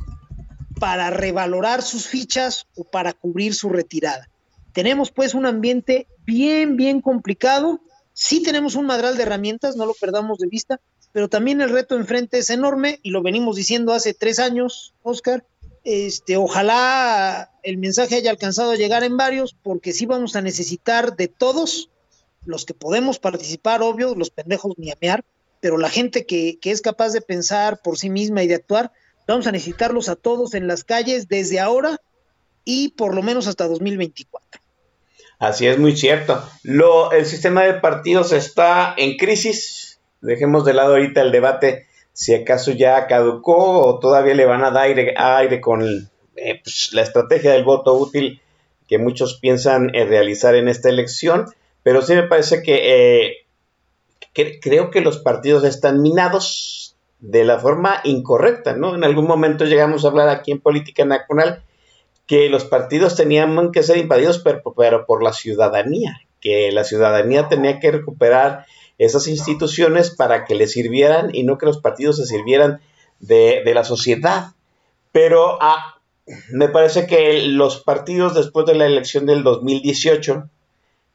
para 0.78 1.10
revalorar 1.10 1.82
sus 1.82 2.06
fichas 2.06 2.66
o 2.76 2.84
para 2.84 3.12
cubrir 3.12 3.54
su 3.54 3.68
retirada. 3.68 4.30
Tenemos 4.72 5.10
pues 5.10 5.34
un 5.34 5.44
ambiente 5.44 6.06
bien, 6.24 6.76
bien 6.76 7.00
complicado. 7.00 7.80
Sí 8.12 8.42
tenemos 8.42 8.76
un 8.76 8.86
madral 8.86 9.16
de 9.16 9.24
herramientas, 9.24 9.76
no 9.76 9.84
lo 9.84 9.94
perdamos 9.94 10.38
de 10.38 10.46
vista, 10.46 10.80
pero 11.12 11.28
también 11.28 11.60
el 11.60 11.70
reto 11.70 11.96
enfrente 11.96 12.38
es 12.38 12.50
enorme 12.50 13.00
y 13.02 13.10
lo 13.10 13.22
venimos 13.22 13.56
diciendo 13.56 13.92
hace 13.92 14.14
tres 14.14 14.38
años, 14.38 14.94
Oscar. 15.02 15.44
Este, 15.84 16.36
ojalá 16.36 17.50
el 17.62 17.78
mensaje 17.78 18.16
haya 18.16 18.30
alcanzado 18.30 18.72
a 18.72 18.76
llegar 18.76 19.04
en 19.04 19.16
varios, 19.16 19.54
porque 19.62 19.92
sí 19.92 20.06
vamos 20.06 20.36
a 20.36 20.42
necesitar 20.42 21.16
de 21.16 21.28
todos 21.28 21.90
los 22.44 22.64
que 22.64 22.74
podemos 22.74 23.18
participar, 23.18 23.82
obvio, 23.82 24.14
los 24.14 24.30
pendejos 24.30 24.74
ni 24.76 24.90
amear, 24.90 25.24
pero 25.60 25.78
la 25.78 25.88
gente 25.88 26.26
que, 26.26 26.58
que 26.60 26.70
es 26.70 26.82
capaz 26.82 27.10
de 27.10 27.20
pensar 27.20 27.80
por 27.82 27.98
sí 27.98 28.10
misma 28.10 28.42
y 28.42 28.48
de 28.48 28.56
actuar, 28.56 28.92
vamos 29.26 29.46
a 29.46 29.52
necesitarlos 29.52 30.08
a 30.08 30.16
todos 30.16 30.54
en 30.54 30.66
las 30.66 30.84
calles 30.84 31.28
desde 31.28 31.60
ahora 31.60 32.00
y 32.64 32.90
por 32.90 33.14
lo 33.14 33.22
menos 33.22 33.46
hasta 33.46 33.66
2024. 33.66 34.60
Así 35.38 35.66
es, 35.66 35.78
muy 35.78 35.96
cierto. 35.96 36.42
Lo, 36.64 37.12
el 37.12 37.24
sistema 37.24 37.62
de 37.62 37.74
partidos 37.74 38.32
está 38.32 38.94
en 38.96 39.16
crisis. 39.16 39.87
Dejemos 40.20 40.64
de 40.64 40.74
lado 40.74 40.92
ahorita 40.92 41.20
el 41.22 41.32
debate 41.32 41.86
si 42.12 42.34
acaso 42.34 42.72
ya 42.72 43.06
caducó 43.06 43.80
o 43.80 43.98
todavía 44.00 44.34
le 44.34 44.44
van 44.46 44.64
a 44.64 44.70
dar 44.70 44.84
aire, 44.84 45.14
aire 45.16 45.60
con 45.60 45.82
eh, 46.36 46.60
pues, 46.62 46.90
la 46.92 47.02
estrategia 47.02 47.52
del 47.52 47.64
voto 47.64 47.94
útil 47.94 48.40
que 48.88 48.98
muchos 48.98 49.38
piensan 49.38 49.94
eh, 49.94 50.04
realizar 50.04 50.54
en 50.56 50.68
esta 50.68 50.88
elección. 50.88 51.46
Pero 51.84 52.02
sí 52.02 52.14
me 52.14 52.24
parece 52.24 52.62
que, 52.62 53.26
eh, 53.26 53.32
cre- 54.34 54.58
creo 54.60 54.90
que 54.90 55.00
los 55.00 55.18
partidos 55.18 55.64
están 55.64 56.02
minados 56.02 56.96
de 57.20 57.44
la 57.44 57.58
forma 57.58 58.00
incorrecta, 58.04 58.74
¿no? 58.74 58.94
En 58.94 59.04
algún 59.04 59.26
momento 59.26 59.64
llegamos 59.64 60.04
a 60.04 60.08
hablar 60.08 60.28
aquí 60.28 60.52
en 60.52 60.60
Política 60.60 61.04
Nacional 61.04 61.62
que 62.26 62.48
los 62.48 62.64
partidos 62.64 63.16
tenían 63.16 63.72
que 63.72 63.82
ser 63.82 63.96
invadidos, 63.96 64.42
pero 64.76 65.06
por 65.06 65.22
la 65.22 65.32
ciudadanía, 65.32 66.20
que 66.40 66.70
la 66.72 66.84
ciudadanía 66.84 67.48
tenía 67.48 67.80
que 67.80 67.90
recuperar 67.90 68.66
esas 68.98 69.28
instituciones 69.28 70.10
para 70.10 70.44
que 70.44 70.54
le 70.54 70.66
sirvieran 70.66 71.34
y 71.34 71.44
no 71.44 71.56
que 71.56 71.66
los 71.66 71.78
partidos 71.78 72.16
se 72.16 72.26
sirvieran 72.26 72.80
de, 73.20 73.62
de 73.64 73.74
la 73.74 73.84
sociedad. 73.84 74.52
Pero 75.12 75.58
ah, 75.60 76.00
me 76.50 76.68
parece 76.68 77.06
que 77.06 77.42
los 77.42 77.80
partidos 77.80 78.34
después 78.34 78.66
de 78.66 78.74
la 78.74 78.86
elección 78.86 79.26
del 79.26 79.42
2018 79.42 80.48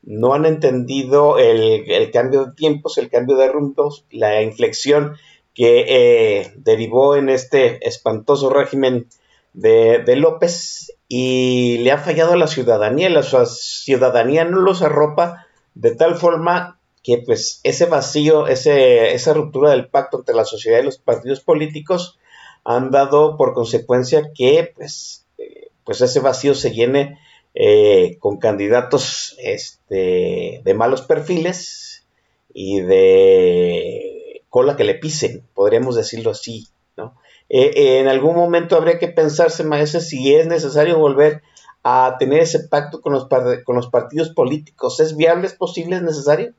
no 0.03 0.34
han 0.34 0.45
entendido 0.45 1.38
el, 1.38 1.89
el 1.89 2.11
cambio 2.11 2.45
de 2.45 2.53
tiempos, 2.53 2.97
el 2.97 3.09
cambio 3.09 3.38
de 3.38 3.47
rumbos, 3.47 4.05
la 4.11 4.41
inflexión 4.41 5.15
que 5.53 5.86
eh, 5.88 6.53
derivó 6.57 7.15
en 7.15 7.29
este 7.29 7.88
espantoso 7.88 8.49
régimen 8.49 9.07
de, 9.53 9.99
de 9.99 10.15
López 10.15 10.93
y 11.07 11.77
le 11.79 11.91
ha 11.91 11.99
fallado 11.99 12.34
a 12.34 12.38
la 12.38 12.47
ciudadanía. 12.47 13.09
La 13.09 13.23
ciudadanía 13.23 14.45
no 14.45 14.59
los 14.59 14.81
arropa 14.81 15.45
de 15.75 15.95
tal 15.95 16.15
forma 16.15 16.79
que 17.04 17.18
pues 17.18 17.60
ese 17.64 17.86
vacío, 17.86 18.47
ese, 18.47 19.14
esa 19.14 19.34
ruptura 19.34 19.72
del 19.72 19.89
pacto 19.89 20.20
entre 20.20 20.36
la 20.36 20.45
sociedad 20.45 20.80
y 20.80 20.86
los 20.86 20.97
partidos 20.97 21.41
políticos 21.41 22.18
han 22.64 22.91
dado 22.91 23.36
por 23.38 23.54
consecuencia 23.54 24.32
que 24.34 24.72
pues, 24.76 25.26
eh, 25.38 25.70
pues 25.84 25.99
ese 26.01 26.22
vacío 26.22 26.56
se 26.56 26.72
llene 26.72 27.20
eh, 27.54 28.18
con 28.20 28.38
candidatos 28.38 29.36
este, 29.38 30.62
de 30.64 30.74
malos 30.74 31.01
perfiles 31.01 32.08
y 32.54 32.80
de 32.80 34.43
cola 34.49 34.78
que 34.78 34.86
le 34.86 34.95
pisen, 34.95 35.45
podríamos 35.54 35.95
decirlo 35.95 36.32
así, 36.32 36.70
¿no? 36.95 37.16
Eh, 37.49 37.99
en 37.99 38.08
algún 38.08 38.36
momento 38.36 38.78
habría 38.78 38.97
que 38.97 39.10
pensarse, 39.10 39.64
maestro, 39.64 39.99
si 39.99 40.34
es 40.34 40.47
necesario 40.47 40.97
volver 40.97 41.41
a 41.84 42.16
tener 42.18 42.39
ese 42.39 42.60
pacto 42.62 43.01
con 43.01 43.14
los, 43.14 43.28
con 43.66 43.76
los 43.76 43.89
partidos 43.89 44.30
políticos. 44.30 44.99
¿Es 44.99 45.18
viable, 45.18 45.47
es 45.47 45.54
posible, 45.54 45.97
es 45.97 46.01
necesario? 46.01 46.54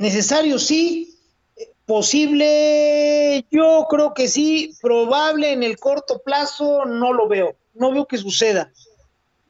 Necesario, 0.00 0.58
sí. 0.58 1.14
Posible, 1.84 3.44
yo 3.50 3.86
creo 3.90 4.14
que 4.14 4.28
sí. 4.28 4.74
Probable 4.80 5.52
en 5.52 5.62
el 5.62 5.78
corto 5.78 6.22
plazo, 6.24 6.86
no 6.86 7.12
lo 7.12 7.28
veo. 7.28 7.54
No 7.74 7.92
veo 7.92 8.06
que 8.06 8.16
suceda. 8.16 8.72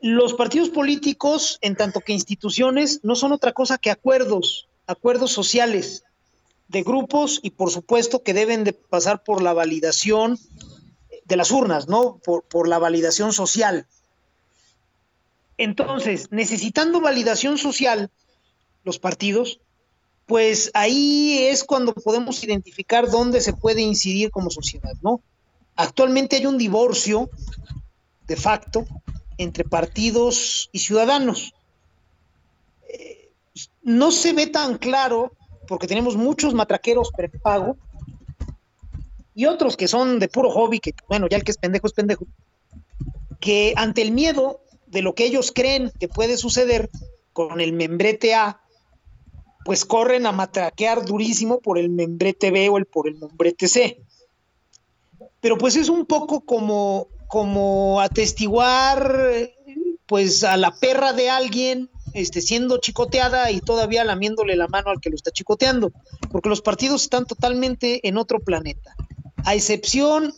Los 0.01 0.35
partidos 0.35 0.69
políticos, 0.71 1.59
en 1.61 1.77
tanto 1.77 2.01
que 2.01 2.13
instituciones, 2.13 2.99
no 3.05 3.15
son 3.15 3.31
otra 3.31 3.53
cosa 3.53 3.79
que 3.79 3.93
acuerdos, 3.93 4.67
acuerdos 4.89 5.31
sociales 5.31 6.03
de 6.67 6.83
grupos 6.83 7.39
y 7.45 7.51
por 7.51 7.71
supuesto 7.71 8.25
que 8.25 8.35
deben 8.35 8.65
de 8.65 8.73
pasar 8.73 9.23
por 9.23 9.43
la 9.43 9.53
validación 9.53 10.37
de 11.27 11.37
las 11.37 11.53
urnas, 11.53 11.87
¿no? 11.87 12.19
Por, 12.25 12.43
por 12.43 12.67
la 12.67 12.81
validación 12.81 13.33
social. 13.33 13.87
Entonces, 15.59 16.27
necesitando 16.33 17.01
validación 17.01 17.57
social, 17.57 18.11
los 18.83 18.99
partidos, 18.99 19.61
pues 20.31 20.71
ahí 20.75 21.49
es 21.49 21.65
cuando 21.65 21.93
podemos 21.93 22.45
identificar 22.45 23.11
dónde 23.11 23.41
se 23.41 23.53
puede 23.53 23.81
incidir 23.81 24.31
como 24.31 24.49
sociedad, 24.49 24.93
¿no? 25.03 25.21
Actualmente 25.75 26.37
hay 26.37 26.47
un 26.47 26.57
divorcio 26.57 27.29
de 28.29 28.37
facto 28.37 28.87
entre 29.39 29.65
partidos 29.65 30.69
y 30.71 30.79
ciudadanos. 30.79 31.53
Eh, 32.89 33.33
no 33.83 34.13
se 34.13 34.33
ve 34.33 34.47
tan 34.47 34.79
claro 34.79 35.33
porque 35.67 35.89
tenemos 35.89 36.17
muchos 36.17 36.55
matraqueros 36.55 37.11
prepago 37.11 37.77
y 39.35 39.47
otros 39.47 39.77
que 39.77 39.89
son 39.89 40.21
de 40.21 40.29
puro 40.29 40.49
hobby, 40.53 40.79
que 40.79 40.95
bueno, 41.09 41.27
ya 41.29 41.39
el 41.39 41.43
que 41.43 41.51
es 41.51 41.59
pendejo 41.59 41.89
es 41.89 41.93
pendejo, 41.93 42.25
que 43.41 43.75
ante 43.77 44.01
el 44.03 44.13
miedo 44.13 44.61
de 44.87 45.03
lo 45.03 45.13
que 45.17 45.25
ellos 45.25 45.51
creen 45.53 45.91
que 45.99 46.07
puede 46.07 46.37
suceder 46.37 46.89
con 47.33 47.61
el 47.61 47.73
membrete 47.73 48.37
A, 48.37 48.61
pues 49.65 49.85
corren 49.85 50.27
a 50.27 50.33
matraquear 50.33 51.05
durísimo 51.05 51.61
por 51.61 51.79
el 51.79 51.91
membrete 51.91 52.51
B 52.51 52.69
o 52.69 52.79
el 52.79 52.87
por 52.87 53.09
el 53.09 53.17
membrete 53.17 53.69
C. 53.69 54.03
Pero 55.41 55.59
pues 55.59 55.77
es 55.77 55.89
un 55.89 56.07
poco 56.07 56.41
como, 56.41 57.09
como 57.29 58.01
atestiguar 58.01 59.51
pues 60.07 60.45
a 60.45 60.57
la 60.57 60.73
perra 60.73 61.13
de 61.13 61.31
alguien 61.31 61.91
este, 62.15 62.41
siendo 62.41 62.79
chicoteada 62.79 63.51
y 63.51 63.61
todavía 63.61 64.05
lamiéndole 64.05 64.57
la 64.57 64.67
mano 64.67 64.91
al 64.91 65.01
que 65.01 65.11
lo 65.11 65.17
está 65.17 65.31
chicoteando, 65.31 65.93
porque 66.31 66.49
los 66.49 66.61
partidos 66.61 67.03
están 67.03 67.27
totalmente 67.27 68.07
en 68.09 68.17
otro 68.17 68.41
planeta. 68.41 68.95
A 69.45 69.55
excepción, 69.55 70.35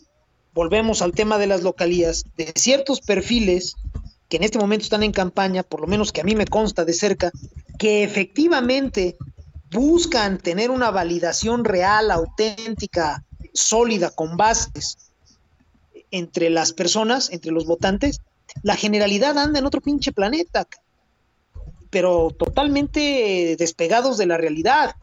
volvemos 0.53 1.01
al 1.01 1.13
tema 1.13 1.37
de 1.37 1.47
las 1.47 1.63
localías, 1.63 2.25
de 2.37 2.53
ciertos 2.55 3.01
perfiles 3.01 3.75
que 4.29 4.37
en 4.37 4.43
este 4.43 4.59
momento 4.59 4.83
están 4.83 5.03
en 5.03 5.11
campaña, 5.11 5.63
por 5.63 5.81
lo 5.81 5.87
menos 5.87 6.11
que 6.11 6.21
a 6.21 6.23
mí 6.23 6.35
me 6.35 6.45
consta 6.45 6.85
de 6.85 6.93
cerca, 6.93 7.31
que 7.83 8.01
efectivamente 8.01 9.17
buscan 9.69 10.37
tener 10.37 10.71
una 10.71 10.89
validación 10.89 11.65
real, 11.65 12.11
auténtica, 12.11 13.25
sólida, 13.53 14.09
con 14.09 14.37
bases 14.37 15.11
entre 16.09 16.49
las 16.49 16.71
personas, 16.71 17.29
entre 17.33 17.51
los 17.51 17.65
votantes, 17.65 18.21
la 18.61 18.77
generalidad 18.77 19.37
anda 19.37 19.59
en 19.59 19.65
otro 19.65 19.81
pinche 19.81 20.13
planeta, 20.13 20.65
pero 21.89 22.29
totalmente 22.29 23.57
despegados 23.59 24.17
de 24.17 24.27
la 24.27 24.37
realidad. 24.37 24.95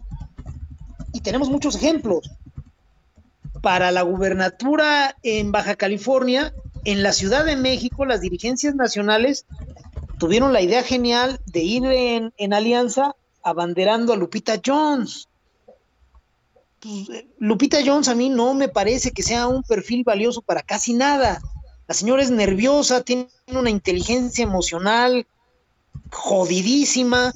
Y 1.12 1.20
tenemos 1.20 1.50
muchos 1.50 1.76
ejemplos. 1.76 2.30
Para 3.60 3.92
la 3.92 4.00
gubernatura 4.00 5.18
en 5.22 5.52
Baja 5.52 5.74
California, 5.74 6.54
en 6.84 7.02
la 7.02 7.12
Ciudad 7.12 7.44
de 7.44 7.56
México, 7.56 8.06
las 8.06 8.22
dirigencias 8.22 8.74
nacionales 8.74 9.44
tuvieron 10.20 10.52
la 10.52 10.60
idea 10.60 10.82
genial 10.82 11.40
de 11.46 11.60
ir 11.60 11.84
en, 11.86 12.52
alianza 12.52 13.16
abanderando 13.42 14.12
a 14.12 14.16
Lupita 14.16 14.60
Jones. 14.64 15.28
Pues, 16.78 17.24
Lupita 17.38 17.78
Jones 17.84 18.06
a 18.08 18.14
mí 18.14 18.28
no 18.28 18.52
me 18.52 18.68
parece 18.68 19.12
que 19.12 19.22
sea 19.22 19.48
un 19.48 19.62
perfil 19.62 20.04
valioso 20.04 20.42
para 20.42 20.62
casi 20.62 20.92
nada. 20.92 21.40
La 21.88 21.94
señora 21.94 22.22
es 22.22 22.30
nerviosa, 22.30 23.02
tiene 23.02 23.28
una 23.48 23.70
inteligencia 23.70 24.44
emocional 24.44 25.26
jodidísima, 26.12 27.32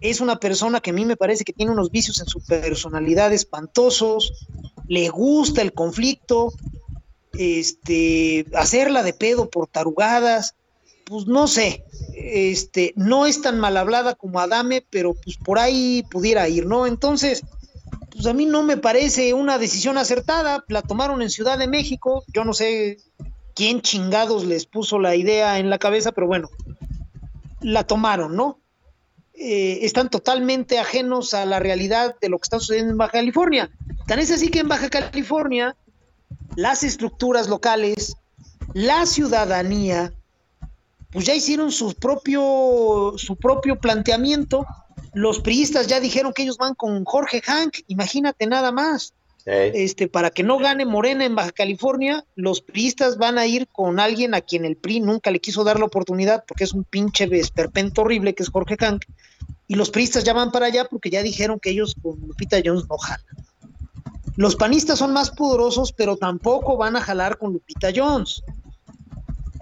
es 0.00 0.20
una 0.20 0.38
persona 0.38 0.80
que 0.80 0.90
a 0.90 0.92
mí 0.92 1.06
me 1.06 1.16
parece 1.16 1.44
que 1.44 1.54
tiene 1.54 1.72
unos 1.72 1.90
vicios 1.90 2.20
en 2.20 2.26
su 2.26 2.40
personalidad 2.44 3.32
espantosos, 3.32 4.46
le 4.86 5.08
gusta 5.08 5.62
el 5.62 5.72
conflicto, 5.72 6.52
este, 7.32 8.44
hacerla 8.54 9.02
de 9.02 9.14
pedo 9.14 9.48
por 9.48 9.66
tarugadas, 9.66 10.54
pues 11.08 11.26
no 11.26 11.48
sé, 11.48 11.84
este, 12.14 12.92
no 12.96 13.26
es 13.26 13.40
tan 13.40 13.58
mal 13.58 13.76
hablada 13.76 14.14
como 14.14 14.40
Adame, 14.40 14.84
pero 14.90 15.14
pues 15.14 15.36
por 15.38 15.58
ahí 15.58 16.04
pudiera 16.10 16.48
ir, 16.48 16.66
¿no? 16.66 16.86
Entonces, 16.86 17.42
pues 18.10 18.26
a 18.26 18.34
mí 18.34 18.44
no 18.44 18.62
me 18.62 18.76
parece 18.76 19.32
una 19.32 19.58
decisión 19.58 19.96
acertada, 19.96 20.64
la 20.68 20.82
tomaron 20.82 21.22
en 21.22 21.30
Ciudad 21.30 21.58
de 21.58 21.66
México, 21.66 22.24
yo 22.32 22.44
no 22.44 22.52
sé 22.52 22.98
quién 23.54 23.80
chingados 23.80 24.44
les 24.44 24.66
puso 24.66 24.98
la 24.98 25.16
idea 25.16 25.58
en 25.58 25.70
la 25.70 25.78
cabeza, 25.78 26.12
pero 26.12 26.26
bueno, 26.26 26.50
la 27.60 27.84
tomaron, 27.84 28.36
¿no? 28.36 28.60
Eh, 29.32 29.78
están 29.82 30.10
totalmente 30.10 30.78
ajenos 30.78 31.32
a 31.32 31.46
la 31.46 31.58
realidad 31.58 32.16
de 32.20 32.28
lo 32.28 32.38
que 32.38 32.44
está 32.44 32.58
sucediendo 32.58 32.92
en 32.92 32.98
Baja 32.98 33.12
California. 33.12 33.70
Tan 34.06 34.18
es 34.18 34.30
así 34.30 34.48
que 34.48 34.60
en 34.60 34.68
Baja 34.68 34.90
California, 34.90 35.76
las 36.56 36.82
estructuras 36.82 37.48
locales, 37.48 38.16
la 38.74 39.06
ciudadanía, 39.06 40.12
pues 41.10 41.26
ya 41.26 41.34
hicieron 41.34 41.72
su 41.72 41.94
propio, 41.94 43.14
su 43.16 43.36
propio 43.36 43.76
planteamiento. 43.76 44.66
Los 45.14 45.40
priistas 45.40 45.86
ya 45.86 46.00
dijeron 46.00 46.32
que 46.32 46.42
ellos 46.42 46.58
van 46.58 46.74
con 46.74 47.04
Jorge 47.04 47.40
Hank, 47.40 47.78
imagínate 47.86 48.46
nada 48.46 48.72
más. 48.72 49.14
Sí. 49.38 49.52
Este, 49.52 50.08
para 50.08 50.30
que 50.30 50.42
no 50.42 50.58
gane 50.58 50.84
Morena 50.84 51.24
en 51.24 51.34
Baja 51.34 51.52
California, 51.52 52.24
los 52.34 52.60
priistas 52.60 53.16
van 53.16 53.38
a 53.38 53.46
ir 53.46 53.66
con 53.68 53.98
alguien 53.98 54.34
a 54.34 54.42
quien 54.42 54.66
el 54.66 54.76
PRI 54.76 55.00
nunca 55.00 55.30
le 55.30 55.40
quiso 55.40 55.64
dar 55.64 55.78
la 55.78 55.86
oportunidad 55.86 56.44
porque 56.46 56.64
es 56.64 56.74
un 56.74 56.84
pinche 56.84 57.26
vesperpento 57.26 58.02
horrible 58.02 58.34
que 58.34 58.42
es 58.42 58.50
Jorge 58.50 58.76
Hank. 58.78 59.04
Y 59.66 59.76
los 59.76 59.90
priistas 59.90 60.24
ya 60.24 60.34
van 60.34 60.50
para 60.50 60.66
allá 60.66 60.84
porque 60.84 61.08
ya 61.08 61.22
dijeron 61.22 61.58
que 61.60 61.70
ellos 61.70 61.94
con 62.02 62.20
Lupita 62.20 62.58
Jones 62.62 62.84
no 62.88 62.98
jalan. 62.98 63.24
Los 64.36 64.54
panistas 64.54 65.00
son 65.00 65.12
más 65.12 65.30
poderosos, 65.30 65.92
pero 65.92 66.16
tampoco 66.16 66.76
van 66.76 66.94
a 66.96 67.00
jalar 67.00 67.38
con 67.38 67.52
Lupita 67.54 67.90
Jones. 67.94 68.42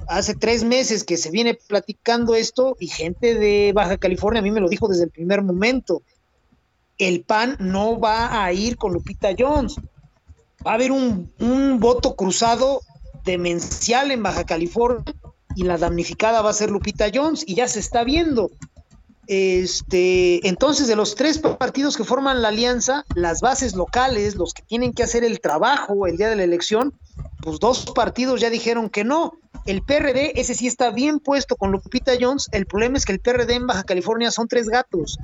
Hace 0.09 0.34
tres 0.34 0.64
meses 0.64 1.04
que 1.04 1.16
se 1.16 1.30
viene 1.30 1.54
platicando 1.54 2.34
esto 2.34 2.76
y 2.78 2.88
gente 2.88 3.34
de 3.34 3.72
Baja 3.74 3.96
California 3.96 4.40
a 4.40 4.42
mí 4.42 4.50
me 4.50 4.61
lo 4.61 4.68
dijo 4.68 4.88
desde 4.88 5.04
el 5.04 5.11
primer 5.11 5.42
momento. 5.42 6.02
El 6.98 7.22
PAN 7.22 7.57
no 7.59 7.98
va 7.98 8.44
a 8.44 8.52
ir 8.52 8.76
con 8.76 8.92
Lupita 8.92 9.30
Jones. 9.36 9.76
Va 10.66 10.72
a 10.72 10.74
haber 10.74 10.92
un, 10.92 11.32
un 11.40 11.78
voto 11.80 12.16
cruzado 12.16 12.80
demencial 13.24 14.11
en 14.11 14.22
Baja 14.22 14.44
California 14.44 15.04
y 15.57 15.64
la 15.64 15.78
damnificada 15.78 16.42
va 16.42 16.50
a 16.50 16.54
ser 16.54 16.70
Lupita 16.70 17.07
Jones 17.12 17.42
y 17.46 17.54
ya 17.57 17.66
se 17.66 17.80
está 17.80 18.04
viendo. 18.04 18.50
Este, 19.26 20.46
entonces, 20.46 20.86
de 20.86 20.94
los 20.94 21.16
tres 21.16 21.38
partidos 21.38 21.96
que 21.96 22.04
forman 22.04 22.42
la 22.42 22.48
alianza, 22.48 23.04
las 23.14 23.40
bases 23.40 23.74
locales, 23.74 24.36
los 24.36 24.54
que 24.54 24.62
tienen 24.62 24.92
que 24.92 25.02
hacer 25.02 25.24
el 25.24 25.40
trabajo 25.40 26.07
el 26.07 26.16
día 26.16 26.28
de 26.28 26.36
la 26.36 26.44
elección, 26.44 26.94
pues 27.47 27.61
dos 27.61 27.86
partidos 27.94 28.40
ya 28.40 28.51
dijeron 28.51 28.90
que 28.90 29.05
no. 29.05 29.38
El 29.66 29.80
PRD, 29.80 30.32
ese 30.34 30.53
sí 30.57 30.66
está 30.66 30.90
bien 30.90 31.20
puesto 31.20 31.55
con 31.55 31.70
Lupita 31.70 32.14
Jones. 32.20 32.49
El 32.51 32.66
problema 32.66 32.99
es 32.99 33.05
que 33.05 33.12
el 33.12 33.20
PRD 33.20 33.55
en 33.55 33.68
Baja 33.68 33.84
California 33.84 34.32
son 34.32 34.49
tres 34.49 34.68
gatos. 34.68 35.16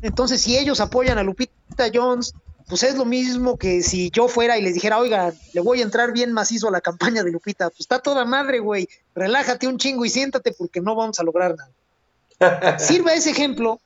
Entonces, 0.00 0.40
si 0.40 0.56
ellos 0.56 0.78
apoyan 0.78 1.18
a 1.18 1.24
Lupita 1.24 1.90
Jones, 1.92 2.32
pues 2.68 2.84
es 2.84 2.94
lo 2.94 3.04
mismo 3.04 3.58
que 3.58 3.82
si 3.82 4.08
yo 4.12 4.28
fuera 4.28 4.56
y 4.56 4.62
les 4.62 4.74
dijera, 4.74 5.00
oiga, 5.00 5.32
le 5.52 5.60
voy 5.60 5.80
a 5.80 5.82
entrar 5.82 6.12
bien 6.12 6.32
macizo 6.32 6.68
a 6.68 6.70
la 6.70 6.80
campaña 6.80 7.24
de 7.24 7.32
Lupita. 7.32 7.70
Pues 7.70 7.80
está 7.80 7.98
toda 7.98 8.24
madre, 8.24 8.60
güey. 8.60 8.88
Relájate 9.16 9.66
un 9.66 9.78
chingo 9.78 10.04
y 10.04 10.10
siéntate 10.10 10.52
porque 10.52 10.80
no 10.80 10.94
vamos 10.94 11.18
a 11.18 11.24
lograr 11.24 11.56
nada. 11.56 12.78
Sirva 12.78 13.14
ese 13.14 13.30
ejemplo, 13.30 13.80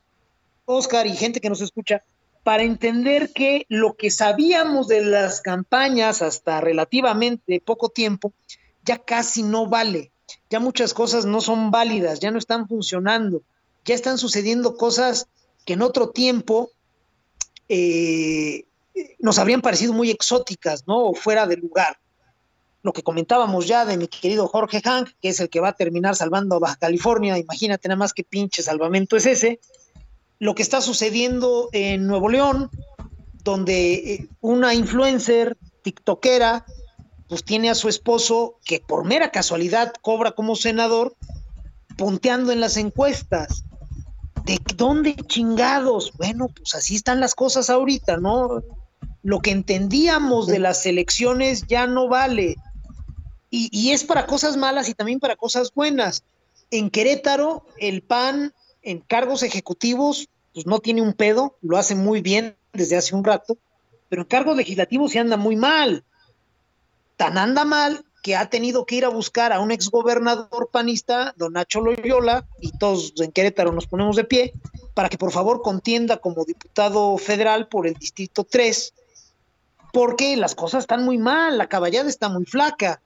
Oscar 0.67 1.07
y 1.07 1.17
gente 1.17 1.41
que 1.41 1.49
nos 1.49 1.63
escucha, 1.63 2.03
para 2.43 2.65
entender 2.65 3.33
que 3.33 3.67
lo 3.69 3.95
que 3.95 4.11
sabíamos 4.11 4.89
de 4.89 5.05
las 5.05 5.41
campañas 5.41 6.23
hasta 6.23 6.61
relativamente 6.61 7.61
poco 7.61 7.89
tiempo 7.89 8.33
ya 8.85 8.99
casi 8.99 9.43
no 9.43 9.67
vale. 9.69 10.11
Ya 10.51 10.61
muchas 10.61 10.93
cosas 10.93 11.25
no 11.25 11.41
son 11.41 11.71
válidas, 11.71 12.21
ya 12.21 12.31
no 12.31 12.39
están 12.39 12.67
funcionando, 12.67 13.43
ya 13.85 13.95
están 13.95 14.19
sucediendo 14.19 14.77
cosas 14.77 15.29
que 15.65 15.75
en 15.75 15.83
otro 15.83 16.11
tiempo 16.11 16.71
eh, 17.69 18.65
nos 19.19 19.39
habrían 19.39 19.63
parecido 19.63 19.93
muy 19.93 20.11
exóticas, 20.11 20.87
¿no? 20.87 21.07
O 21.07 21.15
fuera 21.15 21.47
de 21.47 21.57
lugar. 21.57 21.99
Lo 22.83 22.93
que 22.93 23.03
comentábamos 23.03 23.69
ya 23.69 23.85
de 23.85 23.97
mi 23.97 24.09
querido 24.09 24.49
Jorge 24.49 24.81
Hank, 24.83 25.11
que 25.21 25.29
es 25.29 25.39
el 25.39 25.49
que 25.49 25.61
va 25.61 25.69
a 25.69 25.77
terminar 25.77 26.17
salvando 26.17 26.57
a 26.57 26.59
Baja 26.59 26.77
California, 26.77 27.39
imagínate 27.39 27.89
nada 27.89 27.99
más 27.99 28.13
qué 28.13 28.25
pinche 28.25 28.63
salvamento 28.63 29.17
es 29.17 29.27
ese. 29.27 29.61
Lo 30.43 30.57
que 30.57 30.63
está 30.63 30.81
sucediendo 30.81 31.69
en 31.71 32.09
Nuevo 32.09 32.29
León, 32.29 32.69
donde 33.45 33.93
eh, 33.93 34.29
una 34.41 34.75
influencer, 34.75 35.57
tiktokera, 35.83 36.67
pues 37.29 37.45
tiene 37.45 37.71
a 37.71 37.77
su 37.77 37.89
esposo 37.89 38.59
que 38.65 38.81
por 38.81 39.05
mera 39.05 39.31
casualidad 39.31 39.93
cobra 40.03 40.33
como 40.33 40.57
senador, 40.57 41.15
punteando 41.97 42.51
en 42.51 42.59
las 42.59 42.77
encuestas. 42.77 43.63
¿De 44.45 44.59
dónde 44.75 45.15
chingados? 45.15 46.13
Bueno, 46.19 46.49
pues 46.49 46.75
así 46.75 46.97
están 46.97 47.21
las 47.21 47.37
cosas 47.37 47.71
ahorita, 47.71 48.17
¿no? 48.17 48.65
Lo 49.23 49.39
que 49.39 49.53
entendíamos 49.53 50.49
de 50.49 50.59
las 50.59 50.85
elecciones 50.87 51.69
ya 51.69 51.87
no 51.87 52.09
vale. 52.09 52.57
Y, 53.49 53.69
y 53.71 53.93
es 53.93 54.03
para 54.03 54.27
cosas 54.27 54.57
malas 54.57 54.89
y 54.89 54.95
también 54.95 55.21
para 55.21 55.37
cosas 55.37 55.73
buenas. 55.73 56.25
En 56.73 56.91
Querétaro, 56.91 57.65
el 57.79 58.03
PAN 58.03 58.53
en 58.83 58.99
cargos 59.01 59.43
ejecutivos, 59.43 60.29
pues 60.55 60.67
no 60.67 60.81
tiene 60.81 61.03
un 61.03 61.13
pedo, 61.13 61.57
lo 61.63 61.79
hace 61.79 61.95
muy 61.95 62.21
bien 62.21 62.57
desde 62.73 62.97
hace 62.97 63.15
un 63.15 63.25
rato, 63.25 63.57
pero 64.09 64.23
en 64.23 64.29
cargos 64.29 64.57
legislativos 64.57 65.13
se 65.13 65.19
anda 65.19 65.37
muy 65.37 65.57
mal. 65.57 66.05
Tan 67.17 67.39
anda 67.39 67.65
mal 67.65 68.05
que 68.23 68.37
ha 68.37 68.49
tenido 68.49 68.87
que 68.87 68.97
ir 68.97 69.05
a 69.05 69.09
buscar 69.09 69.53
a 69.53 69.61
un 69.61 69.73
exgobernador 69.73 70.69
panista, 70.71 71.35
don 71.37 71.55
Nacho 71.55 71.81
Loyola, 71.81 72.47
y 72.61 72.71
todos 72.79 73.15
en 73.19 73.33
Querétaro 73.33 73.73
nos 73.73 73.87
ponemos 73.87 74.17
de 74.17 74.25
pie, 74.25 74.53
para 74.95 75.09
que 75.09 75.19
por 75.19 75.33
favor 75.33 75.63
contienda 75.63 76.19
como 76.19 76.45
diputado 76.45 77.19
federal 77.19 77.67
por 77.67 77.87
el 77.87 77.95
Distrito 77.95 78.45
3, 78.45 78.95
porque 79.93 80.37
las 80.37 80.55
cosas 80.55 80.85
están 80.85 81.05
muy 81.05 81.19
mal, 81.19 81.59
la 81.59 81.69
caballada 81.69 82.09
está 82.09 82.29
muy 82.29 82.45
flaca. 82.45 83.01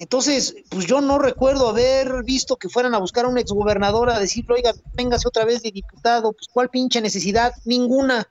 Entonces, 0.00 0.54
pues 0.70 0.86
yo 0.86 1.02
no 1.02 1.18
recuerdo 1.18 1.68
haber 1.68 2.24
visto 2.24 2.56
que 2.56 2.70
fueran 2.70 2.94
a 2.94 2.98
buscar 2.98 3.26
a 3.26 3.28
un 3.28 3.36
exgobernador 3.36 4.08
a 4.08 4.18
decirle, 4.18 4.54
oiga, 4.54 4.72
véngase 4.94 5.28
otra 5.28 5.44
vez 5.44 5.62
de 5.62 5.70
diputado, 5.70 6.32
pues 6.32 6.48
cuál 6.50 6.70
pinche 6.70 7.02
necesidad, 7.02 7.52
ninguna. 7.66 8.26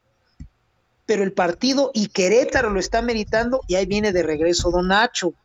Pero 1.06 1.22
el 1.22 1.32
partido 1.32 1.92
y 1.94 2.08
Querétaro 2.08 2.72
lo 2.72 2.80
está 2.80 3.04
meritando 3.04 3.62
y 3.68 3.76
ahí 3.76 3.86
viene 3.86 4.12
de 4.12 4.24
regreso 4.24 4.72
Don 4.72 4.88
Nacho. 4.88 5.36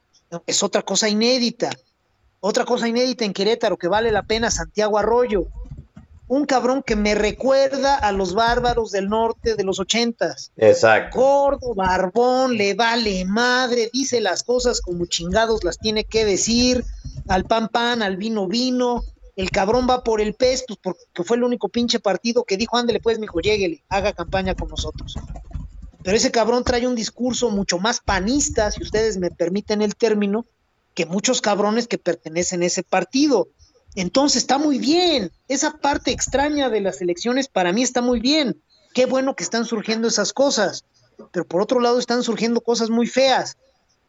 Es 0.46 0.62
otra 0.62 0.80
cosa 0.80 1.10
inédita. 1.10 1.68
Otra 2.40 2.64
cosa 2.64 2.88
inédita 2.88 3.26
en 3.26 3.34
Querétaro 3.34 3.76
que 3.76 3.88
vale 3.88 4.10
la 4.10 4.22
pena 4.22 4.50
Santiago 4.50 4.96
Arroyo. 4.96 5.44
Un 6.26 6.46
cabrón 6.46 6.82
que 6.82 6.96
me 6.96 7.14
recuerda 7.14 7.96
a 7.96 8.10
los 8.10 8.34
bárbaros 8.34 8.90
del 8.90 9.08
norte 9.08 9.56
de 9.56 9.64
los 9.64 9.78
ochentas. 9.78 10.52
Exacto. 10.56 11.18
Gordo, 11.18 11.74
barbón, 11.74 12.56
le 12.56 12.74
vale 12.74 13.24
madre, 13.26 13.90
dice 13.92 14.20
las 14.20 14.42
cosas 14.42 14.80
como 14.80 15.04
chingados 15.06 15.64
las 15.64 15.78
tiene 15.78 16.04
que 16.04 16.24
decir, 16.24 16.84
al 17.28 17.44
pan 17.44 17.68
pan, 17.68 18.02
al 18.02 18.16
vino 18.16 18.46
vino. 18.46 19.02
El 19.36 19.50
cabrón 19.50 19.86
va 19.90 20.04
por 20.04 20.20
el 20.20 20.34
pez, 20.34 20.64
pues 20.66 20.78
porque 20.82 21.24
fue 21.24 21.36
el 21.36 21.42
único 21.42 21.68
pinche 21.68 21.98
partido 21.98 22.44
que 22.44 22.56
dijo, 22.56 22.76
ándele 22.76 23.00
pues, 23.00 23.18
mijo, 23.18 23.40
lléguele, 23.40 23.82
haga 23.88 24.12
campaña 24.12 24.54
con 24.54 24.68
nosotros. 24.68 25.16
Pero 26.04 26.16
ese 26.16 26.30
cabrón 26.30 26.64
trae 26.64 26.86
un 26.86 26.94
discurso 26.94 27.50
mucho 27.50 27.78
más 27.78 28.00
panista, 28.00 28.70
si 28.70 28.82
ustedes 28.82 29.16
me 29.16 29.30
permiten 29.30 29.82
el 29.82 29.96
término, 29.96 30.46
que 30.94 31.06
muchos 31.06 31.40
cabrones 31.40 31.88
que 31.88 31.98
pertenecen 31.98 32.62
a 32.62 32.66
ese 32.66 32.82
partido. 32.82 33.48
Entonces 33.94 34.42
está 34.42 34.58
muy 34.58 34.78
bien. 34.78 35.30
Esa 35.48 35.72
parte 35.72 36.10
extraña 36.10 36.68
de 36.68 36.80
las 36.80 37.00
elecciones 37.00 37.48
para 37.48 37.72
mí 37.72 37.82
está 37.82 38.02
muy 38.02 38.20
bien. 38.20 38.60
Qué 38.92 39.06
bueno 39.06 39.36
que 39.36 39.44
están 39.44 39.64
surgiendo 39.64 40.08
esas 40.08 40.32
cosas. 40.32 40.84
Pero 41.30 41.46
por 41.46 41.62
otro 41.62 41.80
lado 41.80 41.98
están 41.98 42.22
surgiendo 42.22 42.60
cosas 42.60 42.90
muy 42.90 43.06
feas. 43.06 43.56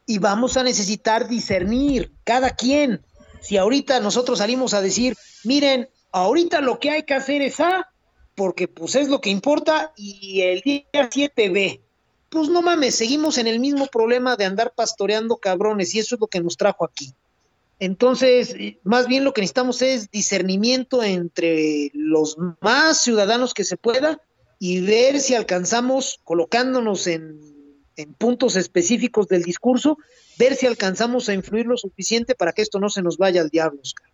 Y 0.06 0.20
vamos 0.20 0.58
a 0.58 0.64
necesitar 0.64 1.28
discernir 1.28 2.12
cada 2.24 2.52
quien. 2.52 3.02
Si 3.42 3.58
ahorita 3.58 4.00
nosotros 4.00 4.40
salimos 4.40 4.74
a 4.74 4.82
decir, 4.82 5.16
miren, 5.44 5.88
ahorita 6.12 6.62
lo 6.62 6.80
que 6.80 6.92
hay 6.92 7.04
que 7.04 7.14
hacer 7.14 7.42
es 7.42 7.60
A, 7.60 7.90
porque 8.36 8.68
pues 8.68 8.96
es 8.96 9.08
lo 9.08 9.22
que 9.22 9.30
importa, 9.30 9.94
y 9.96 10.42
el 10.42 10.62
día 10.62 11.10
7 11.12 11.50
B. 11.50 11.82
Pues 12.30 12.50
no 12.50 12.62
mames, 12.62 12.96
seguimos 12.96 13.38
en 13.38 13.48
el 13.48 13.60
mismo 13.60 13.88
problema 13.88 14.36
de 14.36 14.46
andar 14.46 14.74
pastoreando 14.76 15.38
cabrones, 15.38 15.94
y 15.94 16.00
eso 16.00 16.16
es 16.16 16.22
lo 16.22 16.28
que 16.28 16.42
nos 16.42 16.58
trajo 16.58 16.86
aquí. 16.86 17.14
Entonces, 17.80 18.56
más 18.84 19.08
bien 19.08 19.24
lo 19.24 19.34
que 19.34 19.42
necesitamos 19.42 19.82
es 19.82 20.10
discernimiento 20.10 21.04
entre 21.04 21.92
los 21.94 22.38
más 22.62 23.02
ciudadanos 23.02 23.54
que 23.54 23.66
se 23.66 23.76
pueda 23.76 24.22
y 24.60 24.82
ver 24.82 25.20
si 25.20 25.36
alcanzamos, 25.36 26.20
colocándonos 26.24 27.08
en, 27.08 27.54
puntos 28.18 28.58
específicos 28.58 29.30
del 29.30 29.44
discurso, 29.44 29.98
ver 30.38 30.56
si 30.56 30.68
alcanzamos 30.68 31.30
a 31.30 31.34
influir 31.34 31.66
lo 31.66 31.78
suficiente 31.78 32.36
para 32.36 32.52
que 32.52 32.62
esto 32.62 32.78
no 32.78 32.90
se 32.90 33.02
nos 33.02 33.18
vaya 33.18 33.40
al 33.40 33.50
diablo. 33.50 33.80
Oscar. 33.82 34.10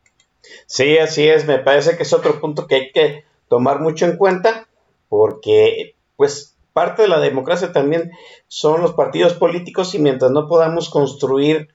Sí, 0.68 1.00
así 1.00 1.28
es, 1.28 1.48
me 1.48 1.58
parece 1.58 1.98
que 1.98 2.04
es 2.04 2.14
otro 2.14 2.40
punto 2.40 2.68
que 2.68 2.76
hay 2.76 2.92
que 2.92 3.24
tomar 3.48 3.80
mucho 3.80 4.06
en 4.06 4.18
cuenta, 4.18 4.68
porque 5.10 5.96
pues 6.16 6.56
parte 6.74 7.02
de 7.02 7.08
la 7.08 7.20
democracia 7.20 7.72
también 7.72 8.12
son 8.48 8.82
los 8.82 8.94
partidos 8.94 9.34
políticos 9.34 9.96
y 9.96 10.00
mientras 10.00 10.32
no 10.32 10.48
podamos 10.48 10.90
construir 10.90 11.74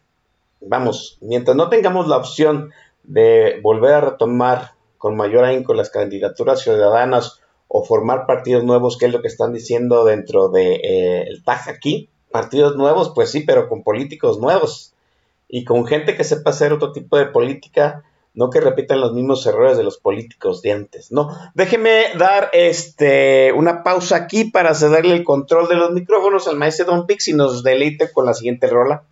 vamos, 0.61 1.19
mientras 1.21 1.57
no 1.57 1.69
tengamos 1.69 2.09
la 2.09 2.17
opción 2.17 2.73
de 3.05 3.61
volver 3.63 3.95
a 3.95 4.01
retomar 4.01 4.73
con 4.99 5.17
mayor 5.17 5.45
ahínco 5.45 5.75
las 5.75 5.91
candidaturas 5.91 6.61
ciudadanas 6.61 7.41
o 7.69 7.85
formar 7.85 8.27
partidos 8.27 8.65
nuevos, 8.65 8.97
que 8.97 9.07
es 9.07 9.13
lo 9.13 9.23
que 9.23 9.29
están 9.29 9.53
diciendo 9.53 10.05
dentro 10.05 10.49
del 10.49 10.81
de, 10.83 11.29
eh, 11.29 11.43
aquí, 11.69 12.09
partidos 12.31 12.77
nuevos, 12.77 13.13
pues 13.15 13.31
sí, 13.31 13.41
pero 13.41 13.69
con 13.69 13.83
políticos 13.83 14.39
nuevos 14.39 14.95
y 15.49 15.65
con 15.65 15.87
gente 15.87 16.17
que 16.17 16.25
sepa 16.25 16.51
hacer 16.51 16.73
otro 16.73 16.93
tipo 16.93 17.17
de 17.17 17.27
política, 17.27 18.05
no 18.35 18.51
que 18.51 18.61
repitan 18.61 19.01
los 19.01 19.13
mismos 19.15 19.47
errores 19.47 19.77
de 19.79 19.85
los 19.85 19.99
políticos 19.99 20.61
de 20.61 20.73
antes. 20.73 21.11
No, 21.11 21.31
déjeme 21.55 22.05
dar 22.19 22.51
este 22.53 23.53
una 23.53 23.83
pausa 23.83 24.17
aquí 24.17 24.45
para 24.45 24.75
cederle 24.75 25.15
el 25.15 25.25
control 25.25 25.69
de 25.69 25.77
los 25.77 25.93
micrófonos 25.93 26.47
al 26.47 26.57
maestro 26.57 26.85
Don 26.85 27.07
Pix 27.07 27.29
y 27.29 27.33
nos 27.33 27.63
deleite 27.63 28.13
con 28.13 28.27
la 28.27 28.35
siguiente 28.35 28.67
rola. 28.67 29.05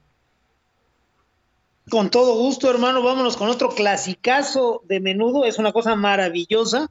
Con 1.91 2.11
todo 2.11 2.37
gusto, 2.37 2.70
hermano, 2.70 3.03
vámonos 3.03 3.37
con 3.37 3.49
otro 3.49 3.68
clasicazo 3.68 4.82
de 4.87 5.01
menudo, 5.01 5.45
es 5.45 5.59
una 5.59 5.72
cosa 5.72 5.95
maravillosa. 5.95 6.91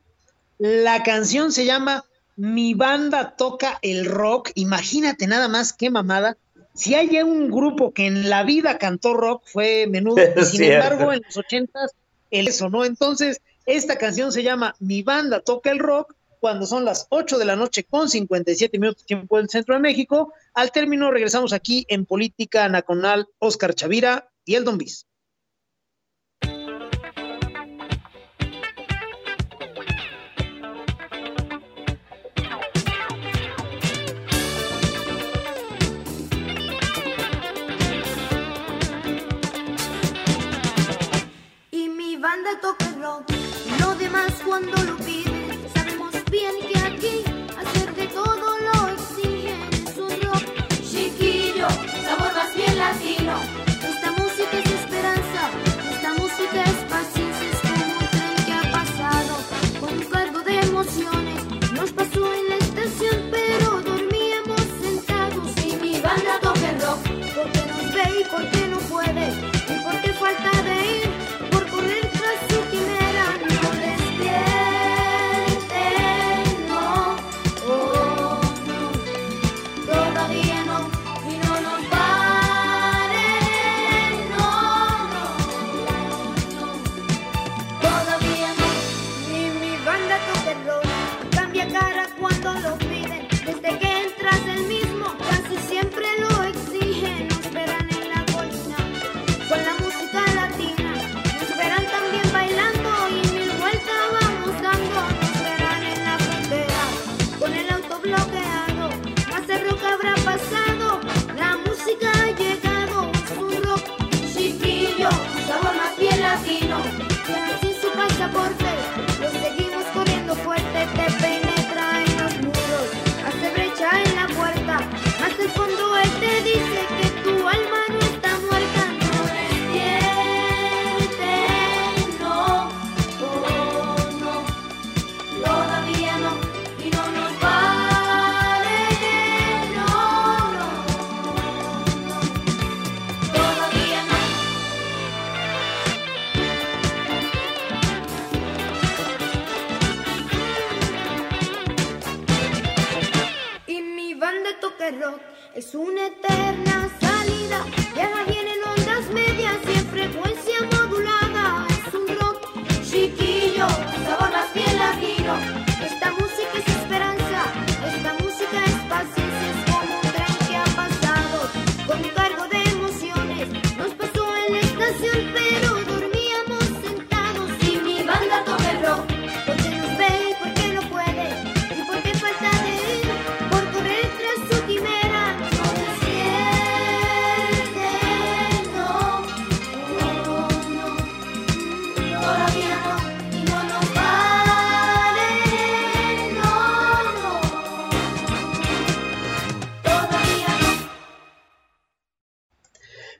La 0.60 1.02
canción 1.02 1.52
se 1.52 1.66
llama 1.66 2.06
Mi 2.36 2.76
banda 2.76 3.36
toca 3.36 3.80
el 3.82 4.06
rock. 4.06 4.52
Imagínate 4.54 5.26
nada 5.26 5.48
más 5.48 5.74
qué 5.74 5.90
mamada. 5.90 6.38
Si 6.76 6.94
hay 6.94 7.22
un 7.22 7.50
grupo 7.50 7.92
que 7.92 8.06
en 8.06 8.30
la 8.30 8.44
vida 8.44 8.78
cantó 8.78 9.14
rock 9.16 9.44
fue 9.46 9.88
menudo, 9.88 10.18
y 10.38 10.46
sin 10.46 10.58
cierto. 10.58 10.86
embargo 10.86 11.14
en 11.14 11.22
los 11.26 11.38
ochentas 11.38 11.92
el 12.30 12.48
eso, 12.48 12.70
¿no? 12.70 12.86
Entonces, 12.86 13.42
esta 13.66 13.98
canción 13.98 14.32
se 14.32 14.44
llama 14.44 14.76
Mi 14.80 15.02
banda 15.02 15.40
toca 15.40 15.72
el 15.72 15.80
rock 15.80 16.16
cuando 16.40 16.66
son 16.66 16.84
las 16.86 17.08
8 17.10 17.38
de 17.38 17.46
la 17.46 17.56
noche 17.56 17.84
con 17.84 18.10
57 18.10 18.78
minutos 18.78 19.06
tiempo 19.06 19.38
del 19.38 19.50
centro 19.50 19.76
de 19.76 19.82
México. 19.82 20.34
Al 20.54 20.72
término 20.72 21.10
regresamos 21.10 21.54
aquí 21.54 21.86
en 21.88 22.06
Política 22.06 22.68
Nacional 22.70 23.28
Oscar 23.40 23.74
Chavira 23.74 24.30
y 24.46 24.56
el 24.56 24.64
Don 24.64 24.78
Bis. 24.78 25.08
Y 41.72 41.90
mi 41.90 42.18
banda 42.18 42.60
toca 42.62 42.92
rock, 43.02 43.32
lo 43.80 43.96
demás 43.96 44.34
cuando 44.46 44.72
lo 44.84 44.98
pide, 44.98 45.70
saben 45.74 45.98
de 47.02 47.33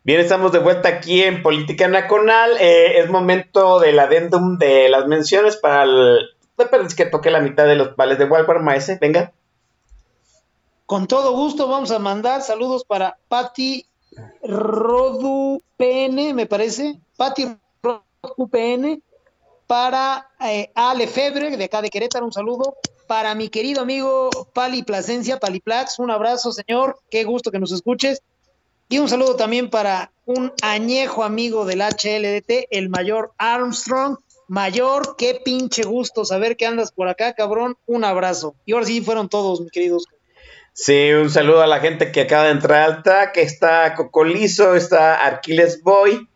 Bien, 0.06 0.20
estamos 0.20 0.52
de 0.52 0.60
vuelta 0.60 0.90
aquí 0.90 1.24
en 1.24 1.42
Política 1.42 1.88
Nacional. 1.88 2.58
Eh, 2.60 3.00
es 3.00 3.10
momento 3.10 3.80
del 3.80 3.98
adendum 4.00 4.58
de 4.58 4.90
las 4.90 5.08
menciones 5.08 5.56
para 5.56 5.84
el. 5.84 6.20
Parece 6.58 6.94
que 6.98 7.06
toque 7.06 7.32
la 7.32 7.40
mitad 7.40 7.66
de 7.66 7.78
los 7.78 7.96
vales 7.96 8.18
de 8.18 8.26
Walmart, 8.26 8.62
Maese. 8.62 8.98
Venga. 9.00 9.32
Con 10.86 11.08
todo 11.08 11.32
gusto 11.32 11.70
vamos 11.70 11.92
a 11.92 12.00
mandar 12.00 12.42
saludos 12.42 12.84
para 12.84 13.18
Patti 13.30 13.86
Rodu 14.44 15.62
PN, 15.78 16.34
me 16.34 16.48
parece. 16.48 17.00
Patti 17.16 17.56
Rodu 17.82 18.50
PN. 18.52 19.02
Para 19.68 20.28
eh, 20.42 20.70
Ale 20.76 21.08
Febre, 21.08 21.56
de 21.56 21.64
acá 21.64 21.82
de 21.82 21.90
Querétaro, 21.90 22.26
un 22.26 22.34
saludo. 22.34 22.76
Para 23.08 23.36
mi 23.36 23.48
querido 23.48 23.82
amigo 23.82 24.30
Pali 24.52 24.84
Plasencia, 24.84 25.40
Pali 25.40 25.62
Plax, 25.62 25.98
un 26.00 26.12
abrazo, 26.12 26.52
señor. 26.52 27.00
Qué 27.10 27.24
gusto 27.24 27.52
que 27.52 27.60
nos 27.60 27.72
escuches. 27.72 28.22
Y 28.90 29.00
un 29.00 29.10
saludo 29.10 29.36
también 29.36 29.70
para 29.70 30.12
un 30.26 30.54
añejo 30.62 31.24
amigo 31.24 31.66
del 31.66 31.82
HLDT, 31.82 32.68
el 32.70 32.90
mayor 32.90 33.32
Armstrong. 33.38 34.18
Mayor, 34.48 35.16
qué 35.18 35.42
pinche 35.44 35.84
gusto 35.84 36.26
saber 36.26 36.58
que 36.58 36.66
andas 36.66 36.92
por 36.92 37.08
acá, 37.08 37.34
cabrón. 37.34 37.78
Un 37.86 38.04
abrazo. 38.04 38.56
Y 38.66 38.74
ahora 38.74 38.86
sí 38.86 39.02
fueron 39.02 39.30
todos, 39.30 39.62
mis 39.62 39.72
queridos. 39.72 40.06
Sí, 40.74 41.12
un 41.12 41.30
saludo 41.30 41.62
a 41.62 41.68
la 41.68 41.80
gente 41.80 42.12
que 42.12 42.22
acaba 42.22 42.46
de 42.46 42.52
entrar 42.52 42.84
al 42.84 43.04
TAC. 43.04 43.38
Está 43.38 43.94
Cocolizo, 43.96 44.76
está 44.76 45.16
Arquiles 45.16 45.82
Boy. 45.82 46.28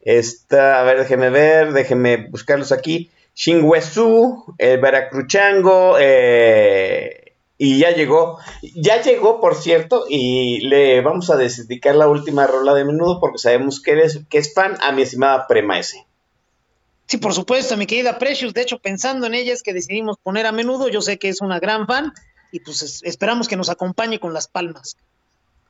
Está, 0.00 0.80
a 0.80 0.84
ver, 0.84 0.98
déjeme 0.98 1.30
ver, 1.30 1.72
déjeme 1.72 2.28
buscarlos 2.28 2.72
aquí. 2.72 3.10
Shinguesu, 3.34 4.54
el 4.56 4.80
Veracruchango, 4.80 5.96
eh, 5.98 6.65
y 7.58 7.78
ya 7.78 7.90
llegó, 7.92 8.38
ya 8.74 9.00
llegó, 9.02 9.40
por 9.40 9.54
cierto, 9.54 10.04
y 10.08 10.60
le 10.68 11.00
vamos 11.00 11.30
a 11.30 11.36
dedicar 11.36 11.94
la 11.94 12.08
última 12.08 12.46
rola 12.46 12.74
de 12.74 12.84
menudo 12.84 13.18
porque 13.20 13.38
sabemos 13.38 13.80
que, 13.80 13.92
eres, 13.92 14.20
que 14.28 14.38
es 14.38 14.52
fan 14.52 14.76
a 14.82 14.92
mi 14.92 15.02
estimada 15.02 15.46
Prema 15.46 15.78
S. 15.78 16.04
Sí, 17.06 17.18
por 17.18 17.32
supuesto, 17.34 17.76
mi 17.76 17.86
querida 17.86 18.18
Precious. 18.18 18.52
De 18.52 18.62
hecho, 18.62 18.78
pensando 18.78 19.26
en 19.26 19.34
ella 19.34 19.52
es 19.52 19.62
que 19.62 19.72
decidimos 19.72 20.16
poner 20.22 20.44
a 20.46 20.52
menudo. 20.52 20.88
Yo 20.88 21.00
sé 21.00 21.18
que 21.18 21.28
es 21.28 21.40
una 21.40 21.60
gran 21.60 21.86
fan 21.86 22.12
y 22.50 22.60
pues 22.60 22.82
es- 22.82 23.02
esperamos 23.04 23.46
que 23.48 23.56
nos 23.56 23.70
acompañe 23.70 24.18
con 24.18 24.34
las 24.34 24.48
palmas. 24.48 24.96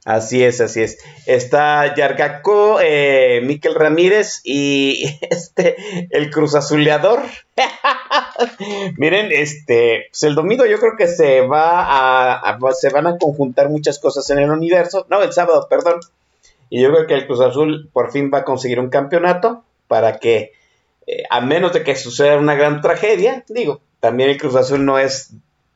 Así 0.07 0.45
es, 0.45 0.61
así 0.61 0.83
es. 0.83 0.99
Está 1.27 1.97
Yargaco, 1.97 2.79
eh, 2.81 3.41
Miquel 3.43 3.75
Ramírez 3.75 4.41
y 4.45 5.05
este, 5.31 6.07
el 6.11 6.31
Cruz 6.31 6.55
Azuleador. 6.55 7.23
Miren, 8.99 9.33
este, 9.33 10.07
pues 10.13 10.23
el 10.23 10.37
domingo 10.37 10.65
yo 10.65 10.79
creo 10.79 10.93
que 10.97 11.09
se 11.09 11.41
va 11.41 11.83
a, 12.39 12.57
se 12.79 12.91
van 12.91 13.09
a 13.09 13.19
conjuntar 13.19 13.69
muchas 13.69 13.99
cosas 13.99 14.31
en 14.31 14.39
el 14.39 14.49
universo. 14.53 15.09
No, 15.11 15.25
el 15.25 15.33
sábado, 15.33 15.67
perdón. 15.69 15.99
Y 16.71 16.81
yo 16.83 16.93
creo 16.93 17.09
que 17.09 17.15
el 17.15 17.27
Cruz 17.27 17.41
Azul 17.41 17.91
por 17.93 18.13
fin 18.13 18.31
va 18.33 18.39
a 18.39 18.45
conseguir 18.45 18.79
un 18.79 18.91
campeonato 18.91 19.65
para 19.89 20.19
que, 20.19 20.53
eh, 21.09 21.25
a 21.31 21.41
menos 21.41 21.73
de 21.73 21.83
que 21.83 21.97
suceda 21.97 22.37
una 22.37 22.55
gran 22.55 22.81
tragedia, 22.81 23.45
digo, 23.49 23.81
también 23.99 24.31
el 24.31 24.39
Cruz 24.39 24.55
Azul 24.55 24.85
no 24.85 25.01
es, 25.01 25.33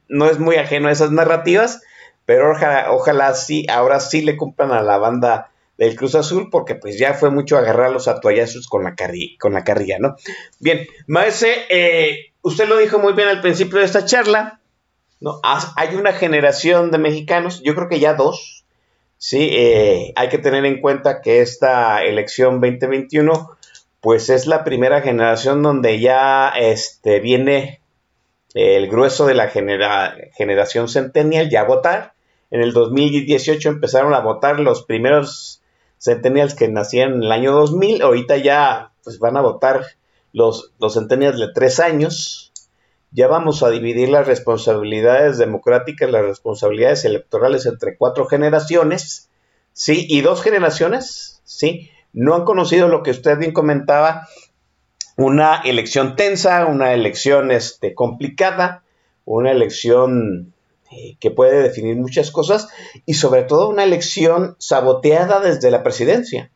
no 0.06 0.26
es 0.26 0.38
muy 0.38 0.54
ajeno 0.54 0.86
a 0.86 0.92
esas 0.92 1.10
narrativas, 1.10 1.82
pero 2.30 2.52
ojalá, 2.90 3.34
sí, 3.34 3.66
ahora 3.68 3.98
sí 3.98 4.22
le 4.22 4.36
cumplan 4.36 4.70
a 4.70 4.82
la 4.82 4.98
banda 4.98 5.50
del 5.76 5.96
Cruz 5.96 6.14
Azul, 6.14 6.48
porque 6.48 6.76
pues 6.76 6.96
ya 6.96 7.12
fue 7.12 7.28
mucho 7.28 7.58
agarrar 7.58 7.90
los 7.90 8.06
atuallazos 8.06 8.68
con 8.68 8.84
la, 8.84 8.94
carri 8.94 9.36
con 9.38 9.52
la 9.52 9.64
carrilla, 9.64 9.96
¿no? 9.98 10.14
Bien, 10.60 10.86
Maese, 11.08 11.52
eh, 11.70 12.30
usted 12.42 12.68
lo 12.68 12.76
dijo 12.78 13.00
muy 13.00 13.14
bien 13.14 13.26
al 13.26 13.40
principio 13.40 13.80
de 13.80 13.84
esta 13.84 14.04
charla, 14.04 14.60
¿no? 15.18 15.40
Hay 15.74 15.96
una 15.96 16.12
generación 16.12 16.92
de 16.92 16.98
mexicanos, 16.98 17.62
yo 17.64 17.74
creo 17.74 17.88
que 17.88 17.98
ya 17.98 18.14
dos, 18.14 18.64
sí, 19.18 19.48
eh, 19.50 20.12
hay 20.14 20.28
que 20.28 20.38
tener 20.38 20.64
en 20.66 20.80
cuenta 20.80 21.22
que 21.22 21.40
esta 21.40 22.04
elección 22.04 22.60
2021, 22.60 23.56
pues 24.00 24.30
es 24.30 24.46
la 24.46 24.62
primera 24.62 25.02
generación 25.02 25.64
donde 25.64 25.98
ya 25.98 26.50
este, 26.50 27.18
viene 27.18 27.80
el 28.54 28.88
grueso 28.88 29.26
de 29.26 29.34
la 29.34 29.48
genera- 29.48 30.14
generación 30.36 30.88
centennial 30.88 31.50
ya 31.50 31.62
a 31.62 31.64
votar. 31.64 32.12
En 32.50 32.60
el 32.60 32.72
2018 32.72 33.68
empezaron 33.68 34.14
a 34.14 34.20
votar 34.20 34.60
los 34.60 34.84
primeros 34.84 35.62
centennials 35.98 36.54
que 36.54 36.68
nacían 36.68 37.14
en 37.14 37.22
el 37.24 37.32
año 37.32 37.52
2000. 37.52 38.02
Ahorita 38.02 38.36
ya 38.36 38.92
pues, 39.04 39.18
van 39.18 39.36
a 39.36 39.40
votar 39.40 39.84
los, 40.32 40.72
los 40.78 40.94
centennials 40.94 41.38
de 41.38 41.52
tres 41.52 41.80
años. 41.80 42.52
Ya 43.12 43.28
vamos 43.28 43.62
a 43.62 43.70
dividir 43.70 44.08
las 44.08 44.26
responsabilidades 44.26 45.38
democráticas, 45.38 46.10
las 46.10 46.22
responsabilidades 46.22 47.04
electorales 47.04 47.66
entre 47.66 47.96
cuatro 47.96 48.26
generaciones. 48.26 49.30
Sí, 49.72 50.06
y 50.08 50.20
dos 50.20 50.42
generaciones, 50.42 51.40
sí, 51.44 51.90
no 52.12 52.34
han 52.34 52.44
conocido 52.44 52.88
lo 52.88 53.02
que 53.02 53.12
usted 53.12 53.38
bien 53.38 53.52
comentaba, 53.52 54.28
una 55.16 55.60
elección 55.64 56.16
tensa, 56.16 56.66
una 56.66 56.92
elección 56.92 57.50
este, 57.50 57.94
complicada, 57.94 58.82
una 59.24 59.52
elección 59.52 60.52
eh, 60.90 61.16
que 61.20 61.30
puede 61.30 61.62
definir 61.62 61.96
muchas 61.96 62.30
cosas 62.30 62.68
y 63.06 63.14
sobre 63.14 63.42
todo 63.42 63.68
una 63.68 63.84
elección 63.84 64.56
saboteada 64.58 65.40
desde 65.40 65.70
la 65.70 65.82
presidencia. 65.82 66.50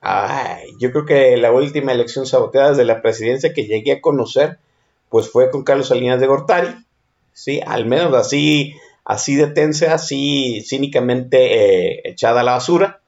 Ay, 0.00 0.68
yo 0.78 0.92
creo 0.92 1.04
que 1.04 1.36
la 1.36 1.52
última 1.52 1.92
elección 1.92 2.26
saboteada 2.26 2.70
desde 2.70 2.84
la 2.84 3.02
presidencia 3.02 3.52
que 3.52 3.66
llegué 3.66 3.92
a 3.92 4.00
conocer, 4.00 4.58
pues 5.08 5.30
fue 5.30 5.50
con 5.50 5.64
Carlos 5.64 5.88
Salinas 5.88 6.20
de 6.20 6.26
Gortari, 6.26 6.74
sí, 7.32 7.60
al 7.66 7.86
menos 7.86 8.14
así, 8.14 8.74
así 9.04 9.34
de 9.34 9.48
tensa, 9.48 9.94
así 9.94 10.64
cínicamente 10.66 11.96
eh, 11.96 12.02
echada 12.04 12.40
a 12.40 12.44
la 12.44 12.52
basura. 12.52 13.00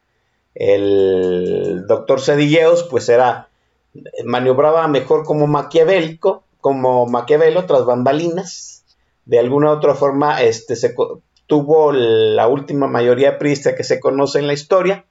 El 0.55 1.85
doctor 1.87 2.21
Cedilleos, 2.21 2.85
pues 2.85 3.09
era 3.09 3.49
maniobraba 4.25 4.87
mejor 4.89 5.25
como 5.25 5.47
maquiavélico, 5.47 6.45
como 6.61 7.07
Maquiavelo 7.07 7.65
tras 7.67 7.85
bambalinas. 7.85 8.76
De 9.27 9.39
alguna 9.39 9.71
u 9.71 9.77
otra 9.77 9.95
forma, 9.95 10.43
este 10.43 10.77
se 10.77 10.95
tuvo 11.47 11.93
la 11.93 12.49
última 12.49 12.87
mayoría 12.87 13.39
priista 13.39 13.75
que 13.75 13.85
se 13.85 14.01
conoce 14.01 14.39
en 14.39 14.47
la 14.47 14.53
historia. 14.53 15.05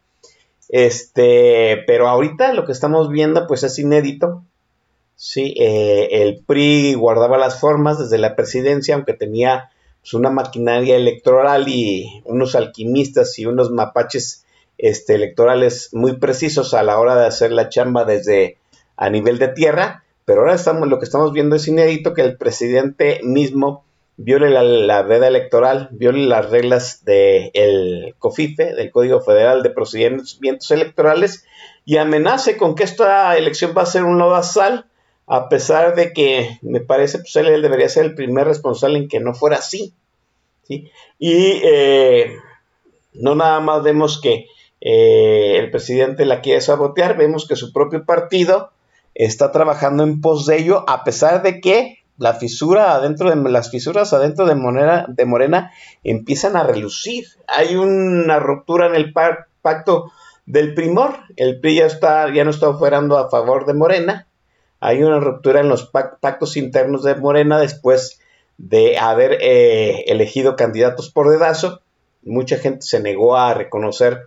Este, 0.70 1.84
pero 1.86 2.08
ahorita 2.08 2.54
lo 2.54 2.66
que 2.66 2.72
estamos 2.72 3.10
viendo, 3.10 3.46
pues 3.48 3.64
es 3.64 3.78
inédito. 3.78 4.44
Sí, 5.16 5.54
eh, 5.58 6.10
el 6.12 6.44
PRI 6.46 6.96
guardaba 6.96 7.38
las 7.38 7.60
formas 7.60 8.00
desde 8.00 8.18
la 8.18 8.36
presidencia, 8.36 8.96
aunque 8.96 9.14
tenía 9.14 9.70
pues, 10.02 10.14
una 10.14 10.30
maquinaria 10.30 10.96
electoral 10.96 11.68
y 11.68 12.22
unos 12.26 12.56
alquimistas 12.56 13.38
y 13.40 13.46
unos 13.46 13.72
mapaches 13.72 14.46
este, 14.78 15.16
electorales 15.16 15.90
muy 15.94 16.18
precisos 16.18 16.74
a 16.74 16.84
la 16.84 17.00
hora 17.00 17.16
de 17.16 17.28
hacer 17.28 17.52
la 17.52 17.70
chamba 17.70 18.04
desde 18.04 18.58
a 18.98 19.10
nivel 19.10 19.40
de 19.40 19.50
tierra, 19.50 20.04
pero 20.26 20.42
ahora 20.42 20.56
estamos, 20.56 20.88
lo 20.88 21.00
que 21.00 21.06
estamos 21.06 21.32
viendo 21.34 21.56
es 21.56 21.68
inédito 21.68 22.14
que 22.14 22.22
el 22.22 22.38
presidente 22.38 23.20
mismo 23.24 23.84
viole 24.18 24.50
la, 24.50 24.64
la 24.64 25.28
electoral, 25.28 25.90
viole 25.92 26.26
las 26.26 26.50
reglas 26.50 27.04
del 27.04 28.16
COFIFE, 28.20 28.76
del 28.76 28.92
Código 28.92 29.22
Federal 29.22 29.64
de 29.64 29.70
Procedimientos 29.70 30.72
Electorales, 30.72 31.46
y 31.86 31.98
amenace 31.98 32.58
con 32.58 32.76
que 32.76 32.84
esta 32.84 33.38
elección 33.38 33.74
va 33.78 33.84
a 33.84 33.88
ser 33.88 34.04
un 34.04 34.18
lodazal, 34.18 34.86
a 35.28 35.50
pesar 35.50 35.96
de 35.96 36.14
que 36.14 36.60
me 36.62 36.82
parece 36.82 37.20
pues 37.20 37.36
él, 37.36 37.48
él 37.48 37.62
debería 37.62 37.90
ser 37.90 38.06
el 38.06 38.16
primer 38.16 38.48
responsable 38.48 38.98
en 38.98 39.08
que 39.08 39.20
no 39.20 39.34
fuera 39.34 39.58
así. 39.58 39.94
¿sí? 40.64 40.90
Y 41.20 41.62
eh, 41.64 42.38
no 43.14 43.36
nada 43.36 43.60
más 43.60 43.84
vemos 43.84 44.20
que 44.22 44.48
eh, 44.82 45.58
el 45.58 45.72
presidente 45.72 46.26
la 46.26 46.42
quiere 46.42 46.62
sabotear, 46.62 47.18
vemos 47.18 47.48
que 47.48 47.56
su 47.56 47.74
propio 47.74 48.06
partido 48.06 48.72
está 49.14 49.52
trabajando 49.52 50.04
en 50.04 50.22
pos 50.22 50.46
de 50.46 50.58
ello, 50.58 50.84
a 50.88 51.04
pesar 51.04 51.42
de 51.42 51.62
que 51.62 52.05
adentro 52.20 53.30
de 53.30 53.50
las 53.50 53.70
fisuras 53.70 54.14
adentro 54.14 54.46
de 54.46 54.56
Morena, 54.56 55.06
de 55.08 55.26
Morena 55.26 55.72
empiezan 56.04 56.56
a 56.56 56.64
relucir. 56.64 57.26
Hay 57.48 57.76
una 57.76 58.40
ruptura 58.40 58.88
en 58.88 58.96
el 58.96 59.14
pacto 59.14 60.12
del 60.46 60.74
primor. 60.74 61.18
El 61.36 61.60
PRI 61.60 61.76
ya 61.76 61.86
está, 61.86 62.34
ya 62.34 62.44
no 62.44 62.52
está 62.52 62.70
operando 62.70 63.18
a 63.18 63.30
favor 63.30 63.66
de 63.66 63.74
Morena. 63.74 64.28
Hay 64.80 65.04
una 65.04 65.20
ruptura 65.20 65.62
en 65.62 65.70
los 65.70 65.86
pactos 65.86 66.58
internos 66.58 67.04
de 67.04 67.16
Morena 67.16 67.60
después 67.60 68.20
de 68.58 68.98
haber 68.98 69.38
eh, 69.42 70.06
elegido 70.08 70.56
candidatos 70.56 71.10
por 71.10 71.30
dedazo. 71.30 71.82
Mucha 72.24 72.58
gente 72.58 72.82
se 72.82 73.00
negó 73.00 73.36
a 73.38 73.54
reconocer 73.54 74.22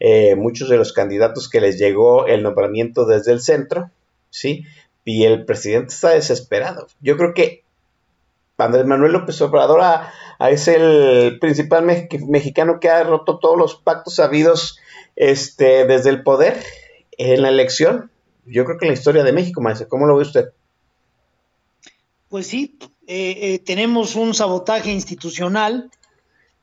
eh, 0.00 0.34
muchos 0.34 0.68
de 0.68 0.76
los 0.76 0.92
candidatos 0.92 1.48
que 1.48 1.60
les 1.60 1.78
llegó 1.78 2.26
el 2.26 2.42
nombramiento 2.42 3.06
desde 3.06 3.32
el 3.32 3.40
centro, 3.40 3.90
¿sí? 4.30 4.64
Y 5.04 5.24
el 5.24 5.44
presidente 5.44 5.94
está 5.94 6.10
desesperado. 6.10 6.86
Yo 7.00 7.16
creo 7.16 7.34
que 7.34 7.64
Andrés 8.56 8.86
Manuel 8.86 9.12
López 9.12 9.40
Obrador 9.40 9.82
es 10.50 10.68
el 10.68 11.38
principal 11.40 11.84
mexicano 11.84 12.80
que 12.80 12.88
ha 12.88 13.02
roto 13.02 13.38
todos 13.38 13.58
los 13.58 13.76
pactos 13.76 14.20
habidos 14.20 14.78
este, 15.16 15.86
desde 15.86 16.10
el 16.10 16.22
poder 16.22 16.62
en 17.18 17.42
la 17.42 17.48
elección. 17.48 18.10
Yo 18.46 18.64
creo 18.64 18.78
que 18.78 18.86
en 18.86 18.92
la 18.92 18.98
historia 18.98 19.24
de 19.24 19.32
México, 19.32 19.60
maestro, 19.60 19.88
¿cómo 19.88 20.06
lo 20.06 20.16
ve 20.16 20.22
usted? 20.22 20.46
Pues 22.28 22.46
sí, 22.46 22.78
eh, 23.06 23.36
eh, 23.40 23.58
tenemos 23.58 24.16
un 24.16 24.34
sabotaje 24.34 24.90
institucional 24.90 25.90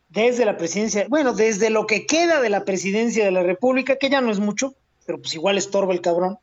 desde 0.10 0.46
la 0.46 0.58
presidencia, 0.58 1.06
bueno, 1.08 1.34
desde 1.34 1.70
lo 1.70 1.86
que 1.86 2.06
queda 2.06 2.42
de 2.42 2.50
la 2.50 2.66
presidencia 2.66 3.24
de 3.24 3.32
la 3.32 3.44
República, 3.44 3.98
que 3.98 4.10
ya 4.10 4.22
no 4.22 4.32
es 4.32 4.40
mucho, 4.40 4.74
pero 5.06 5.20
pues 5.20 5.36
igual 5.36 5.58
estorba 5.58 5.94
el 5.94 6.02
cabrón. 6.02 6.40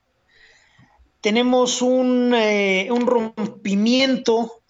Tenemos 1.27 1.83
un, 1.83 2.33
eh, 2.37 2.87
un 2.93 3.05
rompimiento 3.05 4.61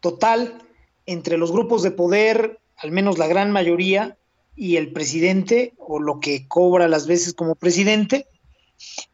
total 0.00 0.60
entre 1.06 1.38
los 1.38 1.50
grupos 1.50 1.82
de 1.82 1.90
poder, 1.90 2.60
al 2.76 2.90
menos 2.90 3.16
la 3.16 3.26
gran 3.26 3.52
mayoría, 3.52 4.18
y 4.54 4.76
el 4.76 4.92
presidente, 4.92 5.72
o 5.78 5.98
lo 5.98 6.20
que 6.20 6.46
cobra 6.46 6.88
las 6.88 7.06
veces 7.06 7.32
como 7.32 7.54
presidente. 7.54 8.26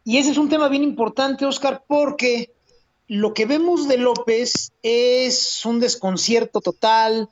Y 0.02 0.18
ese 0.18 0.32
es 0.32 0.36
un 0.36 0.48
tema 0.48 0.68
bien 0.68 0.82
importante, 0.82 1.46
Oscar, 1.46 1.84
porque 1.86 2.50
lo 3.06 3.34
que 3.34 3.46
vemos 3.46 3.86
de 3.86 3.98
López 3.98 4.72
es 4.82 5.64
un 5.64 5.78
desconcierto 5.78 6.60
total, 6.60 7.28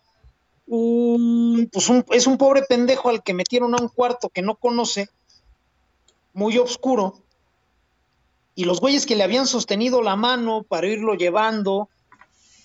pues 0.68 1.90
es 2.12 2.26
un 2.28 2.38
pobre 2.38 2.62
pendejo 2.62 3.08
al 3.08 3.24
que 3.24 3.34
metieron 3.34 3.74
a 3.74 3.82
un 3.82 3.88
cuarto 3.88 4.28
que 4.28 4.42
no 4.42 4.54
conoce, 4.54 5.08
muy 6.32 6.58
oscuro, 6.58 7.21
y 8.54 8.64
los 8.64 8.80
güeyes 8.80 9.06
que 9.06 9.16
le 9.16 9.24
habían 9.24 9.46
sostenido 9.46 10.02
la 10.02 10.16
mano 10.16 10.62
para 10.62 10.86
irlo 10.86 11.14
llevando, 11.14 11.88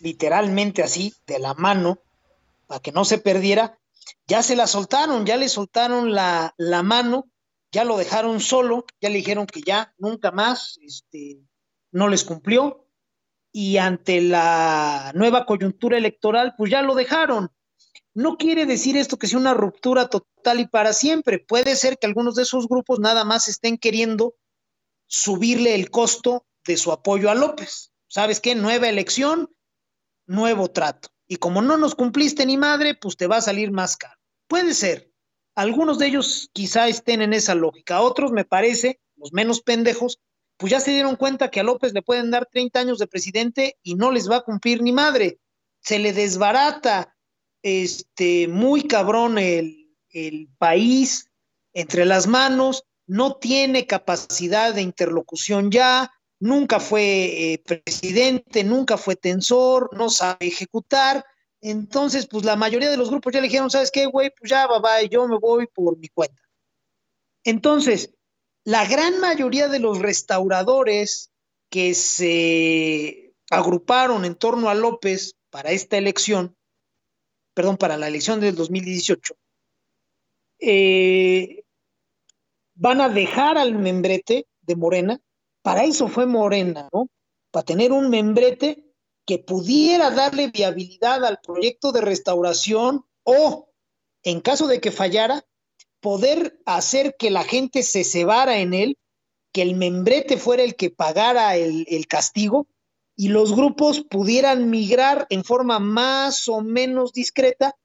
literalmente 0.01 0.83
así, 0.83 1.13
de 1.25 1.39
la 1.39 1.53
mano, 1.53 1.99
para 2.67 2.81
que 2.81 2.91
no 2.91 3.05
se 3.05 3.17
perdiera, 3.17 3.79
ya 4.27 4.43
se 4.43 4.55
la 4.55 4.67
soltaron, 4.67 5.25
ya 5.25 5.37
le 5.37 5.49
soltaron 5.49 6.13
la, 6.13 6.53
la 6.57 6.83
mano, 6.83 7.29
ya 7.71 7.83
lo 7.83 7.97
dejaron 7.97 8.39
solo, 8.39 8.85
ya 9.01 9.09
le 9.09 9.17
dijeron 9.17 9.45
que 9.45 9.61
ya 9.61 9.93
nunca 9.97 10.31
más 10.31 10.77
este, 10.81 11.39
no 11.91 12.07
les 12.07 12.23
cumplió, 12.23 12.85
y 13.51 13.77
ante 13.77 14.21
la 14.21 15.11
nueva 15.15 15.45
coyuntura 15.45 15.97
electoral, 15.97 16.53
pues 16.57 16.69
ya 16.69 16.81
lo 16.81 16.95
dejaron. 16.95 17.49
No 18.13 18.37
quiere 18.37 18.65
decir 18.65 18.97
esto 18.97 19.17
que 19.17 19.27
sea 19.27 19.39
una 19.39 19.53
ruptura 19.53 20.09
total 20.09 20.59
y 20.59 20.67
para 20.67 20.93
siempre. 20.93 21.39
Puede 21.39 21.75
ser 21.75 21.97
que 21.97 22.07
algunos 22.07 22.35
de 22.35 22.43
esos 22.43 22.67
grupos 22.67 22.99
nada 22.99 23.23
más 23.23 23.47
estén 23.47 23.77
queriendo 23.77 24.35
subirle 25.07 25.75
el 25.75 25.89
costo 25.89 26.45
de 26.65 26.77
su 26.77 26.91
apoyo 26.91 27.29
a 27.29 27.35
López. 27.35 27.93
¿Sabes 28.07 28.39
qué? 28.39 28.55
Nueva 28.55 28.89
elección, 28.89 29.49
nuevo 30.25 30.69
trato. 30.69 31.09
Y 31.27 31.37
como 31.37 31.61
no 31.61 31.77
nos 31.77 31.95
cumpliste 31.95 32.45
ni 32.45 32.57
madre, 32.57 32.95
pues 32.95 33.17
te 33.17 33.27
va 33.27 33.37
a 33.37 33.41
salir 33.41 33.71
más 33.71 33.97
caro. 33.97 34.19
Puede 34.47 34.73
ser. 34.73 35.11
Algunos 35.55 35.97
de 35.97 36.07
ellos 36.07 36.49
quizá 36.53 36.87
estén 36.87 37.21
en 37.21 37.33
esa 37.33 37.55
lógica. 37.55 38.01
Otros, 38.01 38.31
me 38.31 38.45
parece, 38.45 38.99
los 39.15 39.33
menos 39.33 39.61
pendejos, 39.61 40.19
pues 40.57 40.71
ya 40.71 40.79
se 40.79 40.91
dieron 40.91 41.15
cuenta 41.15 41.49
que 41.49 41.59
a 41.59 41.63
López 41.63 41.93
le 41.93 42.01
pueden 42.01 42.31
dar 42.31 42.47
30 42.51 42.79
años 42.79 42.99
de 42.99 43.07
presidente 43.07 43.77
y 43.83 43.95
no 43.95 44.11
les 44.11 44.29
va 44.29 44.37
a 44.37 44.43
cumplir 44.43 44.81
ni 44.81 44.91
madre. 44.91 45.39
Se 45.81 45.99
le 45.99 46.13
desbarata 46.13 47.15
este, 47.61 48.47
muy 48.47 48.83
cabrón 48.83 49.37
el, 49.37 49.95
el 50.09 50.49
país 50.57 51.29
entre 51.73 52.05
las 52.05 52.27
manos, 52.27 52.83
no 53.07 53.37
tiene 53.37 53.87
capacidad 53.87 54.73
de 54.73 54.81
interlocución 54.81 55.71
ya, 55.71 56.11
nunca 56.39 56.79
fue 56.79 57.53
eh, 57.53 57.63
presidente, 57.65 58.63
nunca 58.63 58.97
fue 58.97 59.15
tensor, 59.15 59.89
no 59.97 60.09
sabe 60.09 60.47
ejecutar. 60.47 61.25
Entonces, 61.61 62.27
pues 62.27 62.45
la 62.45 62.55
mayoría 62.55 62.91
de 62.91 62.97
los 62.97 63.09
grupos 63.09 63.33
ya 63.33 63.39
le 63.39 63.47
dijeron, 63.47 63.71
¿sabes 63.71 63.91
qué, 63.91 64.05
güey? 64.05 64.31
Pues 64.37 64.51
ya, 64.51 64.67
va, 64.67 64.79
va, 64.79 65.01
yo 65.03 65.27
me 65.27 65.37
voy 65.39 65.67
por 65.67 65.97
mi 65.97 66.09
cuenta. 66.09 66.41
Entonces, 67.43 68.13
la 68.63 68.85
gran 68.85 69.19
mayoría 69.19 69.69
de 69.69 69.79
los 69.79 69.99
restauradores 69.99 71.31
que 71.69 71.93
se 71.93 73.33
agruparon 73.49 74.25
en 74.25 74.35
torno 74.35 74.69
a 74.69 74.75
López 74.75 75.35
para 75.49 75.71
esta 75.71 75.97
elección, 75.97 76.55
perdón, 77.53 77.77
para 77.77 77.97
la 77.97 78.07
elección 78.07 78.39
del 78.39 78.55
2018, 78.55 79.35
eh, 80.59 81.63
van 82.77 83.01
a 83.01 83.09
dejar 83.09 83.57
al 83.57 83.73
membrete 83.75 84.47
de 84.61 84.75
Morena. 84.75 85.19
Para 85.61 85.83
eso 85.83 86.07
fue 86.07 86.25
Morena, 86.25 86.87
¿no? 86.93 87.09
Para 87.51 87.65
tener 87.65 87.91
un 87.91 88.09
membrete 88.09 88.85
que 89.25 89.39
pudiera 89.39 90.11
darle 90.11 90.49
viabilidad 90.49 91.25
al 91.25 91.39
proyecto 91.39 91.91
de 91.91 92.01
restauración 92.01 93.05
o, 93.23 93.69
en 94.23 94.39
caso 94.39 94.67
de 94.67 94.79
que 94.79 94.91
fallara, 94.91 95.43
poder 95.99 96.61
hacer 96.65 97.15
que 97.17 97.31
la 97.31 97.43
gente 97.43 97.83
se 97.83 98.03
cebara 98.03 98.59
en 98.59 98.73
él, 98.73 98.97
que 99.51 99.63
el 99.63 99.75
membrete 99.75 100.37
fuera 100.37 100.63
el 100.63 100.75
que 100.75 100.91
pagara 100.91 101.57
el, 101.57 101.85
el 101.89 102.07
castigo 102.07 102.67
y 103.15 103.29
los 103.29 103.55
grupos 103.55 104.01
pudieran 104.01 104.69
migrar 104.69 105.25
en 105.29 105.43
forma 105.43 105.79
más 105.79 106.47
o 106.47 106.61
menos 106.61 107.11
discreta 107.11 107.75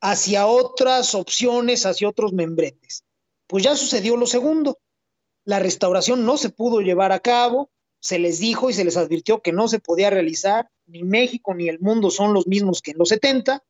hacia 0.00 0.46
otras 0.46 1.14
opciones, 1.14 1.86
hacia 1.86 2.08
otros 2.08 2.32
membretes. 2.32 3.04
Pues 3.50 3.62
ya 3.62 3.76
sucedió 3.76 4.16
lo 4.16 4.26
segundo. 4.26 4.78
La 5.44 5.58
restauración 5.58 6.24
no 6.24 6.38
se 6.38 6.48
pudo 6.48 6.80
llevar 6.80 7.12
a 7.12 7.20
cabo, 7.20 7.70
se 8.00 8.18
les 8.18 8.38
dijo 8.38 8.70
y 8.70 8.72
se 8.72 8.84
les 8.84 8.96
advirtió 8.96 9.42
que 9.42 9.52
no 9.52 9.68
se 9.68 9.80
podía 9.80 10.08
realizar, 10.08 10.70
ni 10.86 11.02
México 11.02 11.52
ni 11.52 11.68
el 11.68 11.80
mundo 11.80 12.10
son 12.10 12.32
los 12.32 12.46
mismos 12.46 12.80
que 12.80 12.92
en 12.92 12.98
los 12.98 13.10
70, 13.10 13.62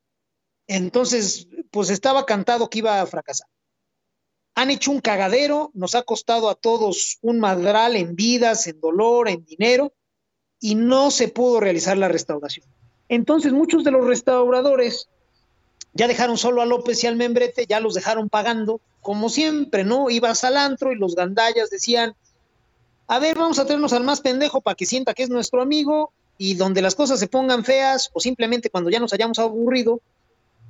entonces 0.69 1.49
pues 1.73 1.91
estaba 1.91 2.27
cantado 2.27 2.71
que 2.71 2.79
iba 2.79 3.01
a 3.01 3.07
fracasar 3.07 3.49
han 4.61 4.71
hecho 4.71 4.91
un 4.91 5.01
cagadero, 5.01 5.71
nos 5.73 5.95
ha 5.95 6.03
costado 6.03 6.51
a 6.51 6.55
todos 6.55 7.19
un 7.23 7.41
madral 7.41 7.97
en 7.97 8.15
vidas, 8.15 8.67
en 8.67 8.79
dolor, 8.79 9.29
en 9.29 9.45
dinero, 9.45 9.95
y 10.61 10.75
no 10.75 11.11
se 11.11 11.29
pudo 11.29 11.61
realizar 11.61 11.97
la 11.97 12.09
restauración. 12.09 12.67
Entonces 13.09 13.55
muchos 13.55 13.85
de 13.85 13.91
los 13.91 14.07
restauradores 14.07 15.09
ya 15.93 16.07
dejaron 16.07 16.39
solo 16.39 16.63
a 16.63 16.67
López 16.67 17.03
y 17.03 17.07
al 17.07 17.17
membrete, 17.17 17.67
ya 17.67 17.81
los 17.81 17.95
dejaron 17.95 18.29
pagando, 18.29 18.81
como 19.01 19.29
siempre, 19.29 19.85
¿no? 19.85 20.11
Ibas 20.11 20.45
al 20.45 20.57
antro 20.57 20.93
y 20.93 20.97
los 20.97 21.15
gandallas 21.15 21.71
decían, 21.71 22.15
a 23.09 23.19
ver, 23.19 23.37
vamos 23.37 23.59
a 23.59 23.65
traernos 23.65 23.93
al 23.93 24.05
más 24.05 24.21
pendejo 24.21 24.61
para 24.61 24.77
que 24.77 24.87
sienta 24.87 25.15
que 25.15 25.25
es 25.25 25.31
nuestro 25.31 25.63
amigo 25.63 26.13
y 26.39 26.55
donde 26.55 26.81
las 26.81 26.95
cosas 26.95 27.19
se 27.19 27.27
pongan 27.27 27.65
feas 27.65 28.11
o 28.13 28.21
simplemente 28.21 28.71
cuando 28.71 28.89
ya 28.89 29.01
nos 29.01 29.13
hayamos 29.13 29.39
aburrido, 29.39 30.01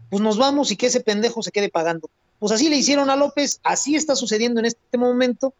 pues 0.08 0.22
nos 0.22 0.38
vamos 0.38 0.70
y 0.70 0.76
que 0.76 0.86
ese 0.86 1.00
pendejo 1.00 1.42
se 1.42 1.52
quede 1.52 1.68
pagando. 1.68 2.08
Pues 2.38 2.52
así 2.52 2.68
le 2.68 2.76
hicieron 2.76 3.10
a 3.10 3.16
López, 3.16 3.60
así 3.62 3.96
está 3.96 4.16
sucediendo 4.16 4.60
en 4.60 4.66
este 4.66 4.96
momento 4.96 5.52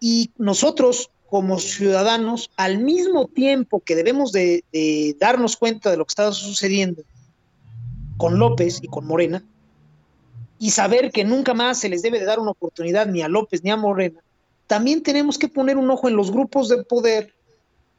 y 0.00 0.30
nosotros 0.36 1.10
como 1.28 1.58
ciudadanos, 1.58 2.50
al 2.56 2.78
mismo 2.78 3.26
tiempo 3.26 3.80
que 3.80 3.94
debemos 3.94 4.32
de, 4.32 4.64
darnos 5.18 5.56
cuenta 5.56 5.90
de 5.90 5.96
lo 5.98 6.06
que 6.06 6.12
está 6.12 6.32
sucediendo 6.32 7.02
con 8.18 8.38
López 8.38 8.80
y 8.82 8.88
con 8.88 9.06
Morena, 9.06 9.42
y 10.58 10.72
saber 10.72 11.10
que 11.10 11.24
nunca 11.24 11.54
más 11.54 11.78
se 11.78 11.88
les 11.88 12.02
debe 12.02 12.18
de 12.18 12.26
dar 12.26 12.40
una 12.40 12.50
oportunidad 12.50 13.06
ni 13.06 13.22
a 13.22 13.28
López 13.28 13.64
ni 13.64 13.70
a 13.70 13.76
Morena, 13.76 14.20
también 14.66 15.02
tenemos 15.02 15.38
que 15.38 15.48
poner 15.48 15.78
un 15.78 15.90
ojo 15.90 16.08
en 16.08 16.16
los 16.16 16.30
grupos 16.30 16.68
de 16.68 16.84
poder 16.84 17.32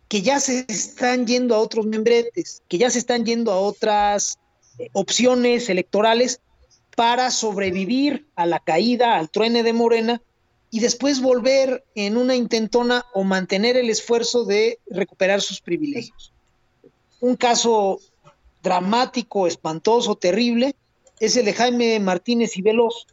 que 0.08 0.22
ya 0.22 0.40
se 0.40 0.66
están 0.68 1.26
yendo 1.26 1.56
a 1.56 1.60
otros 1.60 1.86
membretes, 1.86 2.62
que 2.68 2.78
ya 2.78 2.90
se 2.90 3.00
están 3.00 3.26
yendo 3.26 3.52
a 3.52 3.60
otras 3.60 4.40
eh, 4.78 4.90
opciones 4.94 5.70
electorales 5.70 6.42
para 6.96 7.32
sobrevivir 7.32 8.28
a 8.36 8.46
la 8.46 8.60
caída, 8.60 9.18
al 9.18 9.30
truene 9.30 9.64
de 9.64 9.74
Morena 9.74 10.22
y 10.72 10.80
después 10.80 11.22
volver 11.22 11.84
en 11.96 12.18
una 12.18 12.36
intentona 12.36 13.06
o 13.14 13.24
mantener 13.24 13.78
el 13.78 13.90
esfuerzo 13.90 14.46
de 14.46 14.80
recuperar 14.90 15.42
sus 15.42 15.62
privilegios. 15.62 16.34
Un 17.20 17.36
caso 17.36 18.00
dramático, 18.62 19.48
espantoso, 19.48 20.16
terrible, 20.16 20.76
es 21.20 21.36
el 21.38 21.46
de 21.46 21.54
Jaime 21.54 22.00
Martínez 22.00 22.58
y 22.58 22.62
Veloz, 22.62 23.08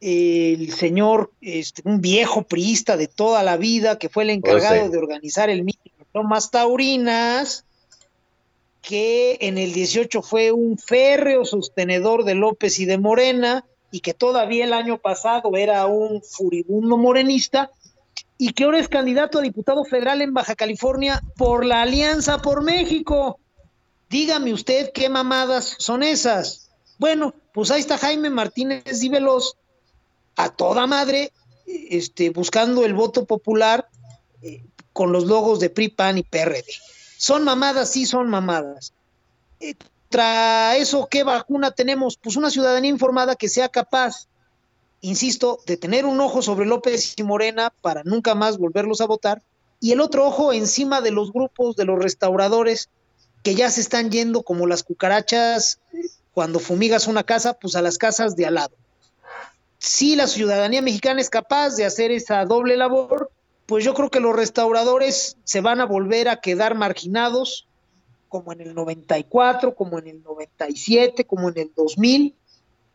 el 0.00 0.72
señor, 0.74 1.32
este, 1.40 1.82
un 1.84 2.00
viejo 2.00 2.42
priista 2.42 2.96
de 2.96 3.06
toda 3.06 3.42
la 3.42 3.56
vida, 3.56 3.98
que 3.98 4.08
fue 4.08 4.24
el 4.24 4.30
encargado 4.30 4.90
de 4.90 4.98
organizar 4.98 5.48
el 5.48 5.64
mítico 5.64 6.04
Tomas 6.12 6.50
Taurinas, 6.50 7.64
que 8.82 9.38
en 9.40 9.56
el 9.56 9.72
18 9.72 10.20
fue 10.20 10.52
un 10.52 10.76
férreo 10.76 11.46
sostenedor 11.46 12.24
de 12.24 12.34
López 12.34 12.78
y 12.80 12.84
de 12.84 12.98
Morena, 12.98 13.64
y 13.90 14.00
que 14.00 14.12
todavía 14.12 14.64
el 14.64 14.74
año 14.74 14.98
pasado 14.98 15.56
era 15.56 15.86
un 15.86 16.22
furibundo 16.22 16.98
morenista, 16.98 17.70
y 18.36 18.52
que 18.52 18.64
ahora 18.64 18.80
es 18.80 18.88
candidato 18.88 19.38
a 19.38 19.42
diputado 19.42 19.84
federal 19.84 20.20
en 20.20 20.34
Baja 20.34 20.54
California 20.54 21.22
por 21.36 21.64
la 21.64 21.82
Alianza 21.82 22.38
por 22.38 22.62
México. 22.62 23.38
Dígame 24.14 24.52
usted 24.52 24.92
qué 24.92 25.08
mamadas 25.08 25.74
son 25.80 26.04
esas. 26.04 26.70
Bueno, 26.98 27.34
pues 27.52 27.72
ahí 27.72 27.80
está 27.80 27.98
Jaime 27.98 28.30
Martínez 28.30 29.00
Dívelos 29.00 29.56
a 30.36 30.50
toda 30.50 30.86
madre, 30.86 31.32
este, 31.66 32.30
buscando 32.30 32.84
el 32.84 32.94
voto 32.94 33.24
popular 33.24 33.88
eh, 34.40 34.62
con 34.92 35.10
los 35.10 35.24
logos 35.24 35.58
de 35.58 35.68
PRI, 35.68 35.88
PAN 35.88 36.18
y 36.18 36.22
PRD. 36.22 36.64
Son 37.18 37.42
mamadas, 37.42 37.90
sí 37.90 38.06
son 38.06 38.28
mamadas. 38.28 38.92
Eh, 39.58 39.74
tras 40.10 40.76
eso, 40.76 41.08
¿qué 41.10 41.24
vacuna 41.24 41.72
tenemos? 41.72 42.16
Pues 42.16 42.36
una 42.36 42.50
ciudadanía 42.50 42.90
informada 42.90 43.34
que 43.34 43.48
sea 43.48 43.68
capaz, 43.68 44.28
insisto, 45.00 45.58
de 45.66 45.76
tener 45.76 46.06
un 46.06 46.20
ojo 46.20 46.40
sobre 46.40 46.66
López 46.66 47.14
y 47.16 47.24
Morena 47.24 47.72
para 47.80 48.04
nunca 48.04 48.36
más 48.36 48.58
volverlos 48.58 49.00
a 49.00 49.06
votar, 49.06 49.42
y 49.80 49.90
el 49.90 50.00
otro 50.00 50.24
ojo 50.24 50.52
encima 50.52 51.00
de 51.00 51.10
los 51.10 51.32
grupos 51.32 51.74
de 51.74 51.84
los 51.84 51.98
restauradores 51.98 52.90
que 53.44 53.54
ya 53.54 53.70
se 53.70 53.82
están 53.82 54.10
yendo 54.10 54.42
como 54.42 54.66
las 54.66 54.82
cucarachas 54.82 55.78
cuando 56.32 56.58
fumigas 56.58 57.06
una 57.06 57.22
casa, 57.22 57.52
pues 57.52 57.76
a 57.76 57.82
las 57.82 57.98
casas 57.98 58.34
de 58.34 58.46
al 58.46 58.54
lado. 58.54 58.74
Si 59.78 60.16
la 60.16 60.26
ciudadanía 60.26 60.80
mexicana 60.80 61.20
es 61.20 61.28
capaz 61.28 61.76
de 61.76 61.84
hacer 61.84 62.10
esa 62.10 62.44
doble 62.46 62.76
labor, 62.78 63.30
pues 63.66 63.84
yo 63.84 63.92
creo 63.92 64.10
que 64.10 64.18
los 64.18 64.34
restauradores 64.34 65.36
se 65.44 65.60
van 65.60 65.82
a 65.82 65.84
volver 65.84 66.28
a 66.28 66.40
quedar 66.40 66.74
marginados, 66.74 67.68
como 68.30 68.50
en 68.52 68.62
el 68.62 68.74
94, 68.74 69.74
como 69.74 69.98
en 69.98 70.08
el 70.08 70.22
97, 70.22 71.26
como 71.26 71.50
en 71.50 71.58
el 71.58 71.72
2000, 71.76 72.34